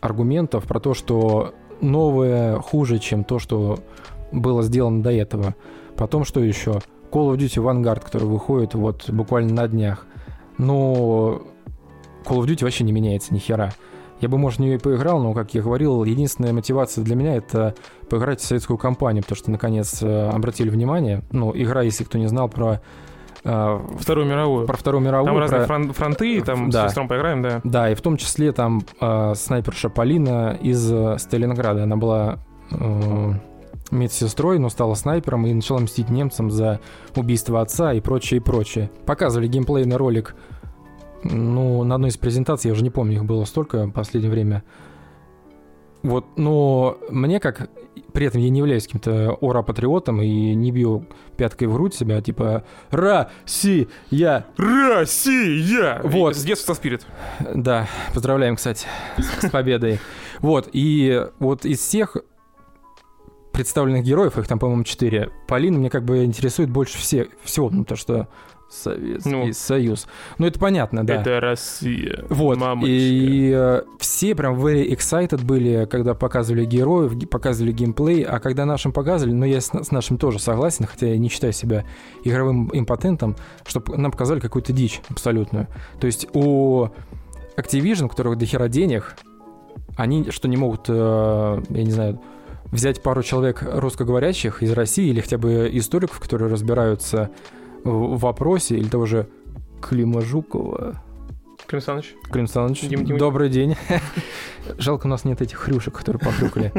аргументов 0.00 0.64
про 0.64 0.80
то, 0.80 0.92
что 0.92 1.54
новое 1.84 2.58
хуже, 2.58 2.98
чем 2.98 3.24
то, 3.24 3.38
что 3.38 3.78
было 4.32 4.62
сделано 4.62 5.02
до 5.02 5.12
этого. 5.12 5.54
Потом 5.96 6.24
что 6.24 6.40
еще? 6.40 6.80
Call 7.10 7.32
of 7.32 7.36
Duty 7.36 7.62
Vanguard, 7.62 8.04
который 8.04 8.26
выходит 8.26 8.74
вот 8.74 9.08
буквально 9.08 9.54
на 9.54 9.68
днях. 9.68 10.06
Но 10.58 11.42
Call 12.24 12.38
of 12.38 12.46
Duty 12.46 12.64
вообще 12.64 12.84
не 12.84 12.92
меняется 12.92 13.32
ни 13.32 13.38
хера. 13.38 13.72
Я 14.20 14.28
бы, 14.28 14.38
может, 14.38 14.58
в 14.58 14.62
нее 14.62 14.76
и 14.76 14.78
поиграл, 14.78 15.20
но, 15.20 15.34
как 15.34 15.54
я 15.54 15.62
говорил, 15.62 16.04
единственная 16.04 16.52
мотивация 16.52 17.04
для 17.04 17.14
меня— 17.14 17.34
это 17.36 17.74
поиграть 18.08 18.40
в 18.40 18.44
советскую 18.44 18.78
компанию, 18.78 19.22
потому 19.22 19.36
что, 19.36 19.50
наконец, 19.50 20.02
э, 20.02 20.28
обратили 20.28 20.70
внимание. 20.70 21.22
Ну, 21.30 21.52
игра, 21.54 21.82
если 21.82 22.04
кто 22.04 22.16
не 22.16 22.26
знал, 22.26 22.48
про, 22.48 22.80
Вторую 23.44 24.26
мировую. 24.26 24.66
про 24.66 24.76
Вторую 24.76 25.02
мировую. 25.04 25.26
Там 25.26 25.38
разные 25.38 25.60
про- 25.60 25.66
фрон- 25.66 25.92
фронты, 25.92 26.40
там 26.42 26.70
Да. 26.70 26.84
с 26.84 26.90
сестром 26.90 27.08
поиграем, 27.08 27.42
да. 27.42 27.60
Да, 27.62 27.90
и 27.90 27.94
в 27.94 28.00
том 28.00 28.16
числе 28.16 28.52
там 28.52 28.82
э, 29.00 29.32
снайперша 29.34 29.90
Полина 29.90 30.58
из 30.60 30.90
э, 30.90 31.18
Сталинграда. 31.18 31.82
Она 31.82 31.96
была 31.96 32.38
э, 32.70 33.32
медсестрой, 33.90 34.58
но 34.58 34.70
стала 34.70 34.94
снайпером 34.94 35.46
и 35.46 35.52
начала 35.52 35.78
мстить 35.80 36.08
немцам 36.08 36.50
за 36.50 36.80
убийство 37.16 37.60
отца 37.60 37.92
и 37.92 38.00
прочее, 38.00 38.38
и 38.38 38.42
прочее. 38.42 38.90
Показывали 39.06 39.46
геймплейный 39.46 39.96
ролик, 39.96 40.34
ну, 41.22 41.82
на 41.84 41.94
одной 41.96 42.10
из 42.10 42.16
презентаций, 42.16 42.68
я 42.68 42.72
уже 42.72 42.82
не 42.82 42.90
помню, 42.90 43.16
их 43.16 43.24
было 43.24 43.44
столько 43.44 43.86
в 43.86 43.92
последнее 43.92 44.30
время. 44.30 44.62
Вот, 46.04 46.26
но 46.36 46.98
мне 47.08 47.40
как... 47.40 47.68
При 48.12 48.26
этом 48.26 48.40
я 48.40 48.48
не 48.48 48.58
являюсь 48.58 48.84
каким-то 48.86 49.32
ора-патриотом 49.40 50.22
и 50.22 50.54
не 50.54 50.70
бью 50.70 51.06
пяткой 51.36 51.66
в 51.66 51.72
грудь 51.72 51.94
себя, 51.94 52.20
типа 52.20 52.62
«Ра-си-я!» 52.92 54.44
Россия! 54.56 56.00
Вот. 56.04 56.36
С 56.36 56.44
детства 56.44 56.74
спирит. 56.74 57.04
Да, 57.52 57.88
поздравляем, 58.12 58.54
кстати, 58.54 58.86
с 59.40 59.50
победой. 59.50 59.98
Вот, 60.38 60.68
и 60.72 61.26
вот 61.40 61.64
из 61.64 61.80
всех 61.80 62.16
представленных 63.54 64.04
героев, 64.04 64.36
их 64.36 64.46
там, 64.46 64.58
по-моему, 64.58 64.84
четыре, 64.84 65.30
Полина 65.48 65.78
мне 65.78 65.88
как 65.88 66.04
бы 66.04 66.24
интересует 66.24 66.68
больше 66.68 66.98
все, 66.98 67.28
всего, 67.42 67.70
ну, 67.70 67.84
потому 67.84 67.96
что 67.96 68.28
Советский 68.68 69.30
Ну. 69.30 69.52
Союз. 69.52 70.06
Ну, 70.38 70.46
это 70.46 70.58
понятно, 70.58 71.06
да. 71.06 71.20
Это 71.20 71.38
Россия. 71.38 72.24
Вот, 72.28 72.58
мамочка. 72.58 72.90
и 72.90 73.52
э, 73.54 73.82
все 74.00 74.34
прям 74.34 74.56
very 74.58 74.88
excited 74.90 75.44
были, 75.44 75.86
когда 75.88 76.14
показывали 76.14 76.64
героев, 76.64 77.14
ге- 77.14 77.26
показывали 77.28 77.70
геймплей, 77.72 78.22
а 78.22 78.40
когда 78.40 78.64
нашим 78.64 78.92
показывали, 78.92 79.32
ну 79.32 79.44
я 79.46 79.60
с, 79.60 79.66
с 79.70 79.90
нашим 79.92 80.18
тоже 80.18 80.40
согласен, 80.40 80.86
хотя 80.86 81.06
я 81.06 81.18
не 81.18 81.28
считаю 81.28 81.52
себя 81.52 81.84
игровым 82.24 82.68
импотентом, 82.72 83.36
чтобы 83.64 83.96
нам 83.96 84.10
показали 84.10 84.40
какую-то 84.40 84.72
дичь 84.72 85.00
абсолютную. 85.08 85.68
То 86.00 86.06
есть 86.06 86.26
у 86.34 86.88
Activision, 87.56 88.06
у 88.06 88.08
которых 88.08 88.38
до 88.38 88.46
хера 88.46 88.66
денег, 88.68 89.14
они 89.96 90.30
что 90.30 90.48
не 90.48 90.56
могут, 90.56 90.86
э, 90.88 91.62
я 91.68 91.84
не 91.84 91.92
знаю, 91.92 92.20
взять 92.70 93.02
пару 93.02 93.22
человек 93.22 93.62
русскоговорящих 93.62 94.62
из 94.62 94.72
России 94.72 95.08
или 95.08 95.20
хотя 95.20 95.38
бы 95.38 95.68
историков, 95.72 96.20
которые 96.20 96.50
разбираются 96.50 97.30
в 97.84 98.18
вопросе, 98.18 98.76
или 98.76 98.88
того 98.88 99.06
же 99.06 99.28
Клима 99.82 100.20
Жукова, 100.22 101.02
Клим 101.66 101.80
Саныч, 101.80 102.14
Клим 102.30 102.46
Саныч, 102.46 102.80
Дим 102.82 103.04
Димыч. 103.04 103.18
добрый 103.18 103.48
день. 103.48 103.76
Жалко, 104.78 105.06
у 105.06 105.08
нас 105.08 105.24
нет 105.24 105.40
этих 105.40 105.58
хрюшек, 105.58 105.94
которые 105.94 106.20
похрюкали. 106.20 106.72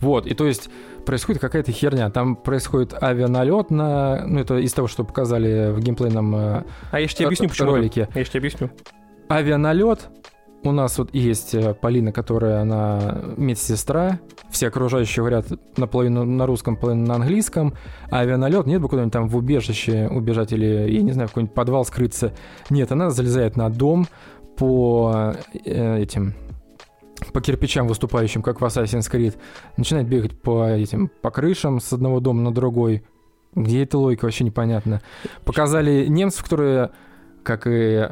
Вот, 0.00 0.26
и 0.26 0.34
то 0.34 0.46
есть 0.46 0.70
происходит 1.06 1.40
какая-то 1.40 1.72
херня. 1.72 2.10
Там 2.10 2.36
происходит 2.36 2.94
авианалет 3.00 3.70
на... 3.70 4.26
Ну, 4.26 4.40
это 4.40 4.58
из 4.58 4.72
того, 4.72 4.88
что 4.88 5.04
показали 5.04 5.70
в 5.72 5.80
геймплейном 5.80 6.36
э, 6.36 6.64
А 6.90 7.00
я 7.00 7.08
же 7.08 7.14
тебе 7.14 7.26
объясню, 7.26 7.48
почему. 7.48 7.70
ролике. 7.70 8.08
Я 8.14 8.24
же 8.24 8.30
тебе 8.30 8.38
объясню. 8.40 8.70
Авианалет. 9.28 10.08
У 10.64 10.72
нас 10.72 10.96
вот 10.96 11.14
есть 11.14 11.54
э, 11.54 11.74
Полина, 11.74 12.10
которая 12.10 12.62
она 12.62 13.20
медсестра. 13.36 14.18
Все 14.48 14.68
окружающие 14.68 15.22
говорят 15.22 15.46
наполовину 15.76 16.24
на 16.24 16.46
русском, 16.46 16.76
половину 16.76 17.06
на 17.06 17.16
английском. 17.16 17.74
А 18.10 18.20
авианалет 18.20 18.66
нет 18.66 18.80
бы 18.80 18.88
куда-нибудь 18.88 19.12
там 19.12 19.28
в 19.28 19.36
убежище 19.36 20.08
убежать 20.08 20.52
или, 20.52 20.90
я 20.90 21.02
не 21.02 21.12
знаю, 21.12 21.28
в 21.28 21.32
какой-нибудь 21.32 21.54
подвал 21.54 21.84
скрыться. 21.84 22.32
Нет, 22.70 22.90
она 22.92 23.10
залезает 23.10 23.56
на 23.58 23.68
дом 23.68 24.06
по 24.56 25.34
э, 25.52 25.98
этим 25.98 26.34
по 27.32 27.40
кирпичам 27.42 27.86
выступающим, 27.86 28.42
как 28.42 28.60
в 28.60 28.64
Assassin's 28.64 29.10
Creed, 29.10 29.36
начинает 29.76 30.08
бегать 30.08 30.40
по 30.40 30.68
этим 30.68 31.10
по 31.20 31.30
крышам 31.30 31.78
с 31.78 31.92
одного 31.92 32.20
дома 32.20 32.40
на 32.40 32.52
другой. 32.54 33.04
Где 33.54 33.82
эта 33.82 33.98
логика, 33.98 34.24
вообще 34.24 34.44
непонятно. 34.44 35.02
Показали 35.44 36.06
немцев, 36.06 36.42
которые, 36.42 36.90
как 37.42 37.66
и 37.66 38.08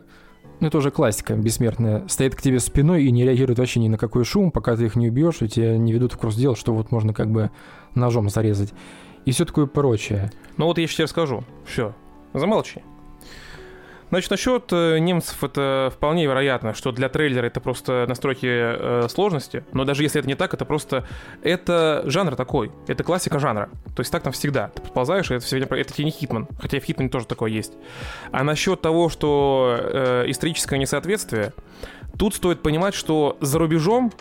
ну, 0.62 0.68
это 0.68 0.79
уже 0.79 0.92
классика 0.92 1.35
бессмертная. 1.35 2.07
Стоят 2.07 2.37
к 2.37 2.40
тебе 2.40 2.61
спиной 2.61 3.03
и 3.03 3.11
не 3.11 3.25
реагируют 3.25 3.59
вообще 3.59 3.81
ни 3.81 3.88
на 3.88 3.98
какой 3.98 4.25
шум, 4.25 4.53
пока 4.53 4.77
ты 4.77 4.85
их 4.85 4.94
не 4.94 5.09
убьешь, 5.09 5.42
и 5.42 5.48
тебя 5.48 5.77
не 5.77 5.92
ведут 5.92 6.12
в 6.12 6.18
курс 6.18 6.37
дела, 6.37 6.55
что 6.55 6.72
вот 6.72 6.92
можно 6.92 7.12
как 7.12 7.33
бы 7.33 7.51
ножом 7.96 8.29
зарезать. 8.29 8.72
И 9.25 9.33
все 9.33 9.44
такое 9.44 9.66
прочее. 9.66 10.31
Ну 10.59 10.66
вот 10.66 10.79
я 10.79 10.87
сейчас 10.87 10.94
тебе 10.94 11.05
расскажу. 11.07 11.44
Все, 11.66 11.96
замолчи. 12.33 12.81
Значит, 14.12 14.31
насчет 14.31 14.70
э, 14.72 14.98
немцев 14.98 15.42
это 15.42 15.90
вполне 15.90 16.27
вероятно, 16.27 16.75
что 16.75 16.92
для 16.92 17.09
трейлера 17.09 17.46
это 17.46 17.62
просто 17.62 18.05
настройки 18.07 18.44
э, 18.46 19.09
сложности, 19.09 19.64
но 19.72 19.87
даже 19.87 20.03
если 20.03 20.18
это 20.18 20.29
не 20.29 20.35
так, 20.35 20.53
это 20.53 20.66
просто... 20.66 21.07
Это 21.42 22.03
жанр 22.05 22.37
такой, 22.37 22.70
это 22.88 23.05
классика 23.05 23.38
жанра. 23.38 23.70
То 23.96 24.01
есть 24.01 24.12
так 24.12 24.22
там 24.22 24.35
всегда. 24.35 24.68
Ты 24.68 24.83
подползаешь, 24.83 25.31
и 25.31 25.35
это, 25.35 25.46
сегодня, 25.46 25.66
это 25.79 25.94
тебе 25.94 26.05
не 26.05 26.11
Хитман, 26.11 26.46
хотя 26.61 26.79
в 26.79 26.85
Хитмане 26.85 27.09
тоже 27.09 27.27
такое 27.27 27.51
есть. 27.51 27.72
А 28.33 28.44
насчет 28.44 28.83
того, 28.83 29.09
что 29.09 29.79
э, 29.81 30.25
историческое 30.27 30.79
несоответствие, 30.79 31.55
тут 32.18 32.35
стоит 32.35 32.61
понимать, 32.61 32.92
что 32.92 33.38
за 33.40 33.59
рубежом 33.59 34.12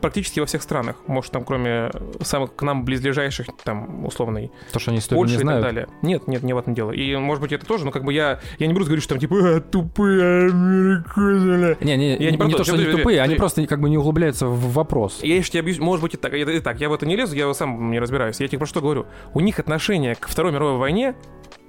практически 0.00 0.40
во 0.40 0.46
всех 0.46 0.62
странах, 0.62 0.96
может, 1.06 1.32
там, 1.32 1.44
кроме 1.44 1.90
самых 2.20 2.54
к 2.54 2.62
нам 2.62 2.84
близлежащих, 2.84 3.46
там, 3.64 4.04
условной 4.04 4.50
То, 4.72 4.78
что 4.78 4.90
они 4.90 5.00
Польша 5.08 5.34
не 5.34 5.40
и 5.40 5.42
знают. 5.42 5.64
так 5.64 5.74
далее. 5.74 5.88
Нет, 6.02 6.26
нет, 6.28 6.42
не 6.42 6.52
в 6.52 6.58
этом 6.58 6.74
дело. 6.74 6.92
И, 6.92 7.16
может 7.16 7.40
быть, 7.42 7.52
это 7.52 7.66
тоже, 7.66 7.84
но 7.84 7.90
как 7.90 8.04
бы 8.04 8.12
я, 8.12 8.40
я 8.58 8.66
не 8.66 8.72
буду 8.72 8.86
говорить, 8.86 9.02
что 9.04 9.14
там, 9.14 9.20
типа, 9.20 9.36
«А, 9.56 9.60
тупые 9.60 10.50
американцы. 10.50 11.84
Не, 11.84 11.96
не, 11.96 12.10
Я 12.12 12.30
не 12.30 12.36
не, 12.36 12.44
не 12.46 12.52
то, 12.52 12.58
то, 12.58 12.64
что 12.64 12.74
они 12.74 12.84
тупые, 12.84 13.20
они 13.20 13.34
просто 13.34 13.66
как 13.66 13.80
бы 13.80 13.88
не 13.90 13.98
углубляются 13.98 14.46
в 14.46 14.72
вопрос. 14.72 15.20
Я 15.22 15.36
еще 15.36 15.50
тебе 15.50 15.60
объясню, 15.60 15.84
может 15.84 16.02
быть, 16.02 16.14
и 16.14 16.16
так. 16.16 16.34
И, 16.34 16.40
и 16.40 16.60
так, 16.60 16.80
я 16.80 16.88
в 16.88 16.92
это 16.92 17.06
не 17.06 17.16
лезу, 17.16 17.34
я 17.36 17.52
сам 17.54 17.90
не 17.90 17.98
разбираюсь. 17.98 18.40
Я 18.40 18.48
тебе 18.48 18.58
про 18.58 18.66
что 18.66 18.80
говорю. 18.80 19.06
У 19.34 19.40
них 19.40 19.58
отношение 19.58 20.14
к 20.14 20.28
Второй 20.28 20.52
мировой 20.52 20.78
войне 20.78 21.14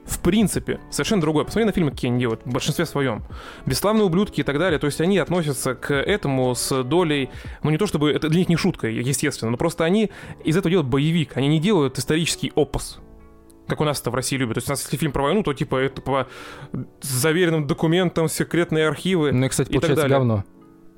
в 0.10 0.20
принципе, 0.20 0.80
совершенно 0.90 1.22
другое. 1.22 1.46
Посмотри 1.46 1.66
на 1.66 1.72
фильмы, 1.72 1.92
какие 1.92 2.10
они 2.10 2.20
делают, 2.20 2.42
в 2.46 2.52
большинстве 2.52 2.86
своем. 2.86 3.24
«Бесславные 3.66 4.06
ублюдки» 4.06 4.42
и 4.42 4.44
так 4.44 4.58
далее. 4.60 4.80
То 4.80 4.88
есть 4.88 5.00
они 5.02 5.18
относятся 5.18 5.76
к 5.76 5.94
этому 5.94 6.56
с 6.56 6.84
долей... 6.84 7.30
Ну, 7.64 7.70
не 7.70 7.78
то 7.78 7.88
чтобы... 7.88 8.12
Это 8.12 8.30
для 8.30 8.40
них 8.40 8.50
не 8.50 8.56
шутка, 8.56 8.88
естественно, 8.88 9.52
но 9.52 9.58
просто 9.58 9.86
они 9.86 10.12
из 10.44 10.58
этого 10.58 10.70
делают 10.70 10.90
боевик. 10.90 11.38
Они 11.38 11.48
не 11.48 11.60
делают 11.60 11.98
исторический 11.98 12.52
опус. 12.56 13.00
Как 13.68 13.80
у 13.82 13.84
нас 13.84 14.02
это 14.02 14.10
в 14.10 14.16
России 14.16 14.36
любят. 14.36 14.56
То 14.56 14.60
есть 14.60 14.68
у 14.68 14.72
нас, 14.72 14.84
если 14.84 14.98
фильм 14.98 15.12
про 15.12 15.24
войну, 15.24 15.44
то 15.44 15.54
типа 15.54 15.76
это 15.76 16.02
по 16.02 16.28
заверенным 17.02 17.68
документам, 17.68 18.28
секретные 18.28 18.88
архивы. 18.88 19.32
Ну 19.32 19.46
и, 19.46 19.50
кстати, 19.50 19.70
и 19.70 19.74
так 19.74 19.82
получается 19.82 20.02
далее. 20.02 20.18
говно. 20.18 20.44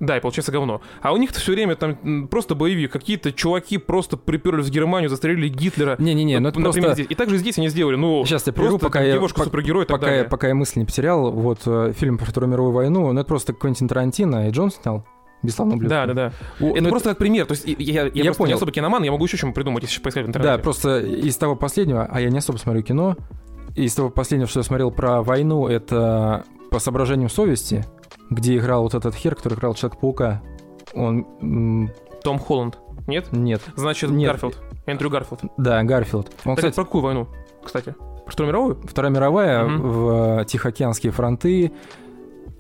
Да, 0.02 0.18
и 0.18 0.20
получается 0.20 0.52
говно. 0.52 0.82
А 1.02 1.14
у 1.14 1.18
них 1.18 1.30
все 1.30 1.54
время 1.54 1.76
там 1.76 2.28
просто 2.28 2.56
боевик. 2.56 2.92
Какие-то 2.92 3.32
чуваки 3.32 3.78
просто 3.78 4.18
приперлись 4.18 4.66
в 4.66 4.72
Германию, 4.72 5.10
застрелили 5.10 5.48
Гитлера. 5.48 5.96
Не-не-не, 6.00 6.40
ну 6.40 6.46
Вот, 6.46 6.50
это 6.56 6.60
например, 6.60 6.88
просто... 6.90 7.04
здесь. 7.04 7.12
И 7.12 7.16
также 7.16 7.38
здесь 7.38 7.58
они 7.60 7.70
сделали, 7.70 7.96
ну, 7.96 8.26
Сейчас 8.26 8.46
я 8.48 8.52
прерву, 8.52 8.80
пока 8.80 9.02
я, 9.02 9.14
девушка 9.14 9.42
пок- 9.42 9.46
супергерой 9.46 9.86
пока, 9.86 10.08
я, 10.08 10.12
далее. 10.12 10.30
пока 10.30 10.48
я 10.48 10.56
мысли 10.56 10.80
не 10.80 10.86
потерял. 10.86 11.32
Вот 11.32 11.60
э, 11.68 11.94
фильм 11.96 12.18
про 12.18 12.26
Вторую 12.26 12.50
мировую 12.52 12.74
войну, 12.74 13.14
ну 13.14 13.20
это 13.20 13.28
просто 13.28 13.54
Квентин 13.54 13.88
Тарантино 13.88 14.48
же 14.48 14.52
он 14.52 14.72
снял. 14.72 15.06
Бесславные 15.44 15.76
ублюдки. 15.76 15.90
Да, 15.92 16.06
да, 16.08 16.14
да. 16.14 16.34
О, 16.60 16.72
это 16.74 16.82
ну, 16.84 16.90
просто 16.90 17.10
как 17.10 17.18
пример. 17.20 17.46
То 17.46 17.54
есть 17.54 17.66
я, 17.68 17.76
я, 17.78 18.10
Я 18.12 18.24
просто 18.26 18.38
понял. 18.40 18.48
не 18.50 18.54
особо 18.56 18.72
киноман, 18.72 19.04
я 19.04 19.12
могу 19.12 19.26
еще 19.26 19.38
чем 19.38 19.54
придумать, 19.54 19.84
если 19.84 20.02
поискать 20.02 20.26
в 20.26 20.32
Да, 20.32 20.40
интернете. 20.40 20.64
просто 20.64 21.00
из 21.00 21.38
того 21.38 21.56
последнего, 21.56 22.08
а 22.12 22.20
я 22.22 22.30
не 22.30 22.40
особо 22.40 22.58
смотрю 22.58 22.82
кино, 22.84 23.18
из 23.76 23.94
того 23.96 24.10
последнего, 24.10 24.48
что 24.50 24.60
я 24.60 24.64
смотрел 24.64 24.92
про 24.92 25.22
войну, 25.24 25.68
это 25.68 26.44
по 26.72 26.80
соображениям 26.80 27.30
совести, 27.30 27.86
где 28.32 28.58
играл 28.58 28.84
вот 28.84 28.96
этот 28.96 29.14
хер, 29.14 29.36
который 29.36 29.56
играл 29.56 29.76
Человек-паука. 29.76 30.42
Он... 30.96 31.92
Том 32.24 32.40
Холланд. 32.40 32.80
Нет? 33.08 33.28
Нет. 33.32 33.62
Значит, 33.76 34.10
Нет. 34.10 34.32
Гарфилд. 34.32 34.58
Эндрю 34.86 35.10
Гарфилд. 35.10 35.42
Да, 35.58 35.84
Гарфилд. 35.84 36.32
Он, 36.46 36.56
Кстати, 36.56 36.74
про 36.76 36.86
какую 36.86 37.04
войну, 37.04 37.28
кстати? 37.64 37.94
Про 38.26 38.32
Вторую 38.32 38.48
мировую? 38.50 38.82
Вторая 38.88 39.12
мировая 39.12 39.64
Мгм. 39.66 39.90
в 39.90 40.40
э, 40.42 40.46
Тихоокеанские 40.46 41.12
фронты, 41.12 41.74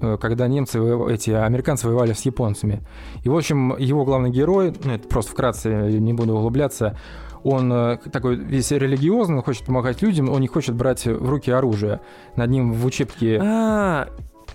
э, 0.01 0.17
когда 0.19 0.47
немцы, 0.47 0.79
эти 1.09 1.31
американцы 1.31 1.87
воевали 1.87 2.11
с 2.11 2.21
японцами. 2.23 2.81
И, 3.23 3.29
в 3.29 3.35
общем, 3.35 3.77
его 3.77 4.03
главный 4.03 4.29
герой, 4.29 4.73
ну, 4.83 4.93
это 4.93 5.07
просто 5.07 5.31
вкратце, 5.31 5.69
не 5.69 6.13
буду 6.13 6.35
углубляться, 6.35 6.97
он 7.43 7.71
э, 7.71 7.97
такой 8.11 8.35
весь 8.35 8.71
религиозный, 8.71 9.37
он 9.37 9.43
хочет 9.43 9.65
помогать 9.65 10.01
людям, 10.01 10.29
он 10.29 10.41
не 10.41 10.47
хочет 10.47 10.75
брать 10.75 11.05
в 11.05 11.29
руки 11.29 11.49
оружие. 11.51 11.99
Над 12.35 12.49
ним 12.49 12.73
в 12.73 12.85
учебке... 12.85 13.39
А, 13.41 14.07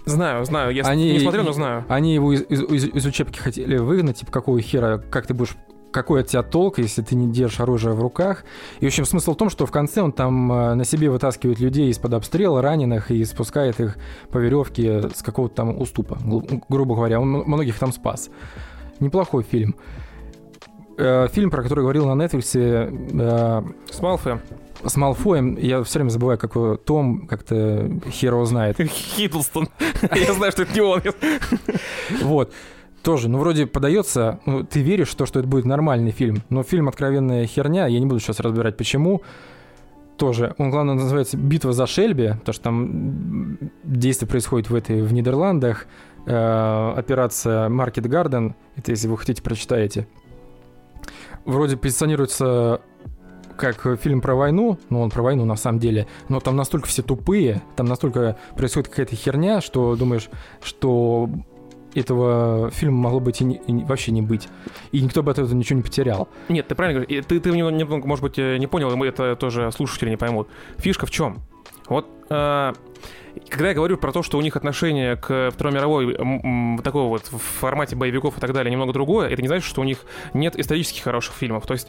знаю, 0.05 0.45
знаю. 0.45 0.75
Я 0.75 0.83
Они- 0.85 1.13
не 1.13 1.21
смотрел, 1.21 1.45
но 1.45 1.53
знаю. 1.53 1.85
Они 1.89 2.15
его 2.15 2.33
из, 2.33 2.43
из- 2.49 2.63
из- 2.63 2.85
из 2.95 3.07
учебки 3.07 3.39
хотели 3.39 3.77
выгнать, 3.79 4.19
типа, 4.19 4.31
какого 4.33 4.61
хера, 4.61 4.99
как 4.99 5.27
ты 5.27 5.35
будешь 5.35 5.57
какой 5.93 6.21
от 6.21 6.27
тебя 6.27 6.43
толк, 6.43 6.79
если 6.79 7.01
ты 7.01 7.15
не 7.15 7.33
держишь 7.33 7.59
оружие 7.61 7.95
в 7.95 8.01
руках. 8.03 8.45
И, 8.81 8.85
в 8.85 8.89
общем, 8.89 9.07
смысл 9.07 9.33
в 9.33 9.37
том, 9.37 9.49
что 9.49 9.65
в 9.65 9.71
конце 9.71 10.03
он 10.03 10.13
там 10.13 10.53
э, 10.53 10.75
на 10.75 10.85
себе 10.85 11.09
вытаскивает 11.09 11.59
людей 11.59 11.89
из-под 11.89 12.13
обстрела, 12.13 12.61
раненых, 12.61 13.11
и 13.11 13.25
спускает 13.25 13.81
их 13.81 13.97
по 14.31 14.37
веревке 14.37 15.09
с 15.15 15.23
какого-то 15.23 15.55
там 15.55 15.81
уступа, 15.81 16.19
гру- 16.23 16.63
грубо 16.69 16.97
говоря. 16.97 17.19
Он 17.19 17.31
многих 17.31 17.79
там 17.79 17.93
спас. 17.93 18.29
Неплохой 19.01 19.43
фильм. 19.43 19.75
Э, 20.99 21.29
Фильм, 21.33 21.51
про 21.51 21.63
который 21.63 21.81
говорил 21.81 22.07
на 22.07 22.23
Netflix, 22.23 22.59
э, 22.59 23.63
С 23.91 24.01
Малфоем. 24.01 24.41
с 24.85 24.97
Малфоем, 24.97 25.57
я 25.57 25.83
все 25.83 25.99
время 25.99 26.11
забываю, 26.11 26.39
как 26.39 26.55
его 26.55 26.77
Том, 26.77 27.27
как-то 27.27 27.91
хер 28.11 28.35
его 28.35 28.45
знает. 28.45 28.77
Хиддлстон. 28.81 29.69
Я 30.15 30.33
знаю, 30.33 30.53
что 30.53 30.63
это 30.63 30.75
не 30.75 30.81
он. 30.81 31.03
Вот. 32.23 32.53
Тоже, 33.03 33.29
ну, 33.29 33.39
вроде 33.39 33.67
подается, 33.67 34.41
ну, 34.47 34.65
ты 34.65 34.81
веришь 34.81 35.11
в 35.11 35.15
то, 35.15 35.27
что 35.27 35.39
это 35.39 35.47
будет 35.49 35.65
нормальный 35.65 36.11
фильм, 36.11 36.43
но 36.49 36.65
фильм 36.65 36.89
откровенная 36.89 37.47
херня, 37.47 37.87
я 37.87 38.01
не 38.01 38.07
буду 38.07 38.19
сейчас 38.19 38.41
разбирать, 38.41 38.77
почему. 38.77 39.23
Тоже, 40.17 40.55
он, 40.59 40.71
главное, 40.71 40.95
называется 40.95 41.37
«Битва 41.37 41.73
за 41.73 41.87
Шельби», 41.87 42.35
потому 42.41 42.53
что 42.55 42.65
там 42.65 43.59
действие 43.85 44.29
происходит 44.29 44.71
в 44.71 44.75
этой, 44.75 45.03
в 45.03 45.13
Нидерландах, 45.13 45.87
Э, 46.27 46.93
операция 46.97 47.69
Market 47.69 48.09
Garden, 48.09 48.55
это 48.75 48.91
если 48.91 49.07
вы 49.07 49.17
хотите, 49.17 49.43
прочитаете. 49.43 50.09
Вроде 51.47 51.77
позиционируется 51.77 52.81
как 53.57 53.87
фильм 54.01 54.21
про 54.21 54.35
войну, 54.35 54.79
ну 54.91 55.01
он 55.01 55.09
про 55.11 55.23
войну 55.23 55.45
на 55.47 55.57
самом 55.57 55.79
деле, 55.79 56.07
но 56.29 56.41
там 56.41 56.57
настолько 56.57 56.87
все 56.89 57.03
тупые, 57.03 57.63
там 57.75 57.87
настолько 57.87 58.37
происходит 58.55 58.89
какая-то 58.91 59.17
херня, 59.17 59.61
что 59.63 59.97
думаешь, 59.97 60.29
что 60.63 61.31
этого 61.95 62.71
фильма 62.71 62.99
могло 63.05 63.21
быть 63.21 63.41
и, 63.41 63.45
не- 63.45 63.57
и 63.67 63.85
вообще 63.85 64.13
не 64.13 64.21
быть. 64.21 64.49
И 64.93 65.01
никто 65.01 65.23
бы 65.23 65.31
от 65.31 65.39
этого 65.39 65.55
ничего 65.55 65.79
не 65.79 65.83
потерял. 65.83 66.29
Нет, 66.51 66.69
ты 66.69 66.75
правильно 66.75 67.01
говоришь. 67.01 67.25
Ты, 67.27 67.41
ты 67.41 67.51
немного, 67.51 68.07
может 68.07 68.23
быть, 68.23 68.39
э, 68.39 68.59
не 68.59 68.67
понял, 68.67 68.91
и 68.93 68.97
мы 68.97 69.07
это 69.07 69.35
тоже 69.37 69.73
слушатели 69.73 70.11
не 70.11 70.19
поймут. 70.19 70.49
Фишка 70.77 71.07
в 71.07 71.11
чем? 71.11 71.39
Вот 71.89 72.07
э, 72.29 72.73
когда 73.49 73.69
я 73.69 73.75
говорю 73.75 73.97
про 73.99 74.13
то, 74.13 74.23
что 74.23 74.39
у 74.39 74.41
них 74.41 74.57
отношение 74.57 75.17
к 75.17 75.51
Второй 75.53 75.73
мировой 75.73 76.15
такого 76.83 77.09
вот 77.09 77.27
в 77.31 77.39
формате 77.39 77.97
боевиков 77.97 78.37
и 78.39 78.41
так 78.41 78.53
далее 78.53 78.71
немного 78.71 78.93
другое, 78.93 79.29
это 79.29 79.43
не 79.43 79.49
значит, 79.49 79.67
что 79.67 79.81
у 79.81 79.85
них 79.85 80.05
нет 80.35 80.57
исторически 80.59 81.01
хороших 81.01 81.35
фильмов. 81.35 81.67
То 81.67 81.75
есть 81.75 81.89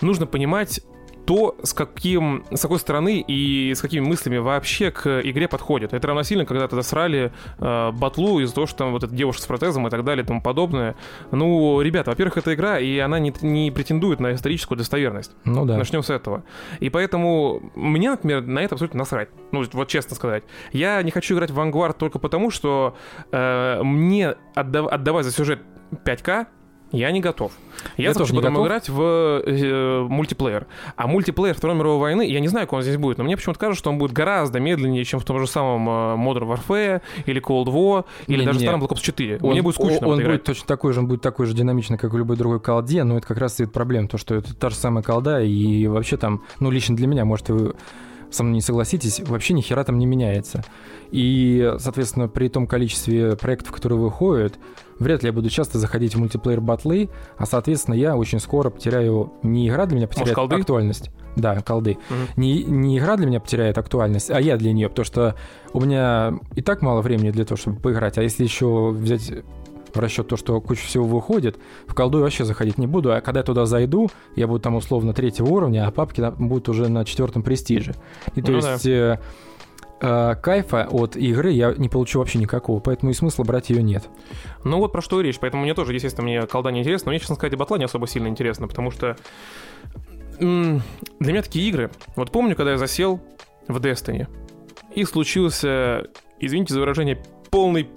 нужно 0.00 0.26
понимать 0.26 0.80
то, 1.26 1.56
с, 1.62 1.72
каким, 1.72 2.44
с 2.52 2.62
какой 2.62 2.78
стороны 2.78 3.24
и 3.26 3.74
с 3.74 3.80
какими 3.80 4.06
мыслями 4.06 4.38
вообще 4.38 4.92
к 4.92 5.20
игре 5.24 5.48
подходит. 5.48 5.92
Это 5.92 6.06
равносильно, 6.06 6.46
когда 6.46 6.68
тогда 6.68 6.82
срали 6.82 7.32
э, 7.58 7.90
батлу 7.92 8.38
из-за 8.40 8.54
того, 8.54 8.66
что 8.66 8.78
там 8.78 8.92
вот 8.92 9.02
эта 9.02 9.12
девушка 9.12 9.42
с 9.42 9.46
протезом 9.46 9.86
и 9.88 9.90
так 9.90 10.04
далее 10.04 10.22
и 10.22 10.26
тому 10.26 10.40
подобное. 10.40 10.94
Ну, 11.32 11.80
ребята, 11.80 12.10
во-первых, 12.10 12.38
это 12.38 12.54
игра, 12.54 12.78
и 12.78 12.98
она 12.98 13.18
не, 13.18 13.34
не 13.42 13.72
претендует 13.72 14.20
на 14.20 14.34
историческую 14.34 14.78
достоверность. 14.78 15.32
Ну 15.44 15.64
да. 15.64 15.76
Начнем 15.76 16.04
с 16.04 16.10
этого. 16.10 16.44
И 16.78 16.90
поэтому 16.90 17.72
мне, 17.74 18.10
например, 18.10 18.42
на 18.42 18.60
это 18.60 18.76
абсолютно 18.76 19.00
насрать. 19.00 19.28
Ну, 19.50 19.64
вот 19.72 19.88
честно 19.88 20.14
сказать. 20.14 20.44
Я 20.72 21.02
не 21.02 21.10
хочу 21.10 21.34
играть 21.34 21.50
в 21.50 21.58
Vanguard 21.58 21.96
только 21.98 22.20
потому, 22.20 22.50
что 22.50 22.96
э, 23.32 23.82
мне 23.82 24.36
отдав- 24.54 24.88
отдавать 24.88 25.24
за 25.24 25.32
сюжет 25.32 25.60
5К 26.04 26.46
я 26.92 27.10
не 27.10 27.20
готов. 27.20 27.52
Я, 27.96 28.08
Я 28.08 28.14
тоже 28.14 28.32
не 28.32 28.38
потом 28.38 28.54
готов. 28.54 28.66
играть 28.66 28.88
в 28.88 29.00
э, 29.44 30.06
мультиплеер. 30.08 30.66
А 30.96 31.06
мультиплеер 31.06 31.54
Второй 31.54 31.76
мировой 31.76 31.98
войны, 31.98 32.22
я 32.26 32.40
не 32.40 32.48
знаю, 32.48 32.66
как 32.66 32.74
он 32.74 32.82
здесь 32.82 32.96
будет, 32.96 33.18
но 33.18 33.24
мне 33.24 33.36
почему-то 33.36 33.58
кажется, 33.60 33.78
что 33.80 33.90
он 33.90 33.98
будет 33.98 34.12
гораздо 34.12 34.60
медленнее, 34.60 35.04
чем 35.04 35.20
в 35.20 35.24
том 35.24 35.38
же 35.38 35.46
самом 35.46 35.88
э, 35.88 35.92
Modern 36.16 36.48
Warfare 36.56 37.02
или 37.26 37.40
Cold 37.42 37.66
War, 37.66 38.04
или 38.28 38.44
даже 38.44 38.58
Не-не. 38.58 38.66
старом 38.66 38.82
Black 38.84 38.90
Ops 38.90 39.00
4. 39.02 39.38
Он- 39.42 39.50
мне 39.50 39.62
будет 39.62 39.74
скучно 39.74 40.06
Он, 40.08 40.16
в 40.16 40.20
это 40.20 40.28
будет 40.30 40.44
точно 40.44 40.66
такой 40.66 40.92
же, 40.92 41.00
он 41.00 41.06
будет 41.06 41.20
такой 41.20 41.46
же 41.46 41.54
динамичный, 41.54 41.98
как 41.98 42.14
и 42.14 42.16
любой 42.16 42.36
другой 42.36 42.60
колде, 42.60 43.04
но 43.04 43.18
это 43.18 43.26
как 43.26 43.38
раз 43.38 43.60
и 43.60 43.66
проблема, 43.66 44.08
то, 44.08 44.16
что 44.18 44.34
это 44.34 44.54
та 44.56 44.70
же 44.70 44.76
самая 44.76 45.02
колда, 45.02 45.42
и 45.42 45.86
вообще 45.86 46.16
там, 46.16 46.42
ну, 46.60 46.70
лично 46.70 46.96
для 46.96 47.06
меня, 47.06 47.24
может, 47.24 47.48
вы 47.50 47.74
со 48.36 48.42
мной 48.42 48.56
не 48.56 48.60
согласитесь, 48.60 49.20
вообще 49.20 49.54
ни 49.54 49.60
хера 49.60 49.82
там 49.84 49.98
не 49.98 50.06
меняется. 50.06 50.64
И, 51.10 51.74
соответственно, 51.78 52.28
при 52.28 52.48
том 52.48 52.66
количестве 52.66 53.36
проектов, 53.36 53.72
которые 53.72 53.98
выходят, 53.98 54.54
вряд 54.98 55.22
ли 55.22 55.28
я 55.28 55.32
буду 55.32 55.50
часто 55.50 55.78
заходить 55.78 56.14
в 56.14 56.18
мультиплеер 56.18 56.60
батлы, 56.60 57.08
а, 57.38 57.46
соответственно, 57.46 57.94
я 57.94 58.16
очень 58.16 58.40
скоро 58.40 58.70
потеряю... 58.70 59.32
Не 59.42 59.68
игра 59.68 59.86
для 59.86 59.96
меня 59.96 60.08
потеряет 60.08 60.34
колды? 60.34 60.56
актуальность. 60.56 61.10
Да, 61.36 61.60
колды. 61.60 61.98
Мгм. 62.08 62.26
Не, 62.36 62.64
не 62.64 62.98
игра 62.98 63.16
для 63.16 63.26
меня 63.26 63.40
потеряет 63.40 63.78
актуальность, 63.78 64.30
а 64.30 64.40
я 64.40 64.56
для 64.56 64.72
нее, 64.72 64.88
потому 64.88 65.04
что 65.04 65.36
у 65.72 65.80
меня 65.80 66.38
и 66.54 66.62
так 66.62 66.82
мало 66.82 67.02
времени 67.02 67.30
для 67.30 67.44
того, 67.44 67.56
чтобы 67.56 67.78
поиграть, 67.78 68.18
а 68.18 68.22
если 68.22 68.44
еще 68.44 68.90
взять 68.90 69.30
в 69.96 70.00
расчет 70.00 70.28
то, 70.28 70.36
что 70.36 70.60
куча 70.60 70.86
всего 70.86 71.04
выходит, 71.04 71.58
в 71.86 71.94
колду 71.94 72.18
я 72.18 72.24
вообще 72.24 72.44
заходить 72.44 72.78
не 72.78 72.86
буду, 72.86 73.12
а 73.12 73.20
когда 73.20 73.40
я 73.40 73.44
туда 73.44 73.66
зайду, 73.66 74.10
я 74.36 74.46
буду 74.46 74.60
там 74.60 74.76
условно 74.76 75.12
третьего 75.12 75.46
уровня, 75.46 75.86
а 75.86 75.90
папки 75.90 76.22
будут 76.38 76.68
уже 76.68 76.88
на 76.88 77.04
четвертом 77.04 77.42
престиже. 77.42 77.94
И 78.34 78.42
то 78.42 78.52
Ну 78.52 78.60
да. 78.60 78.72
есть 78.72 78.86
э, 78.86 79.20
э, 80.00 80.34
кайфа 80.42 80.86
от 80.90 81.16
игры 81.16 81.50
я 81.50 81.74
не 81.76 81.88
получу 81.88 82.18
вообще 82.18 82.38
никакого, 82.38 82.80
поэтому 82.80 83.10
и 83.10 83.14
смысла 83.14 83.44
брать 83.44 83.70
ее 83.70 83.82
нет. 83.82 84.08
Ну 84.64 84.78
вот 84.78 84.92
про 84.92 85.00
что 85.00 85.20
и 85.20 85.24
речь. 85.24 85.38
Поэтому 85.40 85.62
мне 85.62 85.74
тоже, 85.74 85.94
естественно, 85.94 86.24
мне 86.24 86.42
колда 86.42 86.70
не 86.70 86.80
интересна. 86.80 87.06
Но 87.06 87.10
мне, 87.12 87.20
честно 87.20 87.34
сказать, 87.34 87.52
и 87.52 87.56
батла 87.56 87.78
не 87.78 87.84
особо 87.84 88.06
сильно 88.06 88.28
интересно, 88.28 88.68
потому 88.68 88.90
что 88.90 89.16
для 90.38 90.82
меня 91.20 91.42
такие 91.42 91.66
игры... 91.68 91.90
Вот 92.14 92.30
помню, 92.30 92.54
когда 92.56 92.72
я 92.72 92.78
засел 92.78 93.20
в 93.68 93.78
Destiny, 93.78 94.28
и 94.94 95.04
случился, 95.04 96.08
извините 96.38 96.74
за 96.74 96.80
выражение, 96.80 97.22
полный 97.50 97.88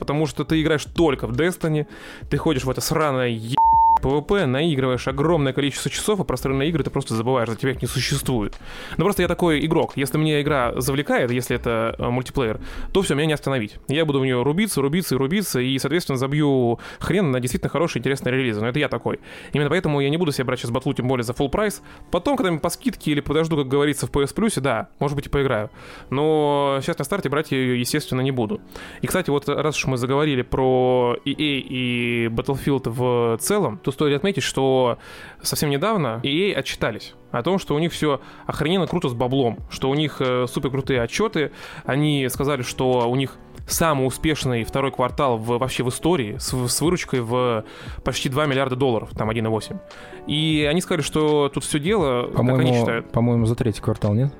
потому 0.00 0.26
что 0.26 0.44
ты 0.44 0.60
играешь 0.60 0.84
только 0.84 1.28
в 1.28 1.32
Destiny, 1.32 1.86
ты 2.28 2.36
ходишь 2.38 2.64
в 2.64 2.70
это 2.70 2.80
сраное 2.80 3.28
е... 3.28 3.54
PvP, 4.02 4.46
наигрываешь 4.46 5.06
огромное 5.08 5.52
количество 5.52 5.90
часов, 5.90 6.20
а 6.20 6.24
про 6.24 6.34
остальные 6.34 6.68
игры 6.68 6.84
ты 6.84 6.90
просто 6.90 7.14
забываешь, 7.14 7.48
за 7.48 7.56
тебя 7.56 7.72
их 7.72 7.82
не 7.82 7.88
существует. 7.88 8.58
Ну 8.96 9.04
просто 9.04 9.22
я 9.22 9.28
такой 9.28 9.64
игрок. 9.64 9.92
Если 9.96 10.18
меня 10.18 10.40
игра 10.40 10.72
завлекает, 10.80 11.30
если 11.30 11.56
это 11.56 11.94
э, 11.98 12.08
мультиплеер, 12.08 12.60
то 12.92 13.02
все, 13.02 13.14
меня 13.14 13.26
не 13.26 13.32
остановить. 13.32 13.76
Я 13.88 14.04
буду 14.04 14.20
в 14.20 14.24
нее 14.24 14.42
рубиться, 14.42 14.80
рубиться 14.80 15.14
и 15.14 15.18
рубиться, 15.18 15.60
и, 15.60 15.78
соответственно, 15.78 16.18
забью 16.18 16.78
хрен 16.98 17.30
на 17.30 17.40
действительно 17.40 17.70
хорошие, 17.70 18.00
интересные 18.00 18.34
релизы. 18.34 18.60
Но 18.60 18.68
это 18.68 18.78
я 18.78 18.88
такой. 18.88 19.20
Именно 19.52 19.70
поэтому 19.70 20.00
я 20.00 20.10
не 20.10 20.16
буду 20.16 20.32
себе 20.32 20.44
брать 20.44 20.60
сейчас 20.60 20.70
батлу, 20.70 20.92
тем 20.94 21.08
более 21.08 21.24
за 21.24 21.32
full 21.32 21.48
прайс. 21.48 21.82
Потом, 22.10 22.36
когда-нибудь 22.36 22.62
по 22.62 22.70
скидке 22.70 23.12
или 23.12 23.20
подожду, 23.20 23.56
как 23.56 23.68
говорится, 23.68 24.06
в 24.06 24.10
PS 24.10 24.34
Plus, 24.34 24.60
да, 24.60 24.88
может 24.98 25.16
быть, 25.16 25.26
и 25.26 25.28
поиграю. 25.28 25.70
Но 26.10 26.78
сейчас 26.82 26.98
на 26.98 27.04
старте 27.04 27.28
брать 27.28 27.52
ее, 27.52 27.78
естественно, 27.78 28.20
не 28.20 28.30
буду. 28.30 28.60
И, 29.02 29.06
кстати, 29.06 29.30
вот 29.30 29.48
раз 29.48 29.76
уж 29.76 29.86
мы 29.86 29.96
заговорили 29.96 30.42
про 30.42 31.16
EA 31.24 31.60
и 31.60 32.26
Battlefield 32.28 32.88
в 32.88 33.38
целом, 33.38 33.78
то 33.78 33.89
стоит 33.90 34.16
отметить, 34.16 34.42
что 34.42 34.98
совсем 35.42 35.70
недавно 35.70 36.20
EA 36.22 36.52
отчитались 36.54 37.14
о 37.30 37.42
том, 37.42 37.58
что 37.58 37.74
у 37.74 37.78
них 37.78 37.92
все 37.92 38.20
охрененно 38.46 38.86
круто 38.86 39.08
с 39.08 39.14
баблом, 39.14 39.58
что 39.70 39.88
у 39.90 39.94
них 39.94 40.16
э, 40.20 40.46
супер 40.48 40.70
крутые 40.70 41.02
отчеты. 41.02 41.52
Они 41.84 42.28
сказали, 42.28 42.62
что 42.62 43.08
у 43.08 43.16
них 43.16 43.36
самый 43.66 44.06
успешный 44.06 44.64
второй 44.64 44.90
квартал 44.90 45.38
в, 45.38 45.58
вообще 45.58 45.84
в 45.84 45.88
истории 45.88 46.36
с, 46.38 46.52
с 46.52 46.80
выручкой 46.80 47.20
в 47.20 47.64
почти 48.04 48.28
2 48.28 48.46
миллиарда 48.46 48.76
долларов, 48.76 49.10
там 49.16 49.30
1,8. 49.30 49.78
И 50.26 50.66
они 50.68 50.80
сказали, 50.80 51.02
что 51.02 51.48
тут 51.48 51.64
все 51.64 51.78
дело, 51.78 52.28
как 52.28 52.40
они 52.40 52.48
По-моему, 52.48 52.74
считают, 52.74 53.12
по-моему, 53.12 53.46
за 53.46 53.54
третий 53.54 53.80
квартал, 53.80 54.14
нет? 54.14 54.32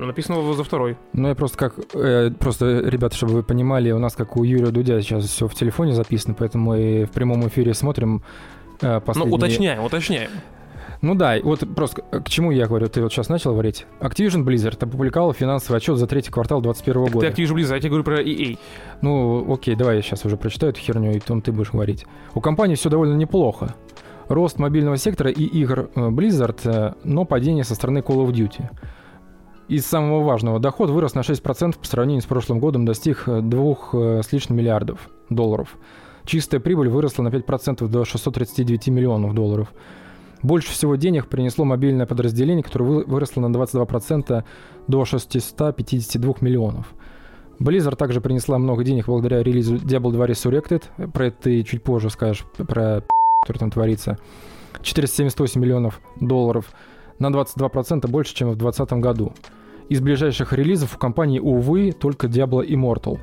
ну, 0.00 0.06
написано 0.06 0.54
за 0.54 0.64
второй. 0.64 0.96
Ну, 1.12 1.28
я 1.28 1.34
просто 1.34 1.58
как... 1.58 1.74
э, 1.94 2.30
просто, 2.30 2.80
ребята, 2.80 3.14
чтобы 3.16 3.34
вы 3.34 3.42
понимали, 3.42 3.90
у 3.90 3.98
нас, 3.98 4.14
как 4.14 4.36
у 4.36 4.44
Юрия 4.44 4.70
Дудя, 4.70 5.00
сейчас 5.02 5.26
все 5.26 5.46
в 5.46 5.54
телефоне 5.54 5.92
записано, 5.92 6.34
поэтому 6.34 6.70
мы 6.70 7.04
в 7.04 7.10
прямом 7.10 7.46
эфире 7.48 7.74
смотрим 7.74 8.22
э, 8.80 8.94
Ну, 8.94 9.00
последние... 9.00 9.34
уточняем, 9.34 9.84
уточняем. 9.84 10.30
Ну 11.02 11.14
да, 11.14 11.36
вот 11.42 11.60
просто 11.74 12.02
к 12.02 12.28
чему 12.28 12.50
я 12.50 12.66
говорю, 12.66 12.88
ты 12.88 13.02
вот 13.02 13.10
сейчас 13.10 13.30
начал 13.30 13.52
говорить. 13.52 13.86
Activision 14.00 14.44
Blizzard 14.44 14.76
опубликовал 14.84 15.32
финансовый 15.32 15.78
отчет 15.78 15.96
за 15.96 16.06
третий 16.06 16.30
квартал 16.30 16.60
2021 16.60 17.04
Так 17.04 17.12
ты 17.12 17.14
года. 17.14 17.28
Activision 17.28 17.56
Blizzard, 17.56 17.74
я 17.74 17.80
тебе 17.80 17.88
говорю 17.88 18.04
про 18.04 18.22
EA. 18.22 18.58
Ну, 19.00 19.50
окей, 19.52 19.76
давай 19.76 19.96
я 19.96 20.02
сейчас 20.02 20.26
уже 20.26 20.36
прочитаю 20.36 20.72
эту 20.72 20.80
херню, 20.80 21.12
и 21.12 21.20
потом 21.20 21.40
ты 21.40 21.52
будешь 21.52 21.70
говорить. 21.72 22.04
У 22.34 22.40
компании 22.40 22.74
все 22.74 22.90
довольно 22.90 23.14
неплохо. 23.14 23.74
Рост 24.28 24.58
мобильного 24.58 24.98
сектора 24.98 25.30
и 25.30 25.42
игр 25.42 25.90
э, 25.94 26.08
Blizzard, 26.08 26.60
э, 26.64 26.92
но 27.02 27.24
падение 27.24 27.64
со 27.64 27.74
стороны 27.74 27.98
Call 27.98 28.26
of 28.26 28.32
Duty. 28.32 28.70
Из 29.68 29.86
самого 29.86 30.22
важного, 30.22 30.58
доход 30.58 30.90
вырос 30.90 31.14
на 31.14 31.20
6% 31.20 31.78
по 31.78 31.86
сравнению 31.86 32.22
с 32.22 32.26
прошлым 32.26 32.58
годом, 32.58 32.84
достиг 32.84 33.24
двух 33.26 33.94
с 33.94 34.32
лишним 34.32 34.56
миллиардов 34.58 35.08
долларов. 35.30 35.78
Чистая 36.30 36.60
прибыль 36.60 36.88
выросла 36.88 37.24
на 37.24 37.28
5% 37.30 37.88
до 37.88 38.04
639 38.04 38.86
миллионов 38.86 39.34
долларов. 39.34 39.74
Больше 40.44 40.70
всего 40.70 40.94
денег 40.94 41.26
принесло 41.26 41.64
мобильное 41.64 42.06
подразделение, 42.06 42.62
которое 42.62 42.84
вы- 42.84 43.04
выросло 43.04 43.40
на 43.40 43.52
22% 43.52 44.44
до 44.86 45.04
652 45.04 46.40
миллионов. 46.40 46.94
Blizzard 47.58 47.96
также 47.96 48.20
принесла 48.20 48.58
много 48.58 48.84
денег 48.84 49.06
благодаря 49.06 49.42
релизу 49.42 49.74
Diablo 49.74 50.12
2 50.12 50.26
Resurrected. 50.26 51.10
Про 51.10 51.26
это 51.26 51.36
ты 51.42 51.64
чуть 51.64 51.82
позже 51.82 52.10
скажешь, 52.10 52.46
про 52.56 53.02
который 53.42 53.58
там 53.58 53.72
творится. 53.72 54.16
478 54.82 55.60
миллионов 55.60 56.00
долларов. 56.20 56.70
На 57.18 57.30
22% 57.32 58.08
больше, 58.08 58.36
чем 58.36 58.50
в 58.50 58.56
2020 58.56 59.00
году. 59.00 59.32
Из 59.88 60.00
ближайших 60.00 60.52
релизов 60.52 60.94
у 60.94 60.98
компании, 61.00 61.40
увы, 61.40 61.90
только 61.90 62.28
Diablo 62.28 62.64
Immortal. 62.64 63.18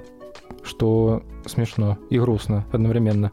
Что 0.64 1.24
смешно 1.46 1.98
и 2.10 2.20
грустно 2.20 2.66
одновременно. 2.72 3.32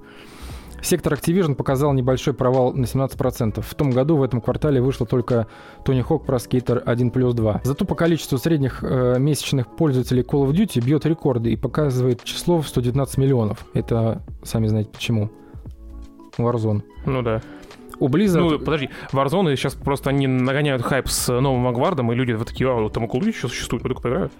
Сектор 0.84 1.14
Activision 1.14 1.54
показал 1.54 1.94
небольшой 1.94 2.34
провал 2.34 2.74
на 2.74 2.84
17%. 2.84 3.62
В 3.62 3.74
том 3.74 3.90
году 3.90 4.18
в 4.18 4.22
этом 4.22 4.42
квартале 4.42 4.82
вышло 4.82 5.06
только 5.06 5.46
Tony 5.82 6.06
Hawk 6.06 6.26
Pro 6.26 6.36
Skater 6.36 6.78
1 6.78 7.10
плюс 7.10 7.32
2. 7.32 7.62
Зато 7.64 7.86
по 7.86 7.94
количеству 7.94 8.36
средних 8.36 8.84
э, 8.84 9.16
месячных 9.18 9.66
пользователей 9.66 10.22
Call 10.22 10.46
of 10.46 10.50
Duty 10.50 10.84
бьет 10.84 11.06
рекорды 11.06 11.52
и 11.52 11.56
показывает 11.56 12.22
число 12.22 12.60
в 12.60 12.68
119 12.68 13.16
миллионов. 13.16 13.64
Это, 13.72 14.22
сами 14.42 14.66
знаете 14.66 14.90
почему. 14.90 15.30
Warzone. 16.36 16.82
Ну 17.06 17.22
да. 17.22 17.40
У 17.98 18.08
Blizzard... 18.08 18.40
Ну, 18.40 18.58
подожди, 18.58 18.90
Warzone 19.12 19.56
сейчас 19.56 19.74
просто 19.74 20.10
они 20.10 20.26
нагоняют 20.26 20.82
хайп 20.82 21.08
с 21.08 21.28
новым 21.32 21.66
Vanguard, 21.66 22.12
и 22.12 22.14
люди 22.14 22.32
вот 22.32 22.48
такие, 22.48 22.68
а, 22.70 22.74
вот 22.74 22.92
там 22.92 23.04
Call 23.04 23.20
of 23.20 23.22
Duty 23.22 23.28
еще 23.28 23.48
существует, 23.48 23.82
пойду 23.82 23.98
поиграю. 23.98 24.30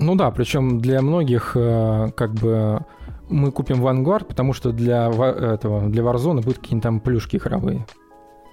Ну 0.00 0.14
да, 0.16 0.30
причем 0.30 0.80
для 0.80 1.00
многих 1.02 1.52
э, 1.56 2.10
как 2.16 2.34
бы 2.34 2.84
мы 3.28 3.50
купим 3.50 3.84
Vanguard, 3.84 4.24
потому 4.24 4.52
что 4.52 4.72
для 4.72 5.08
этого 5.08 5.88
для 5.88 6.02
Warzone 6.02 6.42
будут 6.42 6.58
какие-нибудь 6.58 6.82
там 6.82 7.00
плюшки 7.00 7.36
игровые. 7.36 7.86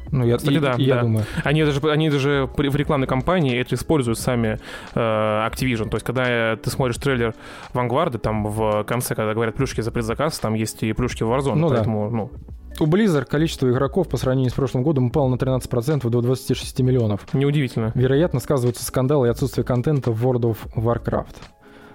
Ну, 0.10 0.26
я, 0.26 0.38
Кстати, 0.38 0.56
и- 0.56 0.60
да, 0.60 0.74
я 0.78 0.96
да. 0.96 1.02
думаю. 1.02 1.26
Они 1.44 1.64
даже, 1.64 1.80
они 1.90 2.10
даже 2.10 2.50
в 2.56 2.76
рекламной 2.76 3.08
кампании 3.08 3.58
это 3.60 3.76
используют 3.76 4.20
сами 4.20 4.60
э, 4.96 5.00
Activision. 5.00 5.90
То 5.90 5.96
есть, 5.98 6.06
когда 6.06 6.24
э, 6.28 6.58
ты 6.58 6.70
смотришь 6.70 6.98
трейлер 6.98 7.34
Vanguard, 7.74 8.18
там 8.18 8.46
в 8.48 8.84
конце, 8.84 9.16
когда 9.16 9.34
говорят 9.34 9.56
плюшки 9.56 9.82
за 9.82 9.92
предзаказ, 9.92 10.40
там 10.40 10.54
есть 10.54 10.84
и 10.84 10.94
плюшки 10.94 11.24
в 11.24 11.32
Warzone. 11.32 11.56
Ну 11.56 11.70
да. 11.70 11.76
поэтому, 11.76 12.10
ну, 12.10 12.32
У 12.80 12.86
Blizzard 12.88 13.26
количество 13.26 13.70
игроков 13.70 14.10
по 14.10 14.18
сравнению 14.18 14.52
с 14.52 14.54
прошлым 14.54 14.84
годом 14.84 15.08
упало 15.08 15.30
на 15.30 15.36
13% 15.36 16.10
до 16.10 16.22
26 16.22 16.80
миллионов. 16.82 17.22
неудивительно. 17.34 17.92
Вероятно, 17.96 18.40
сказываются 18.40 18.84
скандалы 18.84 19.28
и 19.28 19.30
отсутствие 19.30 19.64
контента 19.64 20.12
в 20.12 20.26
World 20.26 20.42
of 20.42 20.58
Warcraft. 20.76 21.36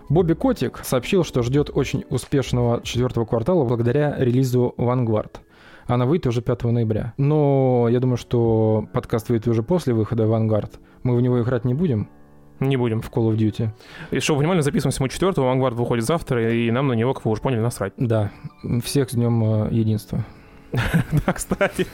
Бобби 0.08 0.34
Котик 0.34 0.80
сообщил, 0.84 1.24
что 1.24 1.42
ждет 1.42 1.68
очень 1.74 2.04
успешного 2.10 2.80
четвертого 2.82 3.24
квартала 3.24 3.64
благодаря 3.64 4.14
релизу 4.16 4.72
Vanguard. 4.78 5.32
Она 5.86 6.04
выйдет 6.06 6.26
уже 6.26 6.42
5 6.42 6.64
ноября. 6.64 7.12
Но 7.16 7.86
я 7.90 8.00
думаю, 8.00 8.16
что 8.16 8.86
подкаст 8.92 9.28
выйдет 9.28 9.46
уже 9.48 9.62
после 9.62 9.94
выхода 9.94 10.24
Vanguard. 10.24 10.70
Мы 11.04 11.14
в 11.16 11.20
него 11.20 11.40
играть 11.40 11.64
не 11.64 11.74
будем 11.74 12.08
Не 12.58 12.76
будем. 12.76 13.00
в 13.02 13.10
Call 13.10 13.30
of 13.30 13.36
Duty. 13.36 13.68
И 14.10 14.18
чтобы 14.20 14.38
вы 14.38 14.42
понимали, 14.44 14.60
записываемся 14.62 15.02
мы 15.02 15.08
4 15.08 15.32
Vanguard 15.32 15.74
выходит 15.74 16.04
завтра, 16.04 16.52
и 16.52 16.70
нам 16.70 16.88
на 16.88 16.94
него, 16.94 17.14
как 17.14 17.24
вы 17.24 17.30
уже 17.30 17.40
поняли, 17.42 17.60
насрать. 17.60 17.92
Да, 17.96 18.30
всех 18.82 19.10
с 19.10 19.14
днем 19.14 19.42
э, 19.44 19.68
единства. 19.72 20.24
Да, 21.26 21.32
кстати. 21.32 21.86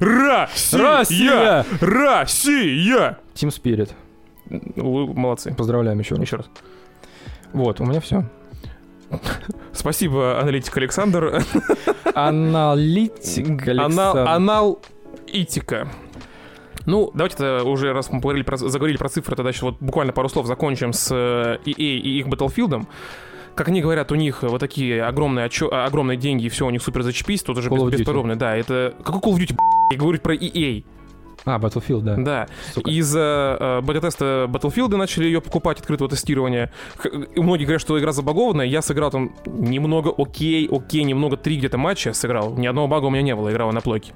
Россия! 0.00 1.64
Россия! 1.80 3.18
Team 3.34 3.48
Spirit. 3.48 3.90
Молодцы. 4.76 5.54
Поздравляем 5.54 5.98
еще 5.98 6.14
раз. 6.16 6.24
Еще 6.24 6.36
раз. 6.36 6.50
Вот, 7.52 7.80
у 7.80 7.84
меня 7.84 8.00
все. 8.00 8.24
Спасибо, 9.72 10.40
аналитик 10.40 10.76
Александр. 10.76 11.42
Аналитик 12.14 13.66
Анал, 13.68 14.16
Александр. 14.16 14.28
аналитика. 15.26 15.88
Ну, 16.86 17.10
давайте 17.14 17.36
тогда 17.36 17.62
уже, 17.64 17.92
раз 17.92 18.10
мы 18.10 18.20
поговорили 18.20 18.42
про, 18.42 18.56
заговорили 18.56 18.96
про 18.96 19.08
цифры, 19.08 19.36
тогда 19.36 19.50
еще 19.50 19.66
вот 19.66 19.76
буквально 19.80 20.12
пару 20.12 20.28
слов 20.28 20.46
закончим 20.46 20.92
с 20.92 21.14
э, 21.14 21.58
EA 21.64 21.74
и 21.74 22.18
их 22.18 22.26
Battlefield. 22.26 22.86
Как 23.54 23.68
они 23.68 23.82
говорят, 23.82 24.10
у 24.12 24.14
них 24.14 24.42
вот 24.42 24.58
такие 24.60 25.04
огромные, 25.04 25.46
отчё- 25.46 25.68
а, 25.70 25.84
огромные 25.84 26.16
деньги, 26.16 26.46
и 26.46 26.48
все, 26.48 26.66
у 26.66 26.70
них 26.70 26.82
супер 26.82 27.02
зачепись, 27.02 27.42
тут 27.42 27.58
уже 27.58 27.68
бесподобно. 27.98 28.36
Да, 28.36 28.56
это... 28.56 28.94
Какой 29.04 29.20
Call 29.20 29.36
of 29.36 29.40
Duty, 29.42 29.56
я 29.92 29.98
говорю 29.98 30.18
про 30.20 30.34
EA. 30.34 30.84
А, 31.44 31.58
Battlefield, 31.58 32.02
да. 32.02 32.16
Да. 32.16 32.48
Сука. 32.74 32.90
Из-за 32.90 33.56
э, 33.58 33.80
бета-теста 33.82 34.46
Battlefield 34.48 34.96
начали 34.96 35.24
ее 35.24 35.40
покупать, 35.40 35.80
открытого 35.80 36.10
тестирования. 36.10 36.72
И 37.34 37.40
многие 37.40 37.64
говорят, 37.64 37.80
что 37.80 37.98
игра 37.98 38.12
забагованная. 38.12 38.66
Я 38.66 38.82
сыграл 38.82 39.10
там 39.10 39.32
немного 39.46 40.12
окей, 40.16 40.68
окей, 40.70 41.04
немного 41.04 41.36
три 41.36 41.56
где-то 41.56 41.78
матча 41.78 42.12
сыграл. 42.12 42.54
Ни 42.56 42.66
одного 42.66 42.88
бага 42.88 43.06
у 43.06 43.10
меня 43.10 43.22
не 43.22 43.34
было, 43.34 43.50
играл 43.50 43.72
на 43.72 43.80
плойке. 43.80 44.12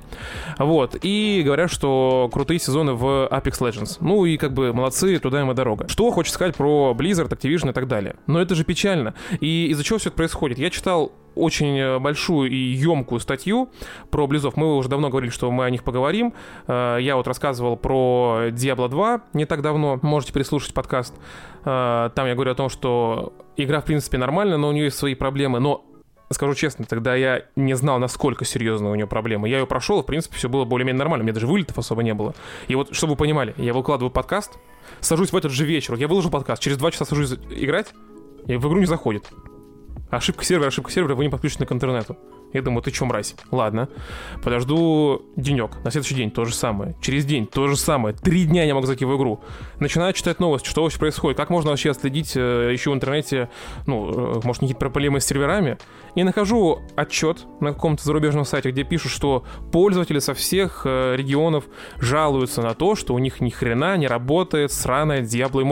Вот. 0.59 0.97
И 1.03 1.43
говорят, 1.45 1.71
что 1.71 2.29
крутые 2.33 2.59
сезоны 2.59 2.93
в 2.93 3.29
Apex 3.31 3.61
Legends. 3.61 3.97
Ну 4.01 4.25
и 4.25 4.37
как 4.37 4.53
бы 4.53 4.73
молодцы, 4.73 5.19
туда 5.19 5.41
им 5.41 5.51
и 5.51 5.55
дорога. 5.55 5.89
Что 5.89 6.11
хочется 6.11 6.35
сказать 6.35 6.55
про 6.55 6.95
Blizzard, 6.97 7.31
Activision 7.31 7.71
и 7.71 7.73
так 7.73 7.89
далее. 7.89 8.17
Но 8.27 8.41
это 8.41 8.55
же 8.55 8.65
печально. 8.65 9.15
И 9.41 9.67
из-за 9.69 9.85
чего 9.85 9.99
все 9.99 10.09
это 10.11 10.17
происходит? 10.17 10.59
Я 10.59 10.71
читал 10.71 11.13
очень 11.35 11.79
э, 11.79 11.99
большую 11.99 12.51
и 12.51 12.57
емкую 12.57 13.21
статью 13.21 13.71
про 14.11 14.27
Близов. 14.27 14.57
Мы 14.57 14.77
уже 14.77 14.89
давно 14.89 15.09
говорили, 15.11 15.31
что 15.31 15.51
мы 15.51 15.65
о 15.65 15.71
них 15.71 15.85
поговорим. 15.85 16.35
Э, 16.67 16.99
Я 17.01 17.17
вот 17.17 17.27
рассказывал 17.27 17.77
про 17.77 18.49
Diablo 18.51 18.89
2 18.89 19.21
не 19.33 19.45
так 19.45 19.63
давно. 19.63 19.99
Можете 20.03 20.33
переслушать 20.33 20.75
подкаст. 20.75 21.15
Э, 21.65 22.11
Там 22.15 22.27
я 22.27 22.35
говорю 22.35 22.53
о 22.53 22.55
том, 22.55 22.69
что 22.69 23.33
игра, 23.57 23.81
в 23.81 23.85
принципе, 23.85 24.19
нормальная, 24.19 24.57
но 24.57 24.69
у 24.69 24.73
нее 24.73 24.85
есть 24.85 24.97
свои 24.99 25.15
проблемы. 25.15 25.61
Но 25.61 25.85
Скажу 26.31 26.55
честно, 26.55 26.87
тогда 26.87 27.15
я 27.15 27.43
не 27.55 27.75
знал, 27.75 27.99
насколько 27.99 28.45
серьезно 28.47 28.91
у 28.91 28.95
нее 28.95 29.07
проблемы. 29.07 29.49
Я 29.49 29.59
ее 29.59 29.67
прошел, 29.67 30.03
в 30.03 30.07
принципе, 30.07 30.37
все 30.37 30.49
было 30.49 30.65
более-менее 30.65 30.99
нормально. 30.99 31.23
У 31.23 31.27
меня 31.27 31.35
даже 31.35 31.47
вылетов 31.47 31.79
особо 31.79 32.03
не 32.03 32.15
было. 32.15 32.35
И 32.67 32.75
вот, 32.75 32.95
чтобы 32.95 33.13
вы 33.13 33.17
понимали, 33.19 33.55
я 33.59 33.75
выкладываю 33.75 34.11
подкаст, 34.11 34.59
сажусь 35.01 35.33
в 35.33 35.37
этот 35.37 35.53
же 35.53 35.65
вечер. 35.67 35.95
Я 35.95 36.09
выложил 36.09 36.31
подкаст, 36.31 36.63
через 36.63 36.79
два 36.79 36.91
часа 36.91 37.05
сажусь 37.05 37.35
играть, 37.51 37.93
и 38.47 38.57
в 38.57 38.67
игру 38.67 38.81
не 38.81 38.87
заходит. 38.87 39.31
Ошибка 40.11 40.45
сервера, 40.45 40.69
ошибка 40.69 40.91
сервера, 40.91 41.15
вы 41.15 41.25
не 41.25 41.31
подключены 41.31 41.67
к 41.67 41.73
интернету. 41.73 42.17
Я 42.55 42.63
думаю, 42.63 42.83
ты 42.83 42.93
чё, 42.93 43.05
мразь? 43.05 43.35
Ладно. 43.51 43.89
Подожду 44.43 45.23
денек. 45.35 45.73
На 45.83 45.91
следующий 45.91 46.15
день 46.15 46.31
то 46.31 46.45
же 46.45 46.55
самое. 46.55 46.95
Через 47.01 47.25
день 47.25 47.49
то 47.49 47.67
же 47.67 47.77
самое. 47.77 48.15
Три 48.15 48.45
дня 48.45 48.61
я 48.63 48.69
не 48.69 48.75
могу 48.75 48.87
зайти 48.87 49.05
в 49.05 49.17
игру. 49.17 49.41
Начинаю 49.81 50.13
читать 50.13 50.39
новости, 50.39 50.69
что 50.69 50.85
вообще 50.85 51.01
происходит. 51.01 51.37
Как 51.37 51.51
можно 51.51 51.71
вообще 51.71 51.91
отследить 51.91 52.37
э, 52.37 52.71
еще 52.73 52.91
в 52.91 52.95
интернете, 52.95 53.51
ну, 53.87 54.37
э, 54.37 54.41
может, 54.45 54.61
какие-то 54.61 54.79
проблемы 54.79 55.21
с 55.21 55.27
серверами. 55.27 55.79
И 56.15 56.23
нахожу 56.23 56.81
отчет 56.97 57.47
на 57.61 57.73
каком-то 57.73 58.05
зарубежном 58.05 58.45
сайте, 58.45 58.71
где 58.71 58.85
пишут, 58.85 59.11
что 59.11 59.45
пользователи 59.73 60.21
со 60.21 60.35
всех 60.35 60.83
э, 60.85 61.17
регионов 61.17 61.65
жалуются 61.99 62.63
на 62.63 62.75
то, 62.75 62.95
что 62.95 63.15
у 63.15 63.19
них 63.19 63.41
ни 63.41 63.51
хрена 63.51 63.97
не 63.97 64.07
работает 64.07 64.73
сраная 64.73 65.23
Diablo, 65.23 65.63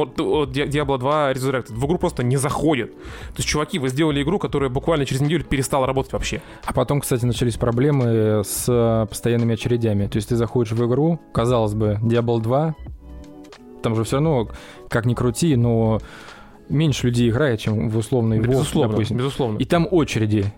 Diablo 0.47 0.99
2 0.99 1.33
Resurrected. 1.33 1.75
В 1.75 1.87
игру 1.87 1.99
просто 1.99 2.25
не 2.25 2.37
заходит. 2.37 2.93
То 2.93 3.39
есть, 3.39 3.49
чуваки, 3.49 3.79
вы 3.79 3.89
сделали 3.89 4.23
игру, 4.23 4.39
которая 4.39 4.71
буквально 4.71 5.07
через 5.07 5.21
неделю 5.21 5.45
перестала 5.45 5.87
работать 5.87 6.13
вообще. 6.13 6.43
А 6.65 6.73
потом, 6.73 7.01
кстати, 7.01 7.25
начались 7.25 7.57
проблемы 7.57 8.43
с 8.45 8.67
э, 8.69 9.07
постоянными 9.09 9.55
очередями. 9.55 10.07
То 10.07 10.17
есть 10.17 10.31
ты 10.31 10.37
заходишь 10.37 10.73
в 10.73 10.87
игру, 10.87 11.21
казалось 11.33 11.75
бы, 11.75 11.99
Diablo 12.03 12.41
2, 12.41 12.75
там 13.83 13.95
же 13.95 14.05
все 14.05 14.17
равно, 14.17 14.49
как 14.89 15.07
ни 15.07 15.15
крути, 15.15 15.57
но 15.57 16.01
меньше 16.69 17.09
людей 17.09 17.31
играет, 17.31 17.61
чем 17.61 17.89
в 17.89 17.97
условный 17.97 18.39
WoW, 18.39 18.47
безусловно, 18.49 18.93
допустим. 18.93 19.17
безусловно. 19.17 19.59
И 19.59 19.65
там 19.65 19.89
очереди. 19.91 20.53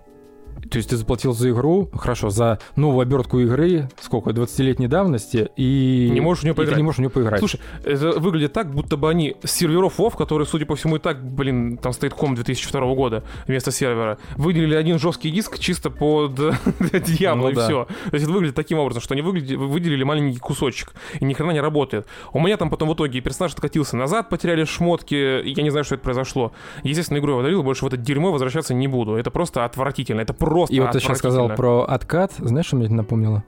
То 0.71 0.79
есть 0.79 0.91
ты 0.91 0.97
заплатил 0.97 1.33
за 1.33 1.51
игру, 1.51 1.89
хорошо, 1.95 2.31
за 2.31 2.59
новую 2.77 3.03
обертку 3.03 3.39
игры, 3.41 3.89
сколько, 4.01 4.31
20-летней 4.31 4.89
давности, 4.89 5.49
и... 5.57 6.09
Не 6.13 6.21
можешь 6.21 6.43
в 6.43 6.47
и 6.47 6.51
ты 6.51 6.55
поиграть. 6.55 6.77
не 6.77 6.83
можешь 6.83 6.97
в 6.99 7.01
нее 7.01 7.11
поиграть. 7.11 7.39
Слушай, 7.39 7.61
это 7.85 8.13
выглядит 8.19 8.53
так, 8.53 8.71
будто 8.75 8.97
бы 8.97 9.09
они 9.11 9.37
с 9.45 9.51
серверов 9.53 9.99
WoW, 9.99 10.17
который, 10.17 10.47
судя 10.47 10.67
по 10.67 10.75
всему, 10.77 10.97
и 10.97 10.99
так, 10.99 11.23
блин, 11.25 11.77
там 11.79 11.93
стоит 11.93 12.15
ком 12.15 12.35
2002 12.35 12.95
года 12.95 13.25
вместо 13.47 13.71
сервера, 13.71 14.19
выделили 14.37 14.75
один 14.75 14.99
жесткий 14.99 15.31
диск 15.31 15.59
чисто 15.59 15.91
под 15.91 16.39
Diablo, 16.81 17.35
Ну 17.37 17.49
и 17.51 17.55
да. 17.55 17.65
все. 17.65 17.85
То 18.11 18.15
есть 18.15 18.25
это 18.25 18.33
выглядит 18.33 18.55
таким 18.57 18.79
образом, 18.79 19.03
что 19.03 19.15
они 19.15 19.23
выглядели- 19.23 19.57
выделили 19.57 20.03
маленький 20.05 20.39
кусочек, 20.39 20.93
и 21.21 21.25
ни 21.25 21.35
хрена 21.35 21.53
не 21.53 21.61
работает. 21.61 22.07
У 22.33 22.41
меня 22.41 22.57
там 22.57 22.71
потом 22.71 22.89
в 22.89 22.95
итоге 22.95 23.21
персонаж 23.21 23.53
откатился 23.55 23.97
назад, 23.97 24.29
потеряли 24.29 24.65
шмотки, 24.65 25.15
я 25.45 25.63
не 25.63 25.71
знаю, 25.71 25.85
что 25.85 25.95
это 25.95 26.05
произошло. 26.05 26.53
Естественно, 26.83 27.19
игру 27.19 27.33
я 27.35 27.39
удалил, 27.39 27.63
больше 27.63 27.85
в 27.85 27.89
это 27.89 27.97
дерьмо 27.97 28.33
возвращаться 28.33 28.75
не 28.75 28.89
буду. 28.89 29.15
Это 29.15 29.31
просто 29.31 29.65
отвратительно, 29.65 30.21
это 30.21 30.33
просто 30.45 30.75
и 30.75 30.81
вот 30.81 30.93
ты 30.93 31.01
сейчас 31.01 31.19
сказал 31.19 31.49
про 31.51 31.85
откат, 31.85 32.33
знаешь, 32.39 32.67
что 32.67 32.77
мне 32.77 32.87
это 32.87 32.95
напомнило? 32.95 33.45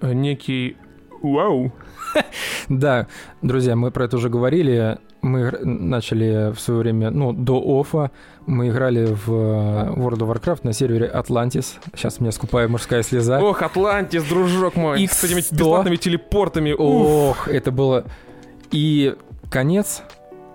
Э, 0.00 0.12
Некий... 0.12 0.76
Вау. 1.22 1.72
Да, 2.68 3.06
друзья, 3.42 3.76
мы 3.76 3.90
про 3.90 4.04
это 4.04 4.16
уже 4.16 4.28
говорили. 4.28 4.98
Мы 5.20 5.50
начали 5.62 6.52
в 6.52 6.60
свое 6.60 6.80
время, 6.80 7.10
ну, 7.10 7.32
до 7.32 7.60
оффа, 7.80 8.10
мы 8.46 8.68
играли 8.68 9.06
в 9.06 9.30
э, 9.30 9.92
World 9.96 10.18
of 10.18 10.32
Warcraft 10.32 10.60
на 10.64 10.72
сервере 10.72 11.10
Atlantis. 11.12 11.76
Сейчас 11.94 12.20
меня 12.20 12.32
скупая 12.32 12.68
мужская 12.68 13.02
слеза. 13.02 13.40
Ох, 13.40 13.62
Атлантис, 13.62 14.24
дружок 14.24 14.76
мой, 14.76 15.06
с 15.06 15.24
этими 15.24 15.40
X100. 15.40 15.54
бесплатными 15.54 15.96
телепортами. 15.96 16.72
Уф. 16.72 16.80
Ох, 16.80 17.48
это 17.48 17.70
было... 17.70 18.04
И 18.70 19.14
конец 19.50 20.02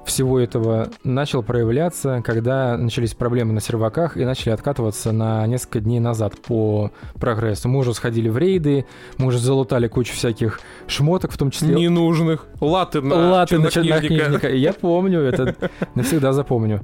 всего 0.07 0.39
этого 0.39 0.89
начал 1.03 1.43
проявляться, 1.43 2.21
когда 2.25 2.77
начались 2.77 3.13
проблемы 3.13 3.53
на 3.53 3.61
серваках 3.61 4.17
и 4.17 4.25
начали 4.25 4.51
откатываться 4.51 5.11
на 5.11 5.45
несколько 5.45 5.79
дней 5.79 5.99
назад 5.99 6.33
по 6.41 6.91
прогрессу. 7.19 7.69
Мы 7.69 7.79
уже 7.79 7.93
сходили 7.93 8.29
в 8.29 8.37
рейды, 8.37 8.85
мы 9.17 9.27
уже 9.27 9.39
залутали 9.39 9.87
кучу 9.87 10.13
всяких 10.13 10.59
шмоток, 10.87 11.31
в 11.31 11.37
том 11.37 11.51
числе 11.51 11.75
Ненужных. 11.75 12.47
Латы 12.59 13.01
на 13.01 13.29
латы 13.29 13.59
на 13.59 13.69
чернокнижника. 13.69 14.49
Я 14.49 14.73
помню, 14.73 15.21
это 15.21 15.55
навсегда 15.95 16.33
запомню. 16.33 16.81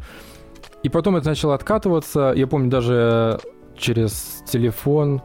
И 0.84 0.90
потом 0.90 1.16
это 1.16 1.30
начало 1.30 1.56
откатываться. 1.56 2.34
Я 2.36 2.46
помню 2.46 2.70
даже 2.70 3.40
через 3.78 4.44
телефон, 4.46 5.22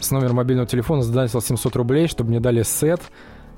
с 0.00 0.10
номера 0.10 0.32
мобильного 0.32 0.66
телефона 0.66 1.02
задонатил 1.02 1.40
700 1.40 1.76
рублей, 1.76 2.08
чтобы 2.08 2.30
мне 2.30 2.40
дали 2.40 2.62
сет 2.62 3.00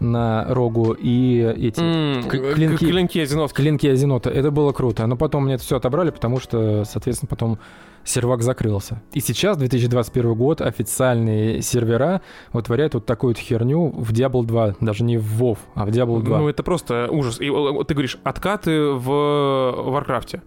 на 0.00 0.44
рогу 0.48 0.92
и 0.92 1.38
эти 1.40 1.80
к- 2.28 2.54
клинки. 2.54 2.84
Клинки 2.84 3.18
Азиновки. 3.18 3.56
клинки 3.56 3.86
Азинота. 3.86 4.30
Это 4.30 4.50
было 4.50 4.72
круто. 4.72 5.06
Но 5.06 5.16
потом 5.16 5.44
мне 5.44 5.54
это 5.54 5.64
все 5.64 5.76
отобрали, 5.76 6.10
потому 6.10 6.38
что, 6.40 6.84
соответственно, 6.84 7.28
потом 7.28 7.58
сервак 8.04 8.42
закрылся. 8.42 9.02
И 9.12 9.20
сейчас, 9.20 9.56
2021 9.56 10.34
год, 10.34 10.60
официальные 10.60 11.62
сервера 11.62 12.22
вытворяют 12.52 12.94
вот 12.94 13.06
такую 13.06 13.30
вот 13.34 13.38
херню 13.38 13.88
в 13.90 14.12
Diablo 14.12 14.44
2. 14.44 14.76
Даже 14.80 15.04
не 15.04 15.18
в 15.18 15.42
WoW, 15.42 15.58
а 15.74 15.84
в 15.84 15.88
Diablo 15.90 16.22
2. 16.22 16.38
Ну, 16.38 16.48
это 16.48 16.62
просто 16.62 17.08
ужас. 17.10 17.40
И 17.40 17.46
э, 17.50 17.84
ты 17.84 17.94
говоришь, 17.94 18.18
откаты 18.24 18.92
в 18.92 19.74
Варкрафте. 19.90 20.42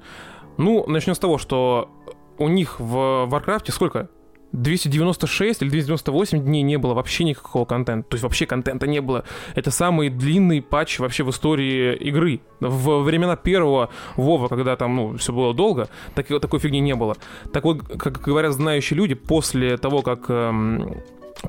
Ну, 0.58 0.86
начнем 0.88 1.14
с 1.14 1.20
того, 1.20 1.38
что 1.38 1.89
у 2.39 2.47
них 2.47 2.80
в 2.80 3.26
Варкрафте 3.28 3.72
сколько? 3.72 4.10
296 4.52 5.62
или 5.62 5.70
298 5.70 6.43
дней 6.43 6.62
не 6.62 6.78
было 6.78 6.93
вообще 6.93 7.24
никакого 7.24 7.66
контента. 7.66 8.10
То 8.10 8.16
есть 8.16 8.24
вообще 8.24 8.45
контента 8.45 8.88
не 8.88 9.02
было. 9.02 9.24
Это 9.56 9.72
самый 9.72 10.10
длинный 10.10 10.62
патч 10.62 10.99
вообще 10.99 11.24
в 11.24 11.30
истории 11.30 11.95
игры. 11.95 12.41
В 12.60 13.04
времена 13.04 13.36
первого 13.36 13.89
Вова, 14.16 14.47
когда 14.47 14.76
там, 14.76 14.95
ну, 14.95 15.18
все 15.18 15.34
было 15.34 15.54
долго, 15.54 15.89
так, 16.16 16.28
такой 16.28 16.60
фигни 16.60 16.80
не 16.80 16.95
было. 16.95 17.16
Так 17.54 17.64
вот, 17.64 17.84
как 17.84 18.22
говорят 18.22 18.54
знающие 18.54 18.97
люди, 18.97 19.16
после 19.16 19.78
того, 19.78 20.02
как 20.02 20.30
эм, 20.30 20.97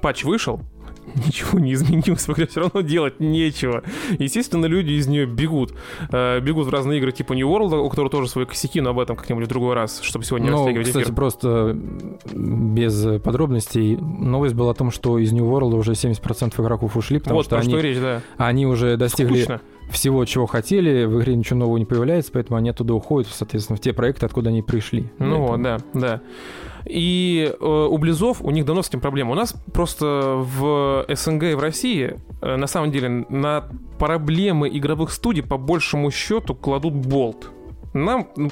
патч 0.00 0.24
вышел, 0.24 0.60
ничего 1.26 1.58
не 1.58 1.72
изменилось, 1.74 2.28
игре 2.28 2.46
все 2.46 2.60
равно 2.60 2.80
делать 2.80 3.20
нечего. 3.20 3.82
Естественно, 4.18 4.66
люди 4.66 4.92
из 4.92 5.06
нее 5.06 5.26
бегут. 5.26 5.74
Э, 6.10 6.40
бегут 6.40 6.66
в 6.66 6.70
разные 6.70 6.98
игры 6.98 7.12
типа 7.12 7.32
New 7.32 7.48
World, 7.48 7.76
у 7.78 7.88
которого 7.88 8.10
тоже 8.10 8.28
свои 8.28 8.44
косяки, 8.46 8.80
но 8.80 8.90
об 8.90 8.98
этом 8.98 9.16
как-нибудь 9.16 9.44
в 9.44 9.48
другой 9.48 9.74
раз, 9.74 10.00
чтобы 10.02 10.24
сегодня 10.24 10.50
Ну, 10.50 10.58
растягивать 10.58 10.86
кстати, 10.86 11.04
эфир. 11.04 11.14
просто 11.14 11.76
без 12.32 13.20
подробностей, 13.22 13.96
новость 13.96 14.54
была 14.54 14.70
о 14.72 14.74
том, 14.74 14.90
что 14.90 15.18
из 15.18 15.32
New 15.32 15.44
World 15.44 15.74
уже 15.74 15.92
70% 15.92 16.60
игроков 16.62 16.96
ушли, 16.96 17.18
потому 17.18 17.38
Вот 17.38 17.46
что 17.46 17.56
они, 17.58 17.68
что 17.70 17.80
речь, 17.80 17.98
да. 17.98 18.22
они 18.36 18.66
уже 18.66 18.96
достигли 18.96 19.38
Скучно. 19.42 19.60
всего, 19.90 20.24
чего 20.24 20.46
хотели, 20.46 21.04
в 21.04 21.18
игре 21.20 21.34
ничего 21.36 21.58
нового 21.58 21.76
не 21.78 21.84
появляется, 21.84 22.32
поэтому 22.32 22.56
они 22.58 22.70
оттуда 22.70 22.94
уходят, 22.94 23.28
соответственно, 23.32 23.76
в 23.76 23.80
те 23.80 23.92
проекты, 23.92 24.26
откуда 24.26 24.50
они 24.50 24.62
пришли. 24.62 25.10
Ну 25.18 25.42
вот, 25.46 25.62
да, 25.62 25.78
да. 25.94 26.20
И 26.86 27.52
э, 27.52 27.64
у 27.64 27.98
Близов, 27.98 28.42
у 28.42 28.50
них 28.50 28.64
давно 28.64 28.82
с 28.82 28.88
этим 28.88 29.00
проблема. 29.00 29.32
У 29.32 29.34
нас 29.34 29.54
просто 29.72 30.34
в 30.36 31.06
СНГ 31.08 31.44
и 31.44 31.54
в 31.54 31.60
России, 31.60 32.16
э, 32.40 32.56
на 32.56 32.66
самом 32.66 32.90
деле, 32.90 33.08
на 33.28 33.64
проблемы 33.98 34.68
игровых 34.68 35.10
студий 35.12 35.42
по 35.42 35.58
большему 35.58 36.10
счету 36.10 36.54
кладут 36.54 36.94
болт. 36.94 37.50
Нам, 37.94 38.28
ну, 38.36 38.50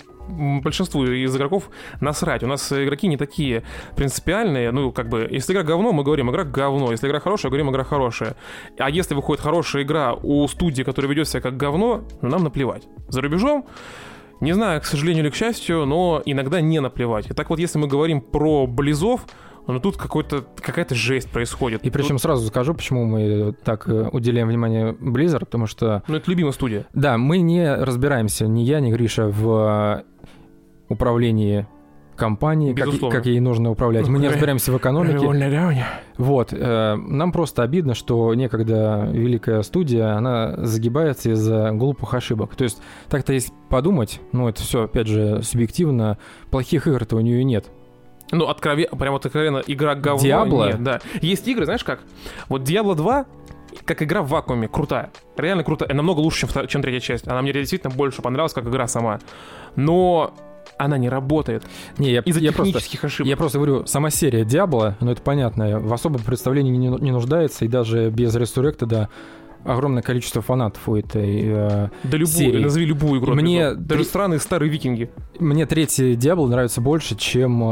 большинству 0.61 1.05
из 1.05 1.35
игроков 1.35 1.71
насрать. 2.01 2.43
У 2.43 2.47
нас 2.47 2.71
игроки 2.73 3.09
не 3.09 3.17
такие 3.17 3.63
принципиальные. 3.97 4.71
Ну, 4.71 4.93
как 4.93 5.09
бы, 5.09 5.27
если 5.31 5.53
игра 5.53 5.63
говно, 5.63 5.93
мы 5.93 6.05
говорим, 6.05 6.31
игра 6.31 6.45
говно. 6.45 6.91
Если 6.91 7.09
игра 7.09 7.21
хорошая, 7.21 7.51
говорим, 7.51 7.71
игра 7.71 7.85
хорошая. 7.85 8.37
А 8.79 8.91
если 8.91 9.15
выходит 9.15 9.43
хорошая 9.43 9.83
игра 9.83 10.15
у 10.15 10.47
студии, 10.47 10.83
которая 10.83 11.11
ведет 11.11 11.29
себя 11.29 11.41
как 11.41 11.57
говно, 11.57 12.05
ну, 12.21 12.29
нам 12.29 12.45
наплевать. 12.45 12.83
За 13.09 13.23
рубежом 13.23 13.67
не 14.41 14.53
знаю, 14.53 14.81
к 14.81 14.85
сожалению 14.85 15.25
или 15.25 15.31
к 15.31 15.35
счастью, 15.35 15.85
но 15.87 16.23
иногда 16.25 16.61
не 16.61 16.81
наплевать. 16.81 17.31
И 17.31 17.35
так 17.35 17.51
вот, 17.51 17.59
если 17.59 17.79
мы 17.79 17.89
говорим 17.89 18.21
про 18.21 18.67
Близов, 18.67 19.27
но 19.67 19.79
тут 19.79 19.97
какой-то, 19.97 20.45
какая-то 20.57 20.95
жесть 20.95 21.31
происходит. 21.31 21.85
И 21.85 21.91
причем 21.91 22.17
тут... 22.17 22.23
сразу 22.23 22.47
скажу, 22.49 22.75
почему 22.75 23.05
мы 23.05 23.55
так 23.65 23.89
э, 23.89 24.09
уделяем 24.11 24.49
внимание 24.49 24.93
Blizzard, 24.93 25.41
потому 25.41 25.67
что... 25.67 26.03
Ну, 26.09 26.17
это 26.17 26.31
любимая 26.31 26.53
студия. 26.53 26.87
Да, 26.93 27.19
мы 27.19 27.39
не 27.39 27.73
разбираемся, 27.75 28.47
ни 28.47 28.63
я, 28.63 28.81
ни 28.81 28.91
Гриша, 28.91 29.29
в 29.29 30.05
управлении 30.89 31.69
компании, 32.21 32.75
как, 32.75 32.89
как 33.11 33.27
ей 33.27 33.41
нужно 33.41 33.71
управлять. 33.71 34.07
Мы 34.07 34.19
не 34.19 34.29
разбираемся 34.29 34.71
в 34.71 34.77
экономике. 34.77 35.27
Вот. 36.19 36.53
Э, 36.53 36.97
нам 36.97 37.33
просто 37.33 37.63
обидно, 37.63 37.95
что 37.95 38.35
некогда 38.35 39.09
великая 39.11 39.63
студия, 39.63 40.17
она 40.17 40.55
загибается 40.59 41.31
из-за 41.31 41.71
глупых 41.73 42.13
ошибок. 42.13 42.55
То 42.55 42.65
есть, 42.65 42.83
так-то 43.09 43.33
если 43.33 43.53
подумать, 43.71 44.21
ну, 44.33 44.49
это 44.49 44.61
все, 44.61 44.85
опять 44.85 45.07
же, 45.07 45.43
субъективно, 45.43 46.19
плохих 46.51 46.87
игр-то 46.87 47.17
у 47.17 47.21
нее 47.21 47.43
нет. 47.43 47.71
Ну, 48.33 48.47
откровенно, 48.49 48.97
прям 48.97 49.15
вот 49.15 49.25
откровенно, 49.25 49.63
игра 49.67 49.95
говно. 49.95 50.23
Диабло? 50.23 50.67
Нет, 50.67 50.83
да. 50.83 51.01
Есть 51.23 51.49
игры, 51.49 51.65
знаешь 51.65 51.83
как? 51.83 52.01
Вот 52.49 52.63
Diablo 52.63 52.95
2 52.95 53.27
как 53.85 54.03
игра 54.03 54.23
в 54.23 54.29
вакууме, 54.29 54.69
крутая. 54.69 55.11
Реально 55.37 55.65
крутая. 55.65 55.95
Намного 55.95 56.21
лучше, 56.21 56.47
чем, 56.47 56.67
чем 56.67 56.83
третья 56.83 57.01
часть. 57.01 57.29
Она 57.29 57.41
мне 57.41 57.53
действительно 57.53 57.95
больше 57.95 58.21
понравилась, 58.21 58.53
как 58.53 58.67
игра 58.67 58.87
сама. 58.87 59.21
Но 59.77 60.35
она 60.81 60.99
не 60.99 61.09
работает. 61.09 61.65
Не, 61.99 62.11
я, 62.11 62.21
из-за 62.21 62.41
я 62.41 62.51
технических 62.51 63.01
просто, 63.01 63.07
ошибок. 63.07 63.29
Я 63.29 63.37
просто 63.37 63.59
говорю, 63.59 63.87
сама 63.87 64.11
серия 64.11 64.45
Диабло, 64.45 64.97
ну 65.01 65.11
это 65.11 65.23
понятно, 65.23 65.79
в 65.79 65.93
особом 65.93 66.23
представлении 66.23 66.75
не, 66.75 66.89
не 66.89 67.11
нуждается, 67.11 67.65
и 67.65 67.69
даже 67.69 68.11
без 68.11 68.35
Resurrected 68.35 69.09
огромное 69.65 70.03
количество 70.03 70.43
фанатов 70.43 70.89
у 70.89 70.97
этой 70.97 71.43
э, 71.45 71.89
Да 72.05 72.17
любую, 72.17 72.27
серии. 72.27 72.63
назови 72.63 72.87
любую 72.87 73.21
игру. 73.21 73.35
Мне 73.35 73.75
Даже 73.75 74.03
три... 74.03 74.09
странные 74.09 74.41
старые 74.41 74.71
викинги. 74.71 75.11
Мне 75.39 75.67
третий 75.67 76.15
Diablo 76.15 76.49
нравится 76.49 76.81
больше, 76.81 77.17
чем 77.17 77.63
э, 77.63 77.67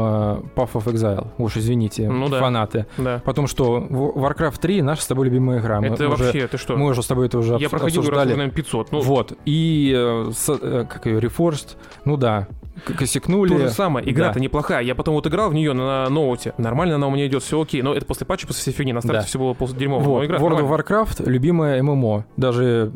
Path 0.55 0.73
of 0.73 0.85
Exile. 0.85 1.27
Уж 1.37 1.57
извините, 1.57 2.09
ну, 2.09 2.29
да. 2.29 2.39
фанаты. 2.39 2.85
Да. 2.97 3.21
Потому 3.25 3.47
что 3.47 3.79
Warcraft 3.79 4.59
3 4.59 4.81
наша 4.81 5.01
с 5.01 5.07
тобой 5.07 5.25
любимая 5.25 5.59
игра. 5.59 5.83
Это 5.83 6.03
мы 6.03 6.09
вообще, 6.09 6.39
уже, 6.39 6.47
ты 6.47 6.57
что? 6.57 6.77
Мы 6.77 6.89
уже 6.89 7.01
с 7.01 7.07
тобой 7.07 7.27
это 7.27 7.39
уже 7.39 7.57
Я 7.59 7.69
проходил 7.69 8.01
обсуждали. 8.01 8.29
раз, 8.29 8.37
наверное, 8.37 8.55
500. 8.55 8.91
Ну... 8.91 9.01
Вот. 9.01 9.33
И 9.45 9.93
э, 9.95 10.31
с, 10.35 10.49
э, 10.49 10.85
как 10.87 11.05
ее, 11.05 11.19
Reforged, 11.19 11.75
ну 12.05 12.17
да, 12.17 12.47
косякнули. 12.79 13.49
То 13.49 13.57
же 13.57 13.69
самое, 13.69 14.09
игра-то 14.09 14.35
да. 14.35 14.39
неплохая. 14.39 14.83
Я 14.83 14.95
потом 14.95 15.15
вот 15.15 15.27
играл 15.27 15.49
в 15.49 15.53
нее 15.53 15.73
на 15.73 16.09
ноуте. 16.09 16.53
Нормально 16.57 16.95
она 16.95 17.07
у 17.07 17.11
меня 17.11 17.27
идет, 17.27 17.43
все 17.43 17.61
окей. 17.61 17.81
Но 17.81 17.93
это 17.93 18.05
после 18.05 18.25
патча, 18.25 18.47
после 18.47 18.61
всей 18.61 18.71
фигни. 18.71 18.93
На 18.93 19.01
старте 19.01 19.21
Да. 19.21 19.25
все 19.27 19.39
было 19.39 19.53
после 19.53 19.77
дерьмово. 19.77 20.03
Вот. 20.03 20.19
Но 20.19 20.25
игра 20.25 20.37
World 20.37 20.41
of 20.41 20.49
нормальная. 20.61 20.83
Warcraft— 20.83 21.23
любимая 21.29 21.83
ММО. 21.83 22.25
Даже 22.37 22.91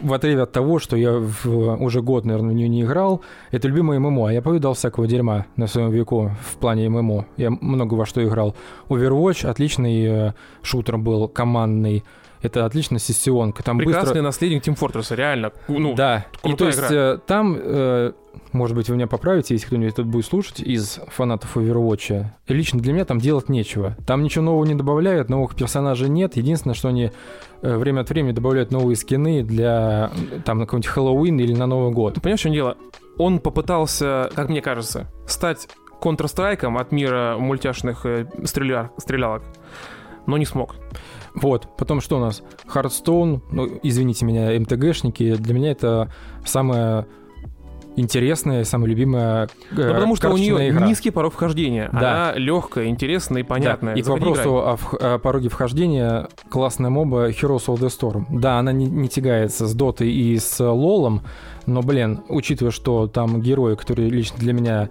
в 0.00 0.12
отрыве 0.12 0.42
от 0.42 0.52
того, 0.52 0.78
что 0.78 0.96
я 0.96 1.12
в, 1.18 1.82
уже 1.82 2.02
год, 2.02 2.24
наверное, 2.24 2.50
в 2.50 2.54
нее 2.54 2.68
не 2.68 2.82
играл, 2.82 3.22
это 3.50 3.68
любимая 3.68 3.98
ММО. 3.98 4.28
А 4.28 4.32
я 4.32 4.42
повидал 4.42 4.74
всякого 4.74 5.06
дерьма 5.06 5.46
на 5.56 5.66
своем 5.66 5.90
веку 5.90 6.30
в 6.42 6.56
плане 6.58 6.88
ММО. 6.88 7.26
Я 7.36 7.50
много 7.50 7.94
во 7.94 8.06
что 8.06 8.24
играл. 8.24 8.54
Overwatch— 8.88 9.46
отличный 9.48 10.04
э, 10.04 10.32
шутер 10.62 10.98
был, 10.98 11.28
командный. 11.28 12.04
Это 12.42 12.64
отличная 12.64 12.98
сессионка. 12.98 13.62
Там 13.62 13.78
Прекрасный 13.78 14.08
быстро... 14.08 14.22
наследник 14.22 14.66
Team 14.66 14.78
Fortress, 14.78 15.14
реально. 15.14 15.52
Ну, 15.66 15.94
да. 15.94 16.26
И 16.44 16.54
то 16.54 16.66
есть 16.66 16.78
игра. 16.78 16.88
э, 16.90 17.18
там, 17.26 17.56
э, 17.58 18.12
может 18.52 18.76
быть, 18.76 18.88
вы 18.88 18.96
меня 18.96 19.06
поправите, 19.06 19.54
если 19.54 19.66
кто-нибудь 19.66 19.96
тут 19.96 20.06
будет 20.06 20.26
слушать 20.26 20.60
из 20.60 21.00
фанатов 21.08 21.56
Overwatch. 21.56 22.26
И 22.46 22.54
лично 22.54 22.80
для 22.80 22.92
меня 22.92 23.04
там 23.04 23.18
делать 23.18 23.48
нечего. 23.48 23.96
Там 24.06 24.22
ничего 24.22 24.44
нового 24.44 24.64
не 24.64 24.74
добавляют, 24.74 25.28
новых 25.28 25.54
персонажей 25.56 26.08
нет. 26.08 26.36
Единственное, 26.36 26.74
что 26.74 26.88
они 26.88 27.10
э, 27.62 27.76
время 27.76 28.02
от 28.02 28.10
времени 28.10 28.32
добавляют 28.32 28.70
новые 28.70 28.96
скины 28.96 29.42
для 29.42 30.10
там 30.44 30.58
на 30.58 30.66
какой-нибудь 30.66 30.88
Хэллоуин 30.88 31.40
или 31.40 31.54
на 31.54 31.66
Новый 31.66 31.92
год. 31.92 32.14
Ты 32.14 32.20
понимаешь, 32.20 32.40
в 32.40 32.42
чем 32.44 32.52
дело? 32.52 32.76
Он 33.16 33.40
попытался, 33.40 34.30
как 34.34 34.48
мне 34.48 34.62
кажется, 34.62 35.08
стать 35.26 35.68
Counter-Strike 36.00 36.78
от 36.78 36.92
мира 36.92 37.36
мультяшных 37.38 38.06
э, 38.06 38.26
стреля... 38.44 38.90
стрелялок, 38.96 39.42
но 40.26 40.38
не 40.38 40.44
смог. 40.44 40.76
Вот. 41.40 41.68
Потом 41.76 42.00
что 42.00 42.16
у 42.16 42.20
нас? 42.20 42.42
Hearthstone, 42.72 43.40
ну, 43.50 43.68
извините 43.82 44.24
меня, 44.24 44.58
МТГшники. 44.58 45.34
Для 45.36 45.54
меня 45.54 45.70
это 45.72 46.10
самая 46.44 47.06
интересная, 47.96 48.62
самая 48.62 48.88
любимая 48.88 49.48
э, 49.72 49.74
Ну, 49.74 49.92
потому 49.92 50.14
что 50.16 50.30
у 50.30 50.36
нее 50.36 50.68
игра. 50.70 50.86
низкий 50.86 51.10
порог 51.10 51.32
вхождения. 51.32 51.90
Да. 51.92 52.30
Она 52.30 52.38
легкая, 52.38 52.86
интересная 52.86 53.42
и 53.42 53.44
понятная. 53.44 53.94
Да. 53.94 54.00
И 54.00 54.02
к 54.02 54.06
вопросу 54.06 54.40
играй. 54.40 54.72
о, 54.72 54.76
вх- 54.76 54.94
о 55.00 55.18
пороге 55.18 55.48
вхождения 55.48 56.28
классная 56.48 56.90
моба 56.90 57.28
Heroes 57.30 57.66
of 57.66 57.78
the 57.80 57.88
Storm. 57.88 58.26
Да, 58.30 58.58
она 58.60 58.70
не, 58.72 58.86
не 58.86 59.08
тягается 59.08 59.66
с 59.66 59.74
Дотой 59.74 60.12
и 60.12 60.38
с 60.38 60.60
Лолом, 60.64 61.22
но, 61.66 61.82
блин, 61.82 62.20
учитывая, 62.28 62.70
что 62.70 63.08
там 63.08 63.40
герои, 63.40 63.74
которые 63.74 64.10
лично 64.10 64.38
для 64.38 64.52
меня... 64.52 64.90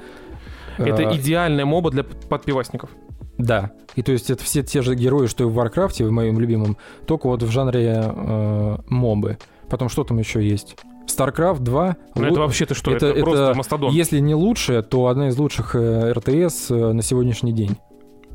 э, 0.78 0.84
Это 0.86 1.16
идеальная 1.16 1.66
моба 1.66 1.92
для 1.92 2.04
подпивасников. 2.04 2.90
Да. 3.38 3.72
И 3.96 4.02
то 4.04 4.12
есть 4.12 4.30
это 4.30 4.44
все 4.44 4.64
те 4.64 4.82
же 4.82 4.96
герои, 4.96 5.28
что 5.28 5.44
и 5.44 5.48
в 5.48 5.54
Варкрафте, 5.54 6.06
в 6.06 6.12
моем 6.12 6.40
любимом, 6.40 6.78
только 7.06 7.28
вот 7.28 7.42
в 7.44 7.50
жанре 7.52 8.04
э, 8.06 8.78
мобы. 8.88 9.38
Потом 9.70 9.90
что 9.90 10.04
там 10.04 10.18
еще 10.20 10.48
есть? 10.48 10.76
StarCraft 11.08 11.60
2. 11.60 11.98
Ну, 12.16 12.22
лу- 12.22 12.26
это 12.32 12.40
вообще 12.42 12.66
ты 12.66 12.74
что? 12.76 12.92
это- 12.92 13.08
Это, 13.08 13.22
просто 13.24 13.44
это 13.44 13.58
мастодон. 13.58 13.92
Если 13.94 14.20
не 14.20 14.36
лучшая, 14.36 14.82
то 14.82 15.08
одна 15.08 15.30
из 15.30 15.38
лучших 15.38 15.76
э, 15.76 16.12
РТС 16.14 16.70
э, 16.72 16.92
на 16.94 17.02
сегодняшний 17.02 17.54
день. 17.54 17.78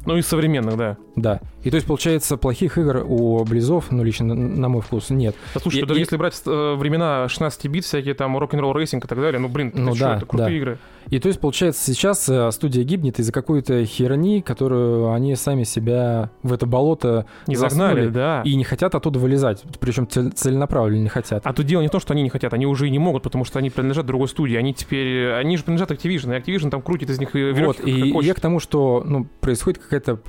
Ну, 0.04 0.16
из 0.16 0.26
современных, 0.26 0.76
да. 0.76 0.96
Да. 1.14 1.40
И 1.62 1.70
то 1.70 1.76
есть, 1.76 1.86
получается, 1.86 2.36
плохих 2.36 2.76
игр 2.76 3.04
у 3.08 3.44
Близов, 3.44 3.92
ну, 3.92 4.02
лично 4.02 4.34
на, 4.34 4.68
мой 4.68 4.82
вкус, 4.82 5.10
нет. 5.10 5.36
Да, 5.54 5.60
слушай, 5.60 5.78
Я- 5.80 5.86
даже 5.86 6.00
я- 6.00 6.04
если 6.04 6.16
брать 6.16 6.40
э, 6.44 6.74
времена 6.74 7.28
16 7.28 7.66
бит, 7.68 7.84
всякие 7.84 8.14
там 8.14 8.36
Rock 8.36 8.51
n' 8.51 8.58
Roll 8.58 8.72
Racing 8.76 9.04
и 9.04 9.08
так 9.08 9.20
далее, 9.20 9.38
ну, 9.40 9.48
блин, 9.48 9.70
Ну 9.74 9.94
да, 9.94 10.16
это 10.16 10.26
крутые 10.26 10.48
да. 10.48 10.56
игры. 10.56 10.78
И 11.10 11.18
то 11.18 11.28
есть, 11.28 11.40
получается, 11.40 11.84
сейчас 11.84 12.28
э, 12.28 12.50
студия 12.50 12.84
гибнет 12.84 13.18
из-за 13.18 13.32
какой-то 13.32 13.84
херни, 13.84 14.40
которую 14.40 15.12
они 15.12 15.34
сами 15.36 15.64
себя 15.64 16.30
в 16.42 16.52
это 16.52 16.66
болото 16.66 17.26
Не 17.46 17.56
загнали, 17.56 18.08
да. 18.08 18.42
и 18.44 18.54
не 18.54 18.64
хотят 18.64 18.94
оттуда 18.94 19.18
вылезать. 19.18 19.62
Причем 19.80 20.08
целенаправленно 20.08 21.02
не 21.02 21.08
хотят. 21.08 21.46
А 21.46 21.52
тут 21.52 21.66
дело 21.66 21.82
не 21.82 21.88
в 21.88 21.90
том, 21.90 22.00
что 22.00 22.12
они 22.12 22.22
не 22.22 22.30
хотят, 22.30 22.52
они 22.54 22.66
уже 22.66 22.86
и 22.86 22.90
не 22.90 22.98
могут, 22.98 23.22
потому 23.22 23.44
что 23.44 23.58
они 23.58 23.70
принадлежат 23.70 24.06
другой 24.06 24.28
студии. 24.28 24.56
Они 24.56 24.74
теперь, 24.74 25.32
они 25.32 25.56
же 25.56 25.64
принадлежат 25.64 25.90
Activision, 25.90 26.36
и 26.36 26.40
Activision 26.40 26.70
там 26.70 26.82
крутит 26.82 27.10
из 27.10 27.18
них 27.18 27.34
веревки, 27.34 27.64
Вот, 27.64 27.80
и 27.86 28.26
я 28.26 28.34
к 28.34 28.40
тому, 28.40 28.60
что 28.60 29.02
ну, 29.04 29.26
происходит 29.40 29.80
какая-то 29.80 30.20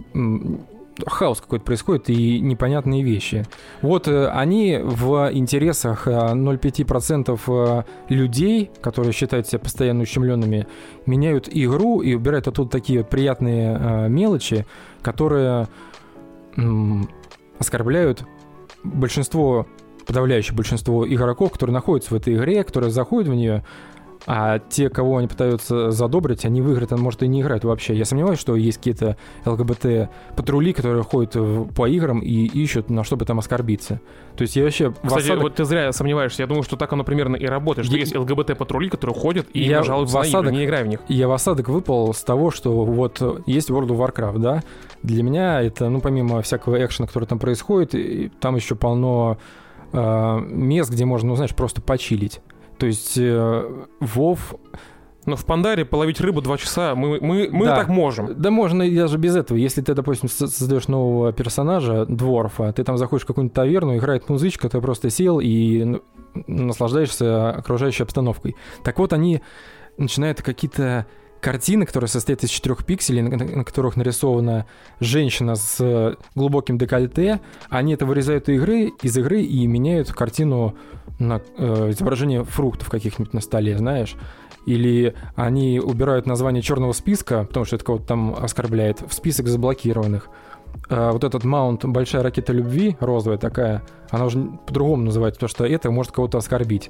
хаос 1.05 1.41
какой-то 1.41 1.65
происходит 1.65 2.09
и 2.09 2.39
непонятные 2.39 3.03
вещи. 3.03 3.45
Вот 3.81 4.07
э, 4.07 4.27
они 4.27 4.79
в 4.81 5.31
интересах 5.33 6.07
э, 6.07 6.11
0,5% 6.11 7.39
э, 7.47 7.83
людей, 8.13 8.71
которые 8.81 9.13
считают 9.13 9.47
себя 9.47 9.59
постоянно 9.59 10.03
ущемленными, 10.03 10.67
меняют 11.05 11.49
игру 11.51 12.01
и 12.01 12.13
убирают 12.13 12.47
оттуда 12.47 12.69
такие 12.69 13.03
приятные 13.03 13.77
э, 13.79 14.09
мелочи, 14.09 14.65
которые 15.01 15.67
оскорбляют 17.57 18.25
большинство 18.83 19.65
подавляющее 20.05 20.55
большинство 20.55 21.07
игроков, 21.07 21.53
которые 21.53 21.73
находятся 21.73 22.13
в 22.13 22.17
этой 22.17 22.35
игре, 22.35 22.63
которые 22.63 22.91
заходят 22.91 23.29
в 23.29 23.33
нее, 23.33 23.63
а 24.25 24.59
те, 24.59 24.89
кого 24.89 25.17
они 25.17 25.27
пытаются 25.27 25.91
задобрить, 25.91 26.45
они 26.45 26.61
в 26.61 26.71
игры 26.71 26.85
там, 26.85 27.01
может, 27.01 27.23
и 27.23 27.27
не 27.27 27.41
играют 27.41 27.63
вообще. 27.65 27.95
Я 27.95 28.05
сомневаюсь, 28.05 28.39
что 28.39 28.55
есть 28.55 28.77
какие-то 28.77 29.17
ЛГБТ-патрули, 29.45 30.73
которые 30.73 31.03
ходят 31.03 31.35
по 31.75 31.87
играм 31.87 32.19
и 32.19 32.45
ищут, 32.45 32.89
на 32.89 33.03
что 33.03 33.17
бы 33.17 33.25
там 33.25 33.39
оскорбиться. 33.39 33.99
То 34.35 34.43
есть 34.43 34.55
я 34.55 34.63
вообще... 34.63 34.91
Кстати, 34.91 35.27
осадок- 35.27 35.41
вот 35.43 35.55
ты 35.55 35.65
зря 35.65 35.91
сомневаешься. 35.91 36.43
Я 36.43 36.47
думаю, 36.47 36.63
что 36.63 36.75
так 36.77 36.91
оно 36.93 37.03
примерно 37.03 37.35
и 37.35 37.45
работает. 37.45 37.85
Что 37.87 37.95
Я- 37.95 38.01
есть 38.01 38.15
ЛГБТ-патрули, 38.15 38.89
которые 38.89 39.15
ходят 39.15 39.47
и 39.53 39.61
Я 39.63 39.83
жалуются 39.83 40.17
в 40.17 40.21
на 40.21 40.25
игры, 40.27 40.39
осадок- 40.39 40.53
не 40.53 40.65
играй 40.65 40.83
в 40.83 40.87
них. 40.87 40.99
Я 41.07 41.27
в 41.27 41.31
осадок 41.31 41.69
выпал 41.69 42.13
с 42.13 42.23
того, 42.23 42.51
что 42.51 42.85
вот 42.85 43.21
есть 43.45 43.69
World 43.69 43.89
of 43.89 43.97
Warcraft, 43.97 44.39
да? 44.39 44.63
Для 45.03 45.23
меня 45.23 45.61
это, 45.61 45.89
ну, 45.89 46.01
помимо 46.01 46.41
всякого 46.41 46.83
экшена, 46.83 47.07
который 47.07 47.25
там 47.25 47.39
происходит, 47.39 47.93
там 48.39 48.55
еще 48.55 48.75
полно 48.75 49.37
э, 49.91 50.39
мест, 50.47 50.89
где 50.91 51.05
можно, 51.05 51.29
ну, 51.29 51.35
знаешь, 51.35 51.53
просто 51.55 51.81
почилить. 51.81 52.41
То 52.77 52.85
есть 52.85 53.17
э, 53.17 53.85
Вов 53.99 54.55
Но 55.25 55.35
в 55.37 55.45
Пандаре 55.45 55.85
половить 55.85 56.19
рыбу 56.19 56.41
два 56.41 56.57
часа 56.57 56.95
мы, 56.95 57.19
мы, 57.21 57.47
мы 57.51 57.65
Да. 57.65 57.75
так 57.77 57.87
можем. 57.87 58.33
Да 58.41 58.51
можно 58.51 58.83
и 58.83 58.95
даже 58.95 59.17
без 59.17 59.35
этого. 59.37 59.57
Если 59.57 59.81
ты, 59.81 59.93
допустим, 59.93 60.27
со- 60.27 60.47
создаешь 60.47 60.87
нового 60.89 61.31
персонажа, 61.31 62.05
дворфа, 62.05 62.73
ты 62.73 62.83
там 62.83 62.97
заходишь 62.97 63.23
в 63.23 63.27
какую-нибудь 63.27 63.53
таверну, 63.55 63.95
играет 63.95 64.27
музычка, 64.27 64.67
ты 64.67 64.81
просто 64.81 65.09
сел 65.09 65.39
и 65.39 65.83
ну, 65.85 66.01
наслаждаешься 66.47 67.51
окружающей 67.51 68.03
обстановкой. 68.03 68.55
Так 68.83 68.99
вот, 68.99 69.13
они 69.13 69.41
начинают 69.97 70.41
какие-то 70.41 71.05
картины, 71.43 71.85
которые 71.85 72.07
состоят 72.07 72.43
из 72.43 72.49
четырех 72.49 72.85
пикселей, 72.85 73.21
на, 73.21 73.63
которых 73.65 73.97
нарисована 73.97 74.65
женщина 75.01 75.55
с 75.55 75.75
э, 75.79 76.15
глубоким 76.35 76.77
декольте, 76.77 77.41
они 77.69 77.93
это 77.93 78.05
вырезают 78.05 78.47
из 78.47 78.55
игры, 78.55 78.93
из 79.01 79.17
игры 79.17 79.41
и 79.41 79.67
меняют 79.67 80.11
картину 80.13 80.75
на 81.19 81.41
э, 81.57 81.89
изображение 81.91 82.45
фруктов 82.45 82.89
каких-нибудь 82.89 83.33
на 83.33 83.41
столе, 83.41 83.77
знаешь, 83.77 84.15
или 84.65 85.13
они 85.35 85.81
убирают 85.81 86.25
название 86.25 86.63
черного 86.63 86.93
списка, 86.93 87.43
потому 87.43 87.65
что 87.65 87.75
это 87.75 87.83
кого-то 87.83 88.05
там 88.05 88.33
оскорбляет, 88.33 89.01
в 89.05 89.13
список 89.13 89.47
заблокированных. 89.47 90.29
А 90.89 91.11
вот 91.11 91.25
этот 91.25 91.43
маунт 91.43 91.83
«Большая 91.83 92.23
ракета 92.23 92.53
любви», 92.53 92.95
розовая 93.01 93.37
такая, 93.37 93.83
она 94.09 94.25
уже 94.25 94.39
по-другому 94.65 95.03
называется, 95.03 95.39
потому 95.39 95.49
что 95.49 95.65
это 95.65 95.91
может 95.91 96.13
кого-то 96.13 96.37
оскорбить. 96.37 96.89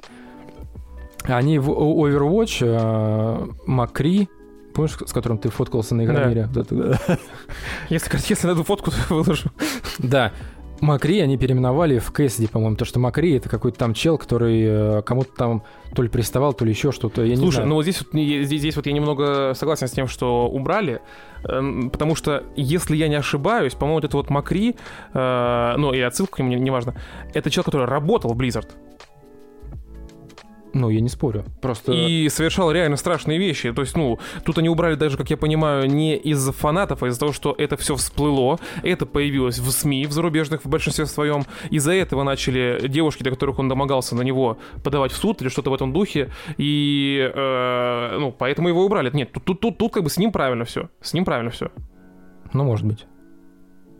Они 1.24 1.58
в 1.58 1.70
Overwatch, 1.70 2.58
э, 2.62 3.46
Макри, 3.66 4.28
помнишь, 4.74 4.96
с 5.06 5.12
которым 5.12 5.38
ты 5.38 5.48
фоткался 5.48 5.94
на 5.94 6.04
Игромире? 6.04 6.48
Да. 6.52 6.64
Если, 7.88 8.30
если 8.30 8.46
найду 8.46 8.64
фотку, 8.64 8.90
то 8.90 8.96
выложу. 9.14 9.50
Да, 9.98 10.32
Макри 10.80 11.20
они 11.20 11.36
переименовали 11.38 11.98
в 11.98 12.10
Кэссиди, 12.12 12.46
по-моему, 12.46 12.76
то 12.76 12.84
что 12.84 12.98
Макри 12.98 13.36
это 13.36 13.48
какой-то 13.48 13.78
там 13.78 13.94
чел, 13.94 14.18
который 14.18 14.62
э, 14.62 15.02
кому-то 15.02 15.30
там 15.36 15.62
то 15.94 16.02
ли 16.02 16.08
приставал, 16.08 16.52
то 16.52 16.64
ли 16.64 16.72
еще 16.72 16.92
что-то. 16.92 17.22
Я 17.22 17.36
Слушай, 17.36 17.60
не 17.60 17.66
ну 17.66 17.74
вот 17.76 17.82
здесь, 17.82 18.00
вот, 18.02 18.08
здесь, 18.12 18.60
здесь 18.60 18.76
вот 18.76 18.86
я 18.86 18.92
немного 18.92 19.52
согласен 19.54 19.88
с 19.88 19.92
тем, 19.92 20.08
что 20.08 20.48
убрали, 20.48 21.00
э, 21.44 21.88
потому 21.90 22.14
что, 22.14 22.44
если 22.56 22.96
я 22.96 23.08
не 23.08 23.14
ошибаюсь, 23.14 23.74
по-моему, 23.74 23.96
вот 23.96 24.04
это 24.04 24.16
вот 24.16 24.30
Макри, 24.30 24.76
э, 25.14 25.74
ну 25.78 25.92
и 25.92 26.00
отсылка 26.00 26.36
к 26.36 26.38
нему, 26.40 26.52
неважно, 26.54 26.94
не 27.32 27.38
это 27.38 27.50
чел, 27.50 27.64
который 27.64 27.86
работал 27.86 28.34
в 28.34 28.40
Blizzard. 28.40 28.68
Ну, 30.74 30.90
я 30.90 31.00
не 31.00 31.08
спорю. 31.08 31.44
Просто... 31.62 31.92
И 31.92 32.28
совершал 32.28 32.70
реально 32.72 32.96
страшные 32.96 33.38
вещи. 33.38 33.72
То 33.72 33.82
есть, 33.82 33.96
ну, 33.96 34.18
тут 34.44 34.58
они 34.58 34.68
убрали 34.68 34.96
даже, 34.96 35.16
как 35.16 35.30
я 35.30 35.36
понимаю, 35.36 35.88
не 35.88 36.16
из-за 36.16 36.52
фанатов, 36.52 37.02
а 37.02 37.06
из-за 37.08 37.20
того, 37.20 37.32
что 37.32 37.54
это 37.56 37.76
все 37.76 37.94
всплыло, 37.94 38.58
это 38.82 39.06
появилось 39.06 39.58
в 39.60 39.70
СМИ, 39.70 40.06
в 40.06 40.12
зарубежных 40.12 40.64
в 40.64 40.68
большинстве 40.68 41.06
своем. 41.06 41.44
Из-за 41.70 41.92
этого 41.92 42.24
начали 42.24 42.88
девушки, 42.88 43.22
до 43.22 43.30
которых 43.30 43.60
он 43.60 43.68
домогался 43.68 44.16
на 44.16 44.22
него, 44.22 44.58
подавать 44.82 45.12
в 45.12 45.16
суд 45.16 45.40
или 45.42 45.48
что-то 45.48 45.70
в 45.70 45.74
этом 45.74 45.92
духе. 45.92 46.30
И, 46.58 47.30
э, 47.32 48.16
ну, 48.18 48.34
поэтому 48.36 48.68
его 48.68 48.84
убрали. 48.84 49.10
Нет, 49.12 49.30
тут, 49.32 49.44
тут, 49.44 49.60
тут, 49.60 49.78
тут 49.78 49.92
как 49.92 50.02
бы 50.02 50.10
с 50.10 50.16
ним 50.16 50.32
правильно 50.32 50.64
все. 50.64 50.88
С 51.00 51.14
ним 51.14 51.24
правильно 51.24 51.52
все. 51.52 51.70
Ну, 52.52 52.64
может 52.64 52.84
быть. 52.84 53.06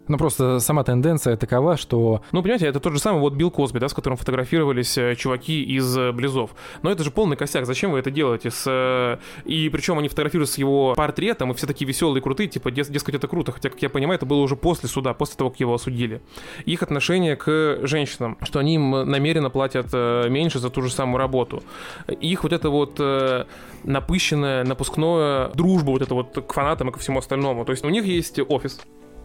Ну, 0.07 0.19
просто 0.19 0.59
сама 0.61 0.85
тенденция 0.85 1.37
такова, 1.37 1.77
что... 1.77 2.23
Ну, 2.33 2.43
понимаете, 2.43 2.67
это 2.67 2.79
тот 2.79 2.93
же 2.93 2.99
самый 2.99 3.21
вот 3.21 3.35
Билл 3.35 3.51
Косби, 3.51 3.79
да, 3.79 3.89
с 3.89 3.95
которым 3.95 4.19
фотографировались 4.19 4.99
э, 4.99 5.15
чуваки 5.17 5.63
из 5.63 5.97
э, 5.97 6.13
Близов. 6.13 6.51
Но 6.83 6.91
это 6.91 7.03
же 7.03 7.11
полный 7.11 7.37
косяк. 7.37 7.65
Зачем 7.65 7.93
вы 7.93 8.01
это 8.01 8.11
делаете? 8.11 8.51
С... 8.51 8.65
Э, 8.67 9.17
и 9.45 9.69
причем 9.71 9.99
они 9.99 10.09
фотографируются 10.09 10.57
с 10.57 10.59
его 10.59 10.95
портретом, 10.95 11.53
и 11.53 11.55
все 11.55 11.67
такие 11.67 11.89
веселые 11.89 12.23
крутые, 12.23 12.49
типа, 12.49 12.71
дес- 12.71 12.91
дескать, 12.91 13.15
это 13.15 13.29
круто. 13.29 13.53
Хотя, 13.53 13.71
как 13.71 13.81
я 13.81 13.89
понимаю, 13.89 14.17
это 14.17 14.27
было 14.27 14.41
уже 14.41 14.57
после 14.57 14.91
суда, 14.91 15.15
после 15.15 15.37
того, 15.37 15.51
как 15.51 15.61
его 15.61 15.73
осудили. 15.73 16.21
Их 16.67 16.83
отношение 16.83 17.37
к 17.37 17.81
женщинам, 17.83 18.37
что 18.43 18.59
они 18.59 18.75
им 18.75 18.91
намеренно 18.91 19.49
платят 19.49 19.93
меньше 19.95 20.59
за 20.59 20.69
ту 20.69 20.83
же 20.83 20.91
самую 20.91 21.19
работу. 21.19 21.63
Их 22.09 22.43
вот 22.43 22.53
это 22.53 22.69
вот 22.69 23.01
напыщенное, 23.85 24.65
напускное 24.65 25.49
дружба 25.49 25.91
вот 25.91 26.03
это 26.03 26.15
вот 26.15 26.47
к 26.47 26.53
фанатам 26.53 26.89
и 26.89 26.93
ко 26.93 26.99
всему 26.99 27.19
остальному. 27.19 27.65
То 27.65 27.73
есть 27.73 27.85
у 27.85 27.89
них 27.89 28.05
есть 28.05 28.39
офис, 28.39 28.81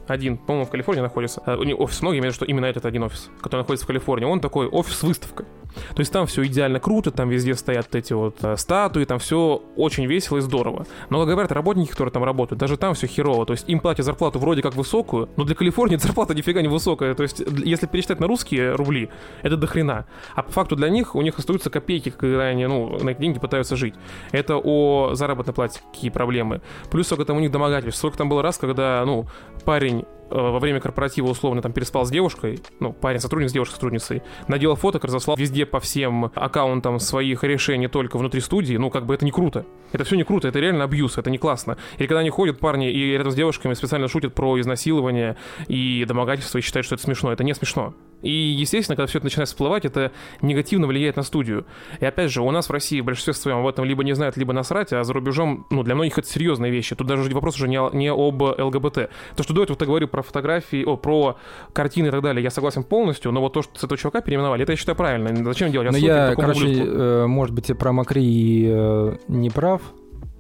один, 0.10 0.38
по-моему, 0.38 0.66
в 0.66 0.72
Калифорнии 0.72 1.02
находится. 1.02 1.42
Э, 1.46 1.56
у 1.56 1.64
них 1.64 1.80
офис 1.80 2.02
много, 2.02 2.18
я 2.18 2.32
что 2.32 2.46
именно 2.46 2.66
этот 2.66 2.86
один 2.86 3.04
офис, 3.04 3.30
который 3.42 3.62
находится 3.62 3.86
в 3.86 3.88
Калифорнии. 3.88 4.26
Он 4.26 4.40
такой 4.40 4.68
офис-выставка. 4.68 5.46
То 5.94 6.00
есть 6.00 6.12
там 6.12 6.26
все 6.26 6.46
идеально 6.46 6.80
круто, 6.80 7.12
там 7.12 7.30
везде 7.30 7.54
стоят 7.56 7.94
эти 7.96 8.14
вот 8.14 8.44
э, 8.44 8.58
статуи, 8.58 9.06
там 9.06 9.20
все 9.20 9.62
очень 9.76 10.08
весело 10.08 10.38
и 10.38 10.42
здорово. 10.42 10.86
Но, 11.10 11.20
как 11.20 11.30
говорят, 11.30 11.52
работники, 11.52 11.92
которые 11.92 12.12
там 12.12 12.24
работают, 12.24 12.60
даже 12.60 12.78
там 12.78 12.96
все 12.96 13.08
херово. 13.08 13.46
То 13.46 13.54
есть 13.54 13.70
им 13.70 13.80
платят 13.80 14.06
зарплату 14.06 14.40
вроде 14.40 14.62
как 14.62 14.76
высокую, 14.76 15.30
но 15.38 15.44
для 15.44 15.56
Калифорнии 15.56 15.98
зарплата 16.02 16.34
нифига 16.34 16.62
не 16.62 16.68
высокая. 16.68 17.14
То 17.14 17.24
есть 17.24 17.42
если 17.64 17.86
пересчитать 17.86 18.20
на 18.20 18.28
русские 18.28 18.74
рубли, 18.74 19.10
это 19.44 19.58
до 19.58 19.68
хрена. 19.68 20.06
А 20.36 20.44
по 20.44 20.52
факту 20.52 20.76
для 20.76 20.90
них 20.90 21.16
у 21.16 21.22
них 21.22 21.38
остаются 21.38 21.70
копейки, 21.70 22.10
когда 22.10 22.46
они 22.46 22.66
ну, 22.66 22.98
на 23.04 23.12
эти 23.12 23.20
деньги 23.20 23.40
пытаются 23.40 23.76
жить. 23.76 23.94
Это 24.32 24.58
о 24.58 25.14
заработной 25.14 25.54
плате 25.54 25.82
какие 25.92 26.10
проблемы. 26.10 26.62
Плюс 26.90 27.06
сколько 27.06 27.26
там 27.26 27.38
у 27.38 27.40
них 27.40 27.52
домогательств. 27.52 28.00
Сколько 28.00 28.18
там 28.18 28.30
было 28.30 28.42
раз, 28.42 28.58
когда, 28.58 29.04
ну, 29.06 29.28
парень 29.66 29.99
во 30.30 30.60
время 30.60 30.80
корпоратива 30.80 31.28
условно 31.28 31.62
там 31.62 31.74
переспал 31.74 32.06
с 32.06 32.10
девушкой, 32.10 32.62
ну, 32.80 32.94
парень 32.94 33.20
сотрудник 33.20 33.50
с 33.50 33.54
девушкой-сотрудницей, 33.54 34.22
наделал 34.48 34.76
фоток, 34.76 35.04
разослал 35.04 35.38
везде 35.38 35.66
по 35.66 35.80
всем 35.80 36.32
аккаунтам 36.36 37.00
своих 37.00 37.44
решений 37.44 37.88
только 37.88 38.18
внутри 38.18 38.42
студии, 38.42 38.76
ну, 38.76 38.90
как 38.90 39.06
бы 39.06 39.14
это 39.14 39.26
не 39.26 39.32
круто. 39.32 39.66
Это 39.92 40.04
все 40.04 40.16
не 40.16 40.24
круто, 40.24 40.48
это 40.48 40.60
реально 40.60 40.84
абьюз, 40.84 41.18
это 41.18 41.30
не 41.30 41.38
классно. 41.38 41.78
Или 41.98 42.08
когда 42.08 42.20
они 42.20 42.30
ходят, 42.30 42.60
парни, 42.60 42.92
и 42.92 43.14
рядом 43.14 43.32
с 43.32 43.36
девушками 43.36 43.74
специально 43.74 44.08
шутят 44.08 44.34
про 44.34 44.60
изнасилование 44.60 45.38
и 45.68 46.06
домогательство 46.08 46.60
и 46.60 46.62
считают, 46.62 46.86
что 46.86 46.96
это 46.96 47.04
смешно. 47.04 47.32
Это 47.32 47.44
не 47.44 47.54
смешно. 47.54 47.94
И, 48.22 48.32
естественно, 48.32 48.96
когда 48.96 49.08
все 49.08 49.20
это 49.20 49.26
начинает 49.26 49.48
всплывать, 49.48 49.86
это 49.86 50.12
негативно 50.42 50.88
влияет 50.88 51.16
на 51.16 51.24
студию. 51.24 51.66
И 52.00 52.06
опять 52.06 52.32
же, 52.32 52.42
у 52.42 52.52
нас 52.52 52.68
в 52.68 52.72
России 52.72 53.00
большинство 53.02 53.34
своем 53.34 53.60
об 53.60 53.68
этом 53.68 53.86
либо 53.86 54.04
не 54.04 54.14
знают, 54.14 54.36
либо 54.38 54.54
насрать, 54.54 54.92
а 54.92 55.04
за 55.04 55.14
рубежом, 55.14 55.66
ну, 55.70 55.84
для 55.84 55.96
многих 55.96 56.18
это 56.18 56.28
серьезные 56.28 56.72
вещи. 56.72 56.96
Тут 56.96 57.08
даже 57.08 57.30
вопрос 57.34 57.56
уже 57.56 57.68
не, 57.68 57.80
не 57.96 58.12
об 58.12 58.42
ЛГБТ. 58.42 59.10
То, 59.36 59.44
что 59.44 59.54
до 59.54 59.64
этого 59.64 59.78
ты 59.78 59.86
говорил 59.86 60.08
про 60.08 60.22
фотографии, 60.22 60.84
о, 60.84 60.98
про 60.98 61.38
картины 61.74 62.08
и 62.08 62.12
так 62.12 62.22
далее, 62.22 62.44
я 62.44 62.50
согласен 62.50 62.84
полностью, 62.84 63.32
но 63.32 63.42
вот 63.42 63.54
то, 63.54 63.62
что 63.62 63.80
с 63.80 63.84
этого 63.84 63.98
чувака 63.98 64.22
переименовали, 64.22 64.64
это 64.64 64.74
я 64.74 64.76
считаю 64.76 64.98
правильно. 64.98 65.44
Зачем 65.44 65.72
делать? 65.72 65.92
Но 65.92 65.98
я, 65.98 66.36
короче, 66.36 66.68
э, 66.68 67.26
может 67.26 67.56
быть, 67.56 67.76
про 67.78 67.94
Макри 67.94 68.66
э, 68.68 69.18
не 69.28 69.50
прав, 69.50 69.82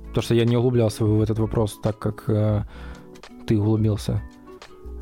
потому 0.08 0.24
что 0.24 0.36
я 0.36 0.46
не 0.46 0.58
углублялся 0.58 1.06
в 1.06 1.22
этот 1.22 1.40
вопрос 1.40 1.80
так, 1.82 1.98
как 1.98 2.24
э, 2.28 2.64
ты 3.48 3.58
углубился. 3.58 4.22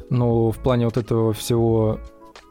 Но 0.10 0.52
в 0.52 0.58
плане 0.58 0.86
вот 0.86 0.98
этого 0.98 1.34
всего 1.34 2.00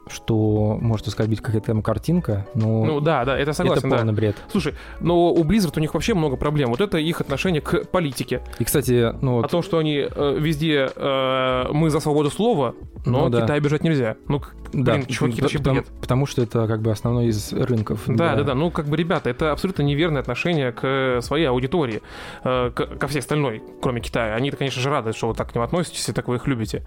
что 0.08 0.78
может 0.80 1.08
оскорбить 1.08 1.40
какая-то 1.40 1.66
там 1.66 1.82
картинка, 1.82 2.46
но... 2.54 2.84
Ну 2.84 3.00
да, 3.00 3.24
да, 3.24 3.38
это 3.38 3.52
согласен, 3.52 3.86
Это 3.86 3.96
полный 3.96 4.12
да. 4.12 4.16
бред. 4.16 4.36
Слушай, 4.50 4.74
но 5.00 5.32
у 5.32 5.44
Blizzard 5.44 5.72
у 5.76 5.80
них 5.80 5.94
вообще 5.94 6.14
много 6.14 6.36
проблем. 6.36 6.70
Вот 6.70 6.80
это 6.80 6.98
их 6.98 7.20
отношение 7.20 7.60
к 7.60 7.88
политике. 7.88 8.42
И, 8.58 8.64
кстати, 8.64 9.14
ну 9.20 9.34
вот... 9.34 9.46
О 9.46 9.48
том, 9.48 9.62
что 9.62 9.78
они 9.78 10.06
э, 10.08 10.36
везде 10.38 10.88
э, 10.94 11.64
мы 11.72 11.90
за 11.90 12.00
свободу 12.00 12.30
слова, 12.30 12.74
но 13.04 13.24
ну, 13.24 13.28
да. 13.30 13.42
Китай 13.42 13.56
обижать 13.58 13.82
нельзя. 13.82 14.16
Ну, 14.28 14.40
да, 14.72 14.94
блин, 14.94 15.06
чуваки, 15.06 15.40
это 15.40 15.58
потому, 15.58 15.80
бред. 15.80 15.86
потому 16.00 16.26
что 16.26 16.42
это 16.42 16.66
как 16.66 16.82
бы 16.82 16.90
основной 16.90 17.26
из 17.26 17.52
рынков. 17.52 18.02
Да, 18.06 18.30
да, 18.30 18.36
да, 18.36 18.42
да. 18.42 18.54
Ну, 18.54 18.70
как 18.70 18.86
бы, 18.86 18.96
ребята, 18.96 19.30
это 19.30 19.52
абсолютно 19.52 19.82
неверное 19.82 20.20
отношение 20.20 20.72
к 20.72 21.20
своей 21.22 21.46
аудитории, 21.46 22.02
э, 22.44 22.70
к, 22.74 22.98
ко 22.98 23.06
всей 23.08 23.20
остальной, 23.20 23.62
кроме 23.80 24.00
Китая. 24.00 24.34
Они-то, 24.34 24.56
конечно 24.56 24.80
же, 24.80 24.90
рады, 24.90 25.12
что 25.12 25.28
вы 25.28 25.34
так 25.34 25.50
к 25.50 25.54
ним 25.54 25.62
относитесь 25.62 26.08
и 26.08 26.12
так 26.12 26.28
вы 26.28 26.36
их 26.36 26.46
любите. 26.46 26.84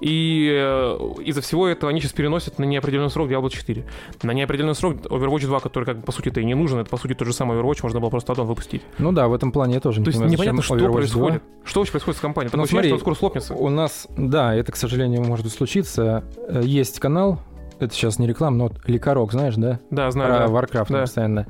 И 0.00 0.50
э, 0.52 0.98
из-за 1.24 1.40
всего 1.40 1.66
этого 1.66 1.90
они 1.90 2.00
сейчас 2.00 2.12
переносят 2.12 2.58
на 2.60 2.64
неопределенный 2.64 3.10
срок 3.10 3.28
Diablo 3.30 3.50
4. 3.50 3.84
На 4.22 4.30
неопределенный 4.32 4.74
срок 4.74 4.96
Overwatch 5.06 5.46
2, 5.46 5.60
который, 5.60 5.84
как 5.84 5.98
бы, 5.98 6.02
по 6.02 6.12
сути-то 6.12 6.40
и 6.40 6.44
не 6.44 6.54
нужен, 6.54 6.78
это, 6.78 6.88
по 6.90 6.96
сути, 6.96 7.14
тот 7.14 7.26
же 7.26 7.34
самый 7.34 7.58
Overwatch, 7.58 7.80
можно 7.82 8.00
было 8.00 8.10
просто 8.10 8.32
аддон 8.32 8.46
выпустить. 8.46 8.82
Ну 8.98 9.12
да, 9.12 9.28
в 9.28 9.34
этом 9.34 9.52
плане 9.52 9.74
я 9.74 9.80
тоже 9.80 10.00
не 10.00 10.04
То 10.04 10.10
есть 10.10 10.20
непонятно, 10.20 10.62
что 10.62 10.76
Overwatch 10.76 10.92
происходит. 10.92 11.42
2. 11.42 11.66
Что 11.66 11.80
вообще 11.80 11.92
происходит 11.92 12.18
с 12.18 12.20
компанией? 12.20 12.50
Ну, 12.54 12.62
ощущение, 12.62 12.82
смотри, 12.82 12.88
что 12.88 12.94
он 12.94 13.00
скоро 13.00 13.14
слопнется. 13.14 13.54
У 13.54 13.68
нас, 13.68 14.06
да, 14.16 14.54
это, 14.54 14.72
к 14.72 14.76
сожалению, 14.76 15.22
может 15.24 15.50
случиться. 15.52 16.24
Э, 16.48 16.60
Есть 16.64 17.00
канал, 17.00 17.40
это 17.78 17.94
сейчас 17.94 18.18
не 18.18 18.26
реклама, 18.26 18.56
но 18.56 18.64
вот 18.68 18.74
Ликорок, 18.86 19.32
знаешь, 19.32 19.54
да? 19.56 19.80
Да, 19.90 20.10
знаю, 20.10 20.36
Про 20.36 20.48
да. 20.48 20.52
Warcraft 20.54 20.86
Да. 20.92 21.00
постоянно. 21.02 21.46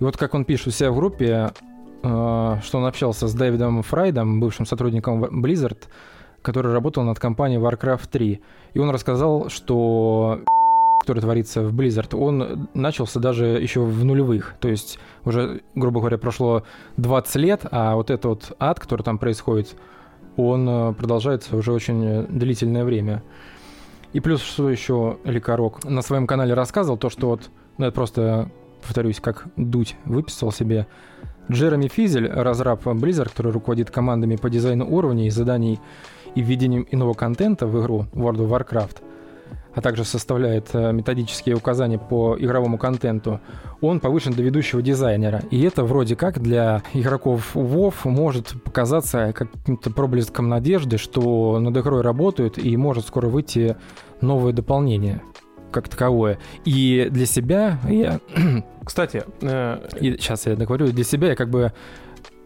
И 0.00 0.04
вот 0.04 0.16
как 0.16 0.34
он 0.34 0.44
пишет 0.44 0.68
у 0.68 0.70
себя 0.70 0.90
в 0.90 0.96
группе, 0.96 1.52
э, 2.02 2.56
что 2.62 2.78
он 2.78 2.86
общался 2.86 3.28
с 3.28 3.34
Дэвидом 3.34 3.82
Фрайдом, 3.82 4.40
бывшим 4.40 4.66
сотрудником 4.66 5.24
Blizzard, 5.44 5.78
который 6.44 6.72
работал 6.72 7.02
над 7.02 7.18
компанией 7.18 7.58
Warcraft 7.58 8.08
3. 8.10 8.40
И 8.74 8.78
он 8.78 8.90
рассказал, 8.90 9.48
что 9.48 10.40
который 11.00 11.20
творится 11.20 11.62
в 11.62 11.74
Blizzard, 11.74 12.16
он 12.16 12.68
начался 12.74 13.18
даже 13.18 13.46
еще 13.46 13.80
в 13.80 14.04
нулевых. 14.04 14.54
То 14.60 14.68
есть 14.68 14.98
уже, 15.24 15.62
грубо 15.74 16.00
говоря, 16.00 16.18
прошло 16.18 16.62
20 16.98 17.36
лет, 17.36 17.62
а 17.70 17.96
вот 17.96 18.10
этот 18.10 18.24
вот 18.24 18.56
ад, 18.58 18.78
который 18.78 19.02
там 19.02 19.18
происходит, 19.18 19.74
он 20.36 20.68
э, 20.68 20.92
продолжается 20.92 21.56
уже 21.56 21.72
очень 21.72 22.26
длительное 22.28 22.84
время. 22.84 23.22
И 24.12 24.20
плюс, 24.20 24.42
что 24.42 24.70
еще 24.70 25.18
Ликорок 25.24 25.84
на 25.84 26.02
своем 26.02 26.26
канале 26.26 26.54
рассказывал, 26.54 26.98
то, 26.98 27.10
что 27.10 27.28
вот, 27.28 27.50
ну, 27.78 27.86
это 27.86 27.94
просто, 27.94 28.50
повторюсь, 28.82 29.20
как 29.20 29.46
Дудь 29.56 29.96
выписал 30.04 30.52
себе. 30.52 30.86
Джереми 31.50 31.88
Физель, 31.88 32.28
разраб 32.28 32.86
Blizzard, 32.86 33.30
который 33.30 33.52
руководит 33.52 33.90
командами 33.90 34.36
по 34.36 34.48
дизайну 34.48 34.88
уровней, 34.88 35.30
заданий 35.30 35.80
и 36.34 36.42
введением 36.42 36.86
иного 36.90 37.14
контента 37.14 37.66
в 37.66 37.80
игру 37.80 38.06
World 38.12 38.38
of 38.38 38.48
Warcraft, 38.48 38.96
а 39.74 39.80
также 39.80 40.04
составляет 40.04 40.70
э, 40.72 40.92
методические 40.92 41.56
указания 41.56 41.98
по 41.98 42.36
игровому 42.38 42.78
контенту, 42.78 43.40
он 43.80 44.00
повышен 44.00 44.32
до 44.32 44.42
ведущего 44.42 44.82
дизайнера. 44.82 45.42
И 45.50 45.62
это 45.62 45.84
вроде 45.84 46.16
как 46.16 46.40
для 46.40 46.82
игроков 46.92 47.54
WoW 47.54 47.94
может 48.04 48.54
показаться 48.62 49.32
каким-то 49.32 49.90
проблеском 49.90 50.48
надежды, 50.48 50.96
что 50.96 51.58
над 51.58 51.76
игрой 51.76 52.02
работают 52.02 52.58
и 52.58 52.76
может 52.76 53.06
скоро 53.06 53.28
выйти 53.28 53.76
новое 54.20 54.52
дополнение 54.52 55.20
как 55.74 55.88
таковое. 55.88 56.38
И 56.64 57.08
для 57.10 57.26
себя 57.26 57.80
я... 57.88 58.20
Кстати, 58.84 59.24
э, 59.40 59.88
И 60.00 60.12
сейчас 60.12 60.46
я 60.46 60.54
договорю. 60.54 60.92
Для 60.92 61.04
себя 61.04 61.30
я 61.30 61.34
как 61.34 61.50
бы 61.50 61.72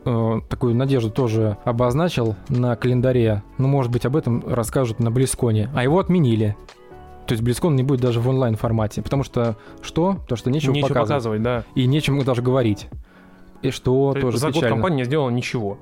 э, 0.08 0.40
такую 0.48 0.74
надежду 0.74 1.10
тоже 1.10 1.56
обозначил 1.64 2.34
на 2.48 2.74
календаре. 2.76 3.42
Ну, 3.58 3.68
может 3.68 3.92
быть, 3.92 4.06
об 4.06 4.16
этом 4.16 4.42
расскажут 4.46 4.98
на 5.00 5.10
Близконе. 5.10 5.70
А 5.74 5.82
его 5.82 5.98
отменили. 5.98 6.56
То 7.26 7.34
есть 7.34 7.44
BlizzCon 7.44 7.74
не 7.74 7.82
будет 7.82 8.00
даже 8.00 8.20
в 8.20 8.28
онлайн-формате. 8.28 9.02
Потому 9.02 9.22
что 9.22 9.56
что? 9.82 10.16
То, 10.28 10.36
что 10.36 10.50
нечего, 10.50 10.72
Нечего 10.72 10.88
показывать. 10.88 11.40
показывать, 11.40 11.42
да. 11.42 11.62
И 11.74 11.86
нечем 11.86 12.18
даже 12.24 12.40
говорить. 12.42 12.88
И 13.60 13.70
что 13.70 14.14
То 14.14 14.20
тоже 14.20 14.38
За 14.38 14.46
год 14.46 14.54
печально. 14.56 14.76
компания 14.76 14.96
не 14.96 15.04
сделала 15.04 15.30
ничего. 15.30 15.78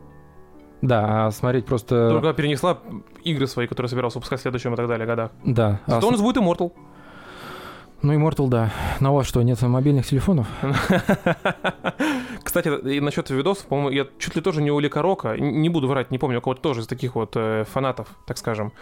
Да, 0.83 1.27
а 1.27 1.31
смотреть 1.31 1.65
просто... 1.67 2.11
Только 2.11 2.33
перенесла 2.35 2.79
игры 3.23 3.47
свои, 3.47 3.67
которые 3.67 3.89
собирался 3.89 4.19
выпускать 4.19 4.41
в 4.41 4.43
следующем 4.43 4.75
и 4.75 4.77
так 4.77 4.89
далее 4.89 5.07
годах. 5.07 5.31
Да. 5.45 5.81
А 5.87 5.91
Зато 5.93 6.07
с- 6.07 6.09
у 6.09 6.11
нас 6.13 6.21
будет 6.21 6.37
Immortal. 6.39 6.73
Ну, 8.03 8.13
Immortal, 8.13 8.49
да. 8.49 8.71
Но 9.01 9.13
у 9.13 9.17
вас 9.17 9.27
что, 9.27 9.41
нет 9.43 9.61
мобильных 9.63 10.07
телефонов? 10.07 10.47
Кстати, 12.57 12.89
и 12.89 13.01
насчет 13.01 13.29
видосов, 13.29 13.67
по-моему, 13.67 13.91
я 13.91 14.07
чуть 14.19 14.35
ли 14.35 14.41
тоже 14.41 14.63
не 14.63 14.71
у 14.71 14.79
Лекарока, 14.79 15.37
н- 15.37 15.61
не 15.61 15.69
буду 15.69 15.89
врать, 15.89 16.11
не 16.11 16.17
помню, 16.17 16.39
у 16.39 16.41
кого-то 16.41 16.63
тоже 16.63 16.81
из 16.81 16.87
таких 16.87 17.15
вот 17.15 17.33
э, 17.37 17.65
фанатов, 17.71 18.09
так 18.27 18.39
скажем. 18.39 18.73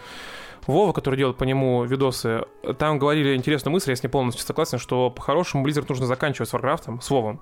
Вова, 0.65 0.93
который 0.93 1.17
делает 1.17 1.35
по 1.35 1.43
нему 1.43 1.83
видосы, 1.83 2.45
там 2.79 2.99
говорили 2.99 3.35
интересную 3.35 3.73
мысль, 3.73 3.89
я 3.89 3.97
с 3.97 4.01
ней 4.01 4.07
полностью 4.07 4.45
согласен, 4.45 4.79
что 4.79 5.09
по-хорошему 5.09 5.67
Blizzard 5.67 5.87
нужно 5.89 6.05
заканчивать 6.05 6.47
с 6.47 6.53
Warcraft, 6.53 7.01
с 7.01 7.09
Вовом, 7.09 7.41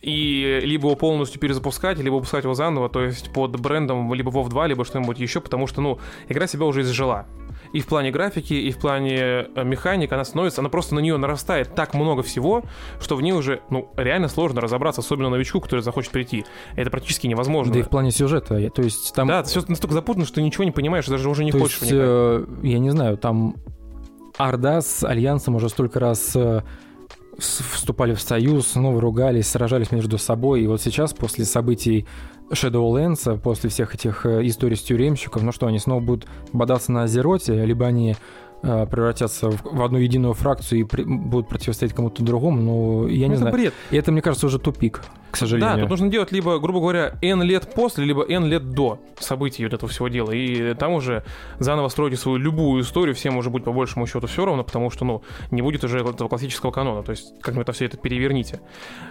и 0.00 0.60
либо 0.62 0.86
его 0.86 0.94
полностью 0.94 1.40
перезапускать, 1.40 1.98
либо 1.98 2.14
выпускать 2.14 2.44
его 2.44 2.54
заново, 2.54 2.88
то 2.88 3.02
есть 3.02 3.32
под 3.32 3.58
брендом 3.58 4.14
либо 4.14 4.30
WoW 4.30 4.48
2, 4.48 4.68
либо 4.68 4.84
что-нибудь 4.84 5.18
еще, 5.18 5.40
потому 5.40 5.66
что, 5.66 5.80
ну, 5.80 5.98
игра 6.28 6.46
себя 6.46 6.66
уже 6.66 6.82
изжила. 6.82 7.26
И 7.74 7.80
в 7.80 7.86
плане 7.88 8.12
графики, 8.12 8.54
и 8.54 8.70
в 8.70 8.78
плане 8.78 9.18
э, 9.18 9.64
механик 9.64 10.12
она 10.12 10.24
становится, 10.24 10.60
она 10.60 10.70
просто 10.70 10.94
на 10.94 11.00
нее 11.00 11.16
нарастает 11.16 11.74
так 11.74 11.92
много 11.92 12.22
всего, 12.22 12.62
что 13.00 13.16
в 13.16 13.20
ней 13.22 13.32
уже, 13.32 13.62
ну, 13.68 13.90
реально 13.96 14.28
сложно 14.28 14.60
разобраться, 14.60 15.00
особенно 15.00 15.28
новичку, 15.28 15.60
который 15.60 15.80
захочет 15.80 16.12
прийти. 16.12 16.44
Это 16.76 16.90
практически 16.90 17.26
невозможно. 17.26 17.72
Да 17.72 17.80
и 17.80 17.82
в 17.82 17.88
плане 17.88 18.12
сюжета. 18.12 18.54
я- 18.58 18.70
То 18.70 18.82
есть 18.82 19.12
там... 19.12 19.26
Да, 19.26 19.42
все 19.42 19.60
настолько 19.66 19.92
запутано, 19.92 20.24
что 20.24 20.40
ничего 20.40 20.62
не 20.62 20.70
понимаешь, 20.70 21.06
даже 21.06 21.28
уже 21.28 21.44
не 21.44 21.50
то 21.50 21.58
хочешь 21.58 21.80
есть, 21.80 21.92
э, 21.92 22.46
я 22.62 22.78
не 22.78 22.90
знаю, 22.90 23.18
там 23.18 23.56
Орда 24.38 24.80
с 24.80 25.02
Альянсом 25.04 25.56
уже 25.56 25.68
столько 25.68 25.98
раз 25.98 26.32
э, 26.36 26.62
вступали 27.38 28.14
в 28.14 28.20
союз, 28.20 28.68
снова 28.68 29.00
ругались, 29.00 29.48
сражались 29.48 29.90
между 29.90 30.18
собой. 30.18 30.62
И 30.62 30.66
вот 30.66 30.80
сейчас, 30.80 31.12
после 31.12 31.44
событий 31.44 32.06
Shadowlands, 32.50 33.38
после 33.38 33.70
всех 33.70 33.94
этих 33.94 34.26
э, 34.26 34.46
историй 34.46 34.76
с 34.76 34.82
тюремщиков, 34.82 35.42
ну 35.42 35.52
что, 35.52 35.66
они 35.66 35.78
снова 35.78 36.00
будут 36.00 36.28
бодаться 36.52 36.92
на 36.92 37.04
Азероте, 37.04 37.64
либо 37.64 37.86
они 37.86 38.12
э, 38.12 38.16
превратятся 38.62 39.50
в, 39.50 39.62
в 39.62 39.82
одну 39.82 39.98
единую 39.98 40.34
фракцию 40.34 40.80
и 40.80 40.84
при- 40.84 41.04
будут 41.04 41.48
противостоять 41.48 41.94
кому-то 41.94 42.22
другому, 42.22 42.60
ну, 42.60 43.06
я 43.08 43.26
не 43.28 43.34
это 43.34 43.42
знаю. 43.42 43.54
бред. 43.54 43.74
И 43.90 43.96
это, 43.96 44.12
мне 44.12 44.22
кажется, 44.22 44.46
уже 44.46 44.58
тупик, 44.58 45.02
к 45.30 45.36
сожалению. 45.36 45.74
Да, 45.74 45.80
тут 45.80 45.90
нужно 45.90 46.08
делать 46.08 46.32
либо, 46.32 46.58
грубо 46.58 46.80
говоря, 46.80 47.14
N 47.20 47.42
лет 47.42 47.74
после, 47.74 48.04
либо 48.04 48.24
N 48.24 48.46
лет 48.46 48.70
до 48.70 48.98
событий 49.18 49.64
вот 49.64 49.74
этого 49.74 49.90
всего 49.90 50.08
дела. 50.08 50.30
И 50.30 50.74
там 50.74 50.92
уже 50.92 51.24
заново 51.58 51.88
строить 51.88 52.18
свою 52.18 52.38
любую 52.38 52.82
историю, 52.82 53.14
всем 53.14 53.36
уже 53.36 53.50
будет 53.50 53.64
по 53.64 53.72
большему 53.72 54.06
счету 54.06 54.26
все 54.26 54.44
равно, 54.44 54.64
потому 54.64 54.90
что, 54.90 55.04
ну, 55.04 55.22
не 55.50 55.60
будет 55.60 55.84
уже 55.84 55.98
этого 56.00 56.28
классического 56.28 56.70
канона. 56.70 57.02
То 57.02 57.10
есть, 57.10 57.34
как 57.40 57.54
вы 57.54 57.62
это 57.62 57.72
все 57.72 57.84
это 57.86 57.96
переверните. 57.96 58.60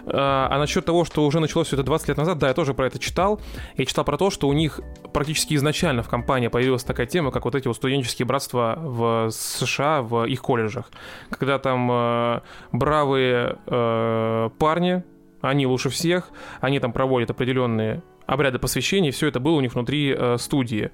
А, 0.06 0.48
а 0.50 0.58
насчет 0.58 0.84
того, 0.84 1.04
что 1.04 1.24
уже 1.26 1.40
началось 1.40 1.66
все 1.68 1.76
это 1.76 1.84
20 1.84 2.08
лет 2.08 2.16
назад, 2.16 2.38
да, 2.38 2.48
я 2.48 2.54
тоже 2.54 2.74
про 2.74 2.86
это 2.86 2.98
читал. 2.98 3.40
Я 3.76 3.84
читал 3.84 4.04
про 4.04 4.16
то, 4.16 4.30
что 4.30 4.48
у 4.48 4.52
них 4.52 4.80
практически 5.12 5.54
изначально 5.54 6.02
в 6.02 6.08
компании 6.08 6.48
появилась 6.48 6.84
такая 6.84 7.06
тема, 7.06 7.30
как 7.30 7.44
вот 7.44 7.54
эти 7.54 7.68
вот 7.68 7.76
студенческие 7.76 8.26
братства 8.26 8.78
в 8.78 9.30
США, 9.44 10.02
в 10.02 10.24
их 10.24 10.42
колледжах. 10.42 10.90
Когда 11.30 11.58
там 11.58 11.90
э, 11.90 12.40
бравые 12.72 13.58
э, 13.66 14.50
парни, 14.58 15.02
они 15.40 15.66
лучше 15.66 15.90
всех, 15.90 16.30
они 16.60 16.80
там 16.80 16.92
проводят 16.92 17.30
определенные 17.30 18.02
обряды 18.26 18.58
посвящения, 18.58 19.10
все 19.10 19.26
это 19.28 19.40
было 19.40 19.56
у 19.56 19.60
них 19.60 19.74
внутри 19.74 20.14
э, 20.16 20.36
студии. 20.38 20.90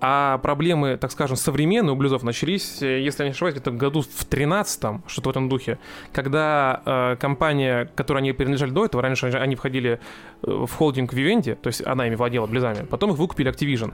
А 0.00 0.38
проблемы, 0.38 0.96
так 0.96 1.10
скажем, 1.10 1.36
современные 1.36 1.92
у 1.92 1.96
блюзов 1.96 2.22
начались, 2.22 2.82
э, 2.82 3.00
если 3.00 3.24
я 3.24 3.28
не 3.28 3.32
ошибаюсь, 3.32 3.56
где-то 3.56 3.72
году 3.72 4.02
в 4.02 4.24
13 4.24 5.02
что-то 5.08 5.28
в 5.28 5.30
этом 5.30 5.48
духе, 5.48 5.78
когда 6.12 6.82
э, 6.84 7.16
компания, 7.16 7.90
которой 7.96 8.18
они 8.18 8.32
принадлежали 8.32 8.70
до 8.70 8.84
этого, 8.84 9.02
раньше 9.02 9.26
они 9.26 9.56
входили 9.56 10.00
в 10.42 10.70
холдинг 10.72 11.12
Vivendi, 11.12 11.54
то 11.54 11.68
есть 11.68 11.86
она 11.86 12.06
ими 12.06 12.14
владела 12.14 12.46
близами, 12.46 12.84
потом 12.84 13.10
их 13.12 13.18
выкупили 13.18 13.50
Activision. 13.50 13.92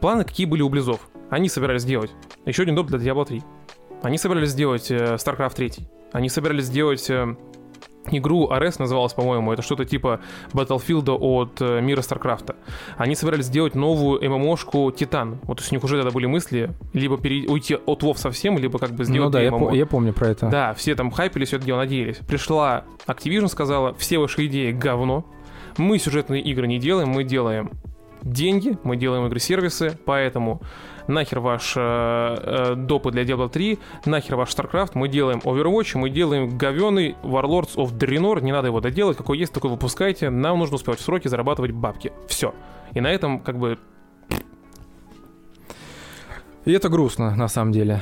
Планы 0.00 0.24
какие 0.24 0.46
были 0.46 0.62
у 0.62 0.68
близов? 0.68 1.08
Они 1.30 1.48
собирались 1.48 1.82
сделать 1.82 2.10
еще 2.44 2.62
один 2.62 2.74
доп 2.74 2.86
для 2.88 2.98
Diablo 2.98 3.24
3. 3.24 3.42
Они 4.02 4.18
собирались 4.18 4.50
сделать 4.50 4.90
э, 4.90 5.14
StarCraft 5.16 5.54
3. 5.54 5.72
Они 6.12 6.28
собирались 6.28 6.64
сделать 6.64 7.08
э, 7.10 7.36
игру 8.10 8.48
Ares 8.50 8.76
называлась, 8.78 9.12
по-моему, 9.12 9.52
это 9.52 9.62
что-то 9.62 9.84
типа 9.84 10.20
Battlefield 10.52 11.10
от 11.10 11.60
э, 11.60 11.80
мира 11.80 12.02
Старкрафта. 12.02 12.56
Они 12.96 13.14
собирались 13.14 13.46
сделать 13.46 13.74
новую 13.74 14.20
ММОшку 14.28 14.90
Титан. 14.90 15.38
Вот 15.44 15.58
то 15.58 15.62
есть 15.62 15.72
у 15.72 15.74
них 15.74 15.84
уже 15.84 15.96
тогда 15.96 16.10
были 16.10 16.26
мысли 16.26 16.70
либо 16.92 17.18
пере- 17.18 17.46
уйти 17.48 17.74
от 17.74 18.02
WoW 18.02 18.16
совсем, 18.16 18.58
либо 18.58 18.78
как 18.78 18.92
бы 18.92 19.04
сделать 19.04 19.26
ну 19.28 19.30
да, 19.30 19.42
я, 19.42 19.50
ММО. 19.50 19.68
по- 19.70 19.74
я 19.74 19.86
помню 19.86 20.12
про 20.12 20.28
это. 20.28 20.48
Да, 20.48 20.74
все 20.74 20.94
там 20.94 21.10
хайпили, 21.10 21.44
все 21.44 21.56
это 21.56 21.66
дело 21.66 21.78
надеялись. 21.78 22.16
Пришла 22.16 22.84
Activision, 23.06 23.48
сказала, 23.48 23.94
все 23.94 24.18
ваши 24.18 24.46
идеи 24.46 24.72
говно, 24.72 25.24
мы 25.80 25.98
сюжетные 25.98 26.42
игры 26.42 26.66
не 26.66 26.78
делаем, 26.78 27.08
мы 27.08 27.24
делаем 27.24 27.72
деньги, 28.22 28.78
мы 28.84 28.96
делаем 28.96 29.26
игры-сервисы, 29.26 29.98
поэтому 30.04 30.60
нахер 31.06 31.40
ваш 31.40 31.74
э, 31.76 31.80
э, 31.80 32.74
допы 32.76 33.10
для 33.10 33.22
Diablo 33.22 33.48
3, 33.48 33.78
нахер 34.04 34.36
ваш 34.36 34.50
StarCraft, 34.50 34.92
мы 34.94 35.08
делаем 35.08 35.38
Overwatch, 35.38 35.96
мы 35.96 36.10
делаем 36.10 36.56
говёный 36.56 37.16
Warlords 37.22 37.76
of 37.76 37.96
Draenor, 37.96 38.42
не 38.42 38.52
надо 38.52 38.68
его 38.68 38.80
доделать, 38.80 39.16
какой 39.16 39.38
есть, 39.38 39.52
такой 39.52 39.70
выпускайте, 39.70 40.30
нам 40.30 40.58
нужно 40.58 40.76
успевать 40.76 41.00
в 41.00 41.02
сроки 41.02 41.28
зарабатывать 41.28 41.72
бабки. 41.72 42.12
Все. 42.28 42.54
И 42.92 43.00
на 43.00 43.10
этом 43.10 43.40
как 43.40 43.58
бы 43.58 43.78
И 46.64 46.72
это 46.72 46.88
грустно, 46.88 47.34
на 47.34 47.48
самом 47.48 47.72
деле. 47.72 48.00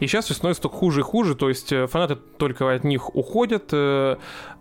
И 0.00 0.06
сейчас 0.06 0.26
все 0.26 0.34
становится 0.34 0.62
только 0.62 0.76
хуже 0.76 1.00
и 1.00 1.02
хуже, 1.02 1.34
то 1.34 1.48
есть 1.48 1.72
э, 1.72 1.86
фанаты 1.86 2.16
только 2.16 2.72
от 2.72 2.84
них 2.84 3.14
уходят, 3.14 3.70
э, 3.72 4.16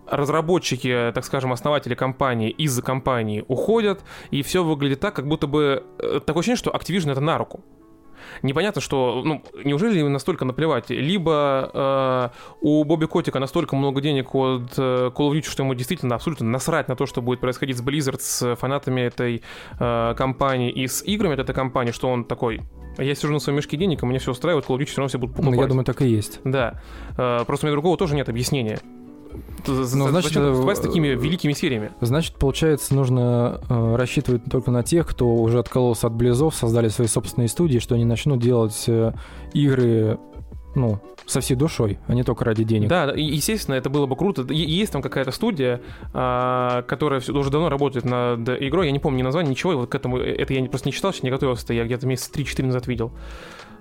разработчики, 0.09 1.11
так 1.13 1.25
скажем, 1.25 1.51
основатели 1.53 1.95
компании 1.95 2.49
из-за 2.49 2.81
компании 2.81 3.43
уходят, 3.47 4.03
и 4.31 4.41
все 4.41 4.63
выглядит 4.63 4.99
так, 4.99 5.15
как 5.15 5.27
будто 5.27 5.47
бы 5.47 5.83
э, 5.99 6.19
такое 6.25 6.41
ощущение, 6.41 6.57
что 6.57 6.71
Activision 6.71 7.11
это 7.11 7.21
на 7.21 7.37
руку. 7.37 7.63
Непонятно, 8.41 8.81
что, 8.81 9.21
ну, 9.23 9.43
неужели 9.63 9.99
им 9.99 10.11
настолько 10.11 10.45
наплевать? 10.45 10.89
Либо 10.89 11.69
э, 11.73 12.55
у 12.61 12.83
Бобби 12.83 13.05
Котика 13.05 13.39
настолько 13.39 13.75
много 13.75 14.01
денег 14.01 14.33
от 14.33 14.73
э, 14.77 15.11
Call 15.15 15.29
of 15.29 15.33
Duty, 15.33 15.49
что 15.49 15.63
ему 15.63 15.73
действительно 15.75 16.15
абсолютно 16.15 16.47
насрать 16.47 16.87
на 16.87 16.95
то, 16.95 17.05
что 17.05 17.21
будет 17.21 17.39
происходить 17.39 17.77
с 17.77 17.81
Blizzard, 17.83 18.19
с 18.19 18.55
фанатами 18.55 19.01
этой 19.01 19.43
э, 19.79 20.13
компании 20.17 20.71
и 20.71 20.87
с 20.87 21.03
играми 21.03 21.35
от 21.35 21.39
этой 21.39 21.53
компании, 21.53 21.91
что 21.91 22.09
он 22.09 22.25
такой, 22.25 22.61
я 22.97 23.13
сижу 23.15 23.31
на 23.31 23.39
своем 23.39 23.57
мешке 23.57 23.77
денег, 23.77 24.01
и 24.01 24.05
мне 24.05 24.19
все 24.19 24.31
устраивает, 24.31 24.65
Call 24.65 24.77
of 24.77 24.79
Duty 24.79 24.85
все 24.85 24.97
равно 24.97 25.09
все 25.09 25.19
будут 25.19 25.37
Ну, 25.37 25.43
покупать. 25.43 25.61
я 25.61 25.67
думаю, 25.67 25.85
так 25.85 26.01
и 26.01 26.07
есть. 26.07 26.39
Да. 26.43 26.81
Э, 27.17 27.43
просто 27.45 27.65
у 27.65 27.67
меня 27.67 27.73
другого 27.73 27.95
тоже 27.97 28.15
нет 28.15 28.27
объяснения. 28.27 28.79
Ну, 29.67 29.83
значит, 29.83 30.33
Зачем 30.33 30.51
выступать 30.51 30.77
с 30.77 30.81
такими 30.81 31.07
великими 31.09 31.53
сериями? 31.53 31.91
Значит, 32.01 32.35
получается, 32.35 32.93
нужно 32.95 33.61
э, 33.69 33.95
рассчитывать 33.95 34.43
только 34.45 34.71
на 34.71 34.83
тех, 34.83 35.07
кто 35.07 35.33
уже 35.33 35.59
откололся 35.59 36.07
от 36.07 36.13
Близов, 36.13 36.55
создали 36.55 36.89
свои 36.89 37.07
собственные 37.07 37.47
студии, 37.47 37.79
что 37.79 37.95
они 37.95 38.05
начнут 38.05 38.39
делать 38.39 38.85
э, 38.87 39.13
игры, 39.53 40.19
ну, 40.75 40.99
со 41.25 41.41
всей 41.41 41.55
душой, 41.55 41.97
а 42.07 42.13
не 42.13 42.23
только 42.23 42.45
ради 42.45 42.63
денег. 42.63 42.89
Да, 42.89 43.11
естественно, 43.15 43.75
это 43.75 43.89
было 43.89 44.05
бы 44.05 44.15
круто. 44.15 44.45
Есть 44.53 44.91
там 44.91 45.01
какая-то 45.01 45.31
студия, 45.31 45.81
а, 46.13 46.83
которая 46.83 47.19
уже 47.19 47.49
давно 47.49 47.69
работает 47.69 48.05
над 48.05 48.47
игрой. 48.61 48.87
Я 48.87 48.91
не 48.91 48.99
помню 48.99 49.19
ни 49.19 49.23
название, 49.23 49.49
ничего. 49.49 49.73
И 49.73 49.75
вот 49.75 49.89
к 49.89 49.95
этому 49.95 50.17
это 50.17 50.53
я 50.53 50.63
просто 50.65 50.87
не 50.87 50.93
читал, 50.93 51.11
сейчас 51.13 51.23
не 51.23 51.31
готовился. 51.31 51.73
Я 51.73 51.85
где-то 51.85 52.05
месяца 52.05 52.31
3-4 52.31 52.65
назад 52.65 52.87
видел. 52.87 53.11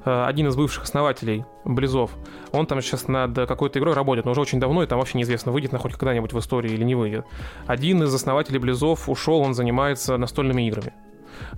А, 0.04 0.26
Один 0.26 0.48
из 0.48 0.56
бывших 0.56 0.84
основателей 0.84 1.44
Близов, 1.64 2.10
он 2.52 2.66
там 2.66 2.80
сейчас 2.82 3.08
над 3.08 3.34
какой-то 3.46 3.78
игрой 3.78 3.94
работает, 3.94 4.26
но 4.26 4.32
уже 4.32 4.40
очень 4.40 4.60
давно, 4.60 4.82
и 4.82 4.86
там 4.86 4.98
вообще 4.98 5.18
неизвестно, 5.18 5.52
выйдет 5.52 5.72
она 5.72 5.80
хоть 5.80 5.94
когда-нибудь 5.94 6.32
в 6.32 6.38
истории 6.38 6.72
или 6.72 6.84
не 6.84 6.94
выйдет. 6.94 7.26
Один 7.66 8.02
из 8.02 8.14
основателей 8.14 8.58
Близов 8.58 9.08
ушел, 9.08 9.40
он 9.40 9.54
занимается 9.54 10.16
настольными 10.16 10.66
играми. 10.66 10.92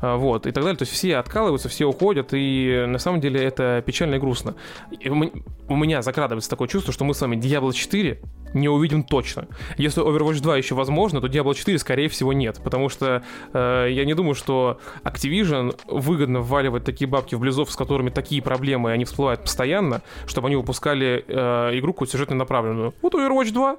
А, 0.00 0.16
Вот, 0.16 0.46
и 0.46 0.52
так 0.52 0.62
далее. 0.62 0.78
То 0.78 0.82
есть 0.82 0.92
все 0.92 1.16
откалываются, 1.16 1.68
все 1.68 1.86
уходят, 1.86 2.28
и 2.32 2.84
на 2.86 2.98
самом 2.98 3.20
деле 3.20 3.42
это 3.42 3.82
печально 3.84 4.16
и 4.16 4.18
грустно. 4.18 4.54
И 4.98 5.08
у 5.08 5.76
меня 5.76 6.02
закрадывается 6.02 6.50
такое 6.50 6.68
чувство, 6.68 6.92
что 6.92 7.04
мы 7.04 7.14
с 7.14 7.20
вами 7.20 7.36
Diablo 7.36 7.72
4 7.72 8.20
не 8.54 8.68
увидим 8.68 9.02
точно. 9.02 9.48
Если 9.76 10.02
Overwatch 10.02 10.40
2 10.40 10.56
еще 10.56 10.74
возможно, 10.74 11.20
то 11.20 11.26
Diablo 11.26 11.54
4, 11.54 11.78
скорее 11.78 12.08
всего, 12.08 12.32
нет. 12.32 12.60
Потому 12.62 12.88
что 12.88 13.22
э, 13.52 13.88
я 13.90 14.04
не 14.04 14.14
думаю, 14.14 14.34
что 14.34 14.80
Activision 15.04 15.78
выгодно 15.86 16.40
вваливать 16.40 16.84
такие 16.84 17.08
бабки 17.08 17.34
в 17.34 17.40
близов, 17.40 17.70
с 17.70 17.76
которыми 17.76 18.10
такие 18.10 18.42
проблемы, 18.42 18.92
они 18.92 19.04
всплывают 19.04 19.42
постоянно, 19.42 20.02
чтобы 20.26 20.48
они 20.48 20.56
выпускали 20.56 21.24
э, 21.26 21.78
игру 21.78 21.92
какую-то 21.92 22.12
сюжетно 22.12 22.36
направленную. 22.36 22.94
Вот 23.02 23.14
Overwatch 23.14 23.52
2, 23.52 23.76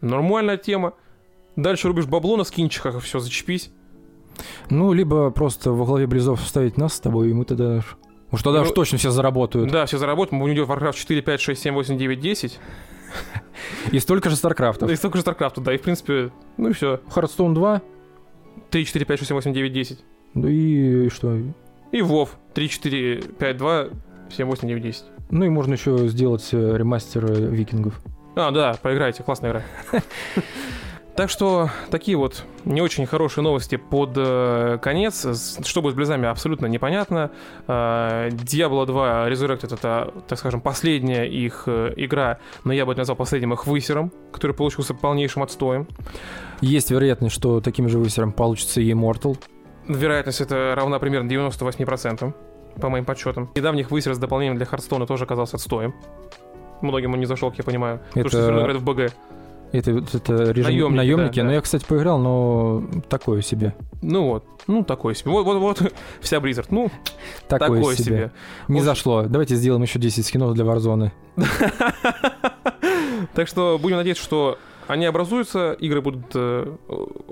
нормальная 0.00 0.56
тема. 0.56 0.94
Дальше 1.56 1.88
рубишь 1.88 2.06
бабло 2.06 2.36
на 2.36 2.44
скинчиках, 2.44 2.96
и 2.96 3.00
все, 3.00 3.18
зачепись. 3.18 3.70
Ну, 4.70 4.92
либо 4.92 5.30
просто 5.30 5.72
во 5.72 5.84
главе 5.84 6.06
Близов 6.06 6.40
вставить 6.40 6.76
нас 6.76 6.94
с 6.94 7.00
тобой, 7.00 7.30
и 7.30 7.32
мы 7.32 7.44
тогда... 7.44 7.80
Уж 8.32 8.42
тогда 8.42 8.60
Ну, 8.60 8.64
уж 8.64 8.72
точно 8.72 8.98
все 8.98 9.10
заработают. 9.10 9.70
Да, 9.70 9.86
все 9.86 9.98
заработаем, 9.98 10.40
мы 10.40 10.44
будем 10.46 10.56
делать 10.56 10.70
Warcraft 10.70 10.96
4, 10.96 11.22
5, 11.22 11.40
6, 11.40 11.62
7, 11.62 11.74
8, 11.74 11.98
9, 11.98 12.20
10. 12.20 12.60
И 13.92 13.98
столько 13.98 14.30
же 14.30 14.36
Старкрафтов. 14.36 14.90
И 14.90 14.96
столько 14.96 15.18
же 15.18 15.24
StarCraft, 15.24 15.62
да, 15.62 15.72
и 15.74 15.78
в 15.78 15.82
принципе, 15.82 16.30
ну 16.56 16.70
и 16.70 16.72
все. 16.72 17.00
Hearthstone 17.14 17.54
2, 17.54 17.82
3, 18.70 18.84
4, 18.84 19.04
5, 19.04 19.18
6, 19.18 19.28
7, 19.28 19.36
8, 19.36 19.52
9, 19.52 19.72
10. 19.72 20.04
ну 20.34 20.48
и 20.48 21.08
что? 21.08 21.36
И 21.92 22.00
WoW 22.00 22.28
3, 22.54 22.68
4, 22.68 23.22
5, 23.38 23.56
2, 23.56 23.86
7, 24.30 24.46
8, 24.46 24.68
9, 24.68 24.82
10. 24.82 25.04
Ну 25.30 25.44
и 25.44 25.48
можно 25.48 25.72
еще 25.74 26.08
сделать 26.08 26.48
э, 26.52 26.76
ремастер 26.76 27.24
э, 27.30 27.34
викингов. 27.50 28.00
А, 28.34 28.50
да, 28.50 28.76
поиграйте, 28.82 29.22
классная 29.22 29.50
игра. 29.50 29.62
Так 31.16 31.30
что 31.30 31.70
такие 31.90 32.16
вот 32.18 32.44
не 32.66 32.82
очень 32.82 33.06
хорошие 33.06 33.42
новости 33.42 33.76
под 33.76 34.10
э, 34.16 34.78
конец. 34.82 35.26
Что 35.64 35.80
будет 35.80 35.94
с 35.94 35.96
Близами, 35.96 36.28
абсолютно 36.28 36.66
непонятно. 36.66 37.30
Э, 37.66 38.28
Diablo 38.28 38.84
2 38.84 39.30
Resurrected 39.30 39.72
это, 39.74 40.12
так 40.28 40.38
скажем, 40.38 40.60
последняя 40.60 41.24
их 41.24 41.62
э, 41.66 41.94
игра, 41.96 42.38
но 42.64 42.72
я 42.74 42.84
бы 42.84 42.92
это 42.92 43.00
назвал 43.00 43.16
последним 43.16 43.54
их 43.54 43.66
высером, 43.66 44.12
который 44.30 44.52
получился 44.52 44.92
полнейшим 44.92 45.42
отстоем. 45.42 45.88
Есть 46.60 46.90
вероятность, 46.90 47.34
что 47.34 47.62
таким 47.62 47.88
же 47.88 47.98
высером 47.98 48.32
получится 48.32 48.82
и 48.82 48.92
Immortal. 48.92 49.38
Вероятность 49.88 50.42
это 50.42 50.74
равна 50.76 50.98
примерно 50.98 51.30
98%, 51.30 52.34
по 52.78 52.88
моим 52.90 53.06
подсчетам. 53.06 53.50
Недавних 53.54 53.90
высер 53.90 54.14
с 54.14 54.18
дополнением 54.18 54.58
для 54.58 54.66
Хардстона 54.66 55.06
тоже 55.06 55.24
оказался 55.24 55.56
отстоем. 55.56 55.94
Многим 56.82 57.14
он 57.14 57.20
не 57.20 57.26
зашел, 57.26 57.48
как 57.48 57.58
я 57.60 57.64
понимаю. 57.64 58.00
Потому 58.08 58.28
что 58.28 58.38
Это- 58.38 58.44
все 58.44 58.50
равно 58.50 58.60
играют 58.62 58.82
в 58.82 58.84
БГ. 58.84 59.12
Это, 59.78 59.92
вот 59.94 60.14
это 60.14 60.50
режим 60.52 60.64
Наемники, 60.72 60.96
наемники. 60.96 61.36
да, 61.36 61.42
Но 61.44 61.48
да. 61.50 61.54
я, 61.56 61.60
кстати, 61.60 61.84
поиграл, 61.86 62.18
но 62.18 62.84
такое 63.08 63.42
себе. 63.42 63.74
Ну 64.02 64.26
вот, 64.28 64.44
ну 64.66 64.84
такой 64.84 65.14
себе. 65.14 65.30
Вот, 65.30 65.44
вот, 65.44 65.58
вот, 65.58 65.92
вся 66.20 66.38
Blizzard. 66.38 66.66
Ну, 66.70 66.90
Такое, 67.48 67.78
такой 67.80 67.94
себе. 67.96 68.04
себе. 68.04 68.30
Не 68.68 68.74
В 68.74 68.78
общем- 68.78 68.84
зашло. 68.84 69.22
Давайте 69.24 69.54
сделаем 69.56 69.82
еще 69.82 69.98
10 69.98 70.24
скинов 70.26 70.54
для 70.54 70.64
Warzone. 70.64 71.10
Так 73.34 73.48
что 73.48 73.78
будем 73.80 73.96
надеяться, 73.96 74.22
что 74.22 74.58
они 74.88 75.04
образуются, 75.06 75.72
игры 75.72 76.00
будут 76.00 76.26
э, 76.34 76.74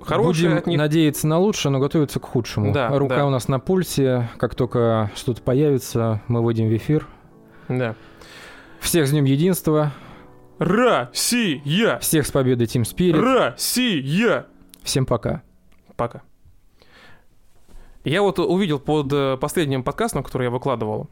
хорошие 0.02 0.48
Будем 0.48 0.58
от 0.58 0.66
них. 0.66 0.78
надеяться 0.78 1.26
на 1.26 1.38
лучшее, 1.38 1.72
но 1.72 1.78
готовиться 1.78 2.18
к 2.20 2.24
худшему. 2.24 2.72
Да, 2.72 2.88
Рука 2.98 3.16
да. 3.18 3.26
у 3.26 3.30
нас 3.30 3.48
на 3.48 3.60
пульсе. 3.60 4.28
Как 4.38 4.54
только 4.54 5.10
что-то 5.14 5.40
появится, 5.42 6.20
мы 6.26 6.42
выйдем 6.42 6.68
в 6.68 6.76
эфир. 6.76 7.06
Да. 7.68 7.94
Всех 8.80 9.06
с 9.06 9.10
Днем 9.12 9.24
Единства. 9.24 9.92
Россия! 10.58 11.98
Всех 11.98 12.26
с 12.26 12.30
победой 12.30 12.66
Team 12.66 12.82
Spirit. 12.82 13.20
Россия! 13.20 14.46
Всем 14.82 15.04
пока. 15.04 15.42
Пока. 15.96 16.22
Я 18.04 18.22
вот 18.22 18.38
увидел 18.38 18.78
под 18.78 19.12
э, 19.12 19.36
последним 19.38 19.82
подкастом, 19.82 20.22
который 20.22 20.44
я 20.44 20.50
выкладывал, 20.50 21.08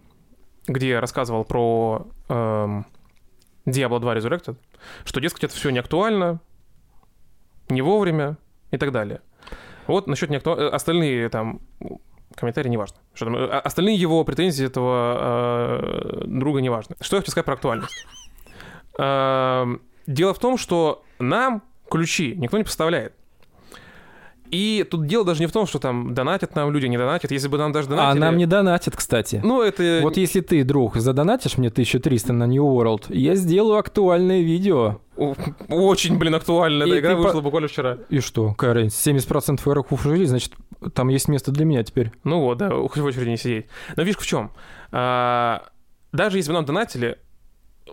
где 0.66 0.90
я 0.90 1.00
рассказывал 1.00 1.44
про 1.44 2.06
эм, 2.28 2.86
Diablo 3.66 3.98
2 3.98 4.16
Resurrected, 4.16 4.56
что, 5.04 5.20
дескать, 5.20 5.44
это 5.44 5.54
все 5.54 5.70
не 5.70 5.78
актуально, 5.78 6.40
не 7.68 7.80
вовремя 7.80 8.36
и 8.70 8.76
так 8.76 8.92
далее. 8.92 9.22
Вот 9.86 10.06
насчет 10.06 10.30
неактуально... 10.30 10.68
Остальные 10.68 11.28
там 11.30 11.60
комментарии 12.36 12.68
не 12.68 12.76
важно. 12.76 12.98
Что 13.14 13.24
там, 13.24 13.36
э, 13.36 13.46
остальные 13.46 13.96
его 13.96 14.22
претензии 14.24 14.66
этого 14.66 16.20
э, 16.22 16.24
друга 16.26 16.60
не 16.60 16.68
важно. 16.68 16.94
Что 17.00 17.16
я 17.16 17.22
хочу 17.22 17.30
сказать 17.30 17.46
про 17.46 17.54
актуальность? 17.54 18.06
Эм, 18.98 19.82
дело 20.06 20.34
в 20.34 20.38
том, 20.38 20.56
что 20.58 21.02
нам 21.18 21.62
ключи 21.90 22.34
никто 22.36 22.58
не 22.58 22.64
поставляет. 22.64 23.14
И 24.50 24.86
тут 24.90 25.06
дело 25.06 25.24
даже 25.24 25.40
не 25.40 25.46
в 25.46 25.52
том, 25.52 25.66
что 25.66 25.78
там 25.78 26.12
донатят 26.12 26.54
нам 26.54 26.70
люди, 26.70 26.84
не 26.84 26.98
донатят. 26.98 27.30
Если 27.30 27.48
бы 27.48 27.56
нам 27.56 27.72
даже 27.72 27.88
А 27.88 27.90
донатили... 27.90 28.20
нам 28.20 28.36
не 28.36 28.44
донатят, 28.44 28.94
кстати. 28.94 29.40
Ну, 29.42 29.62
это... 29.62 30.00
Вот 30.02 30.18
если 30.18 30.42
ты, 30.42 30.62
друг, 30.62 30.96
задонатишь 30.96 31.56
мне 31.56 31.68
1300 31.68 32.34
на 32.34 32.46
New 32.46 32.62
World, 32.62 33.04
я 33.08 33.34
сделаю 33.34 33.78
актуальное 33.78 34.42
видео. 34.42 35.00
Очень, 35.70 36.18
блин, 36.18 36.34
актуально. 36.34 36.84
И 36.84 36.88
Эта 36.90 36.98
игра 37.00 37.10
ты 37.12 37.16
по- 37.16 37.22
вышла 37.22 37.40
буквально 37.40 37.68
вчера. 37.68 37.96
И 38.10 38.20
что? 38.20 38.50
Какая 38.50 38.74
разница? 38.74 39.10
70% 39.10 39.58
игроков 39.64 40.04
ужили, 40.04 40.26
значит, 40.26 40.52
там 40.92 41.08
есть 41.08 41.28
место 41.28 41.50
для 41.50 41.64
меня 41.64 41.82
теперь. 41.82 42.12
Ну 42.22 42.40
вот, 42.40 42.58
да, 42.58 42.68
хоть 42.68 42.98
в 42.98 43.04
очереди 43.06 43.30
не 43.30 43.38
сидеть. 43.38 43.66
Но 43.96 44.04
фишка 44.04 44.22
в 44.22 44.26
чем? 44.26 44.50
даже 44.92 46.36
если 46.36 46.50
бы 46.50 46.56
нам 46.56 46.66
донатили, 46.66 47.16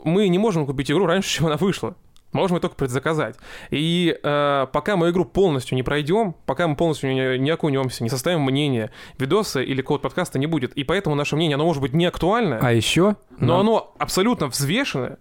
мы 0.04 0.28
не 0.28 0.38
можем 0.38 0.66
купить 0.66 0.90
игру 0.92 1.06
раньше, 1.06 1.30
чем 1.38 1.48
она 1.48 1.58
вышла. 1.58 1.96
Можем 2.32 2.58
ее 2.58 2.62
только 2.62 2.76
предзаказать. 2.76 3.38
И 3.72 4.16
э, 4.22 4.68
пока 4.72 4.96
мы 4.96 5.10
игру 5.10 5.26
полностью 5.26 5.76
не 5.76 5.82
пройдем, 5.82 6.36
пока 6.46 6.68
мы 6.68 6.76
полностью 6.76 7.12
не, 7.12 7.40
не 7.40 7.50
окунемся, 7.50 8.04
не 8.04 8.10
составим 8.10 8.42
мнение, 8.42 8.92
видоса 9.18 9.62
или 9.62 9.82
код 9.82 10.04
подкаста 10.04 10.38
не 10.38 10.46
будет. 10.46 10.74
И 10.74 10.84
поэтому 10.84 11.16
наше 11.16 11.36
мнение, 11.36 11.56
оно 11.56 11.66
может 11.66 11.82
быть 11.82 11.94
не 11.94 12.06
актуальное, 12.06 12.60
А 12.62 12.72
еще... 12.72 13.16
но 13.40 13.48
нам- 13.48 13.60
оно 13.62 13.96
абсолютно 13.98 14.46
взвешенное, 14.46 15.18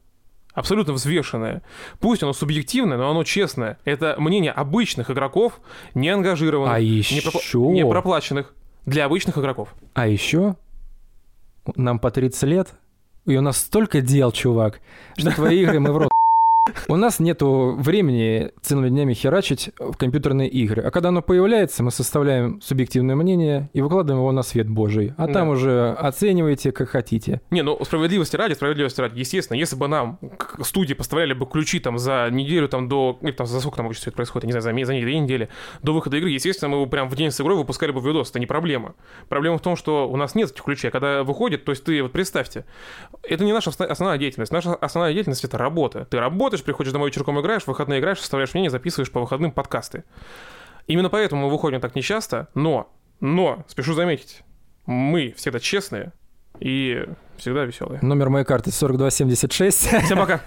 абсолютно 0.53 0.93
взвешенное. 0.93 1.63
Пусть 1.99 2.23
оно 2.23 2.35
субъективное, 2.35 2.99
но 2.99 3.11
оно 3.11 3.25
честное. 3.25 3.79
Это 3.87 4.17
мнение 4.19 4.53
обычных 4.53 5.11
игроков, 5.11 5.61
не 5.95 6.11
ангажированных, 6.11 6.75
А 6.75 6.79
не, 6.79 6.87
еще... 6.89 7.27
пропла- 7.31 7.73
не 7.73 7.87
проплаченных 7.87 8.55
для 8.85 9.07
обычных 9.07 9.39
игроков. 9.39 9.75
А 9.95 10.07
еще 10.07 10.57
нам 11.75 11.99
по 12.01 12.11
30 12.11 12.43
лет, 12.43 12.69
у 13.37 13.43
нас 13.43 13.59
столько 13.59 14.01
дел, 14.01 14.33
чувак, 14.33 14.81
что 15.17 15.31
твои 15.31 15.63
игры 15.63 15.81
мы 15.81 15.93
в 15.93 15.97
рот. 15.99 16.18
У 16.89 16.97
нас 16.97 17.21
нету 17.21 17.75
времени 17.79 18.51
целыми 18.63 18.89
днями 18.89 19.15
херачить 19.15 19.71
в 19.79 19.97
компьютерные 19.97 20.49
игры. 20.49 20.83
А 20.83 20.91
когда 20.91 21.09
оно 21.11 21.23
появляется, 21.23 21.83
мы 21.83 21.91
составляем 21.91 22.61
субъективное 22.61 23.15
мнение 23.17 23.71
и 23.73 23.81
выкладываем 23.81 24.21
его 24.23 24.33
на 24.33 24.43
свет 24.43 24.69
божий. 24.69 25.13
А 25.17 25.27
Да. 25.27 25.33
там 25.35 25.49
уже 25.51 25.91
оценивайте, 25.99 26.73
как 26.73 26.89
хотите. 26.91 27.41
Не, 27.51 27.63
ну 27.63 27.79
справедливости 27.85 28.37
ради, 28.37 28.55
справедливости 28.55 29.01
ради, 29.01 29.19
естественно, 29.19 29.57
если 29.57 29.77
бы 29.77 29.89
нам 29.89 30.19
студии 30.63 30.95
поставляли 30.95 31.33
бы 31.33 31.47
ключи 31.47 31.79
там 31.81 31.99
за 31.99 32.29
неделю 32.31 32.69
там 32.69 32.89
до, 32.89 33.19
или 33.23 33.33
там 33.33 33.47
за 33.47 33.61
сколько 33.61 33.77
там 33.79 33.87
обычно 33.87 34.03
все 34.03 34.11
это 34.11 34.17
происходит, 34.17 34.45
я 34.45 34.55
не 34.55 34.61
знаю, 34.61 34.79
за, 34.79 34.85
за 34.87 34.93
две 35.01 35.19
недели 35.19 35.49
до 35.83 35.93
выхода 35.95 36.17
игры, 36.17 36.31
естественно, 36.31 36.69
мы 36.75 36.85
бы 36.85 36.91
прям 36.91 37.09
в 37.09 37.17
день 37.17 37.31
с 37.31 37.41
игрой 37.41 37.57
выпускали 37.57 37.91
бы 37.93 38.01
видос, 38.01 38.31
это 38.31 38.41
не 38.41 38.47
проблема. 38.47 38.95
Проблема 39.29 39.59
в 39.59 39.63
том, 39.63 39.77
что 39.77 40.09
у 40.09 40.17
нас 40.17 40.35
нет 40.35 40.51
этих 40.51 40.63
ключей, 40.65 40.89
а 40.89 40.91
когда 40.91 41.23
выходит, 41.23 41.65
то 41.65 41.73
есть 41.73 41.85
ты, 41.85 42.03
вот 42.03 42.13
представьте, 42.13 42.65
это 43.23 43.45
не 43.45 43.53
наша 43.53 43.71
осно- 43.71 43.87
основная 43.87 44.19
деятельность, 44.19 44.53
наша 44.53 44.75
основная 44.75 45.13
деятельность 45.13 45.45
это 45.45 45.59
работа. 45.59 46.07
Ты 46.11 46.19
работаешь, 46.59 46.65
приходишь 46.65 46.93
домой 46.93 47.11
вечерком 47.11 47.41
играешь, 47.41 47.63
в 47.63 47.69
выходные 47.69 48.01
играешь, 48.01 48.19
составляешь 48.19 48.55
мнение, 48.55 48.71
записываешь 48.71 49.11
по 49.11 49.21
выходным 49.21 49.53
подкасты. 49.53 50.05
Именно 50.87 51.11
поэтому 51.11 51.43
мы 51.43 51.51
выходим 51.51 51.81
так 51.81 51.95
нечасто, 51.95 52.49
но, 52.55 52.91
но, 53.21 53.65
спешу 53.69 53.95
заметить, 53.95 54.43
мы 54.87 55.35
всегда 55.37 55.61
честные 55.61 56.13
и 56.61 57.07
всегда 57.37 57.65
веселые. 57.65 58.01
Номер 58.03 58.31
моей 58.31 58.45
карты 58.45 58.71
4276. 58.71 60.05
Всем 60.05 60.19
пока. 60.19 60.41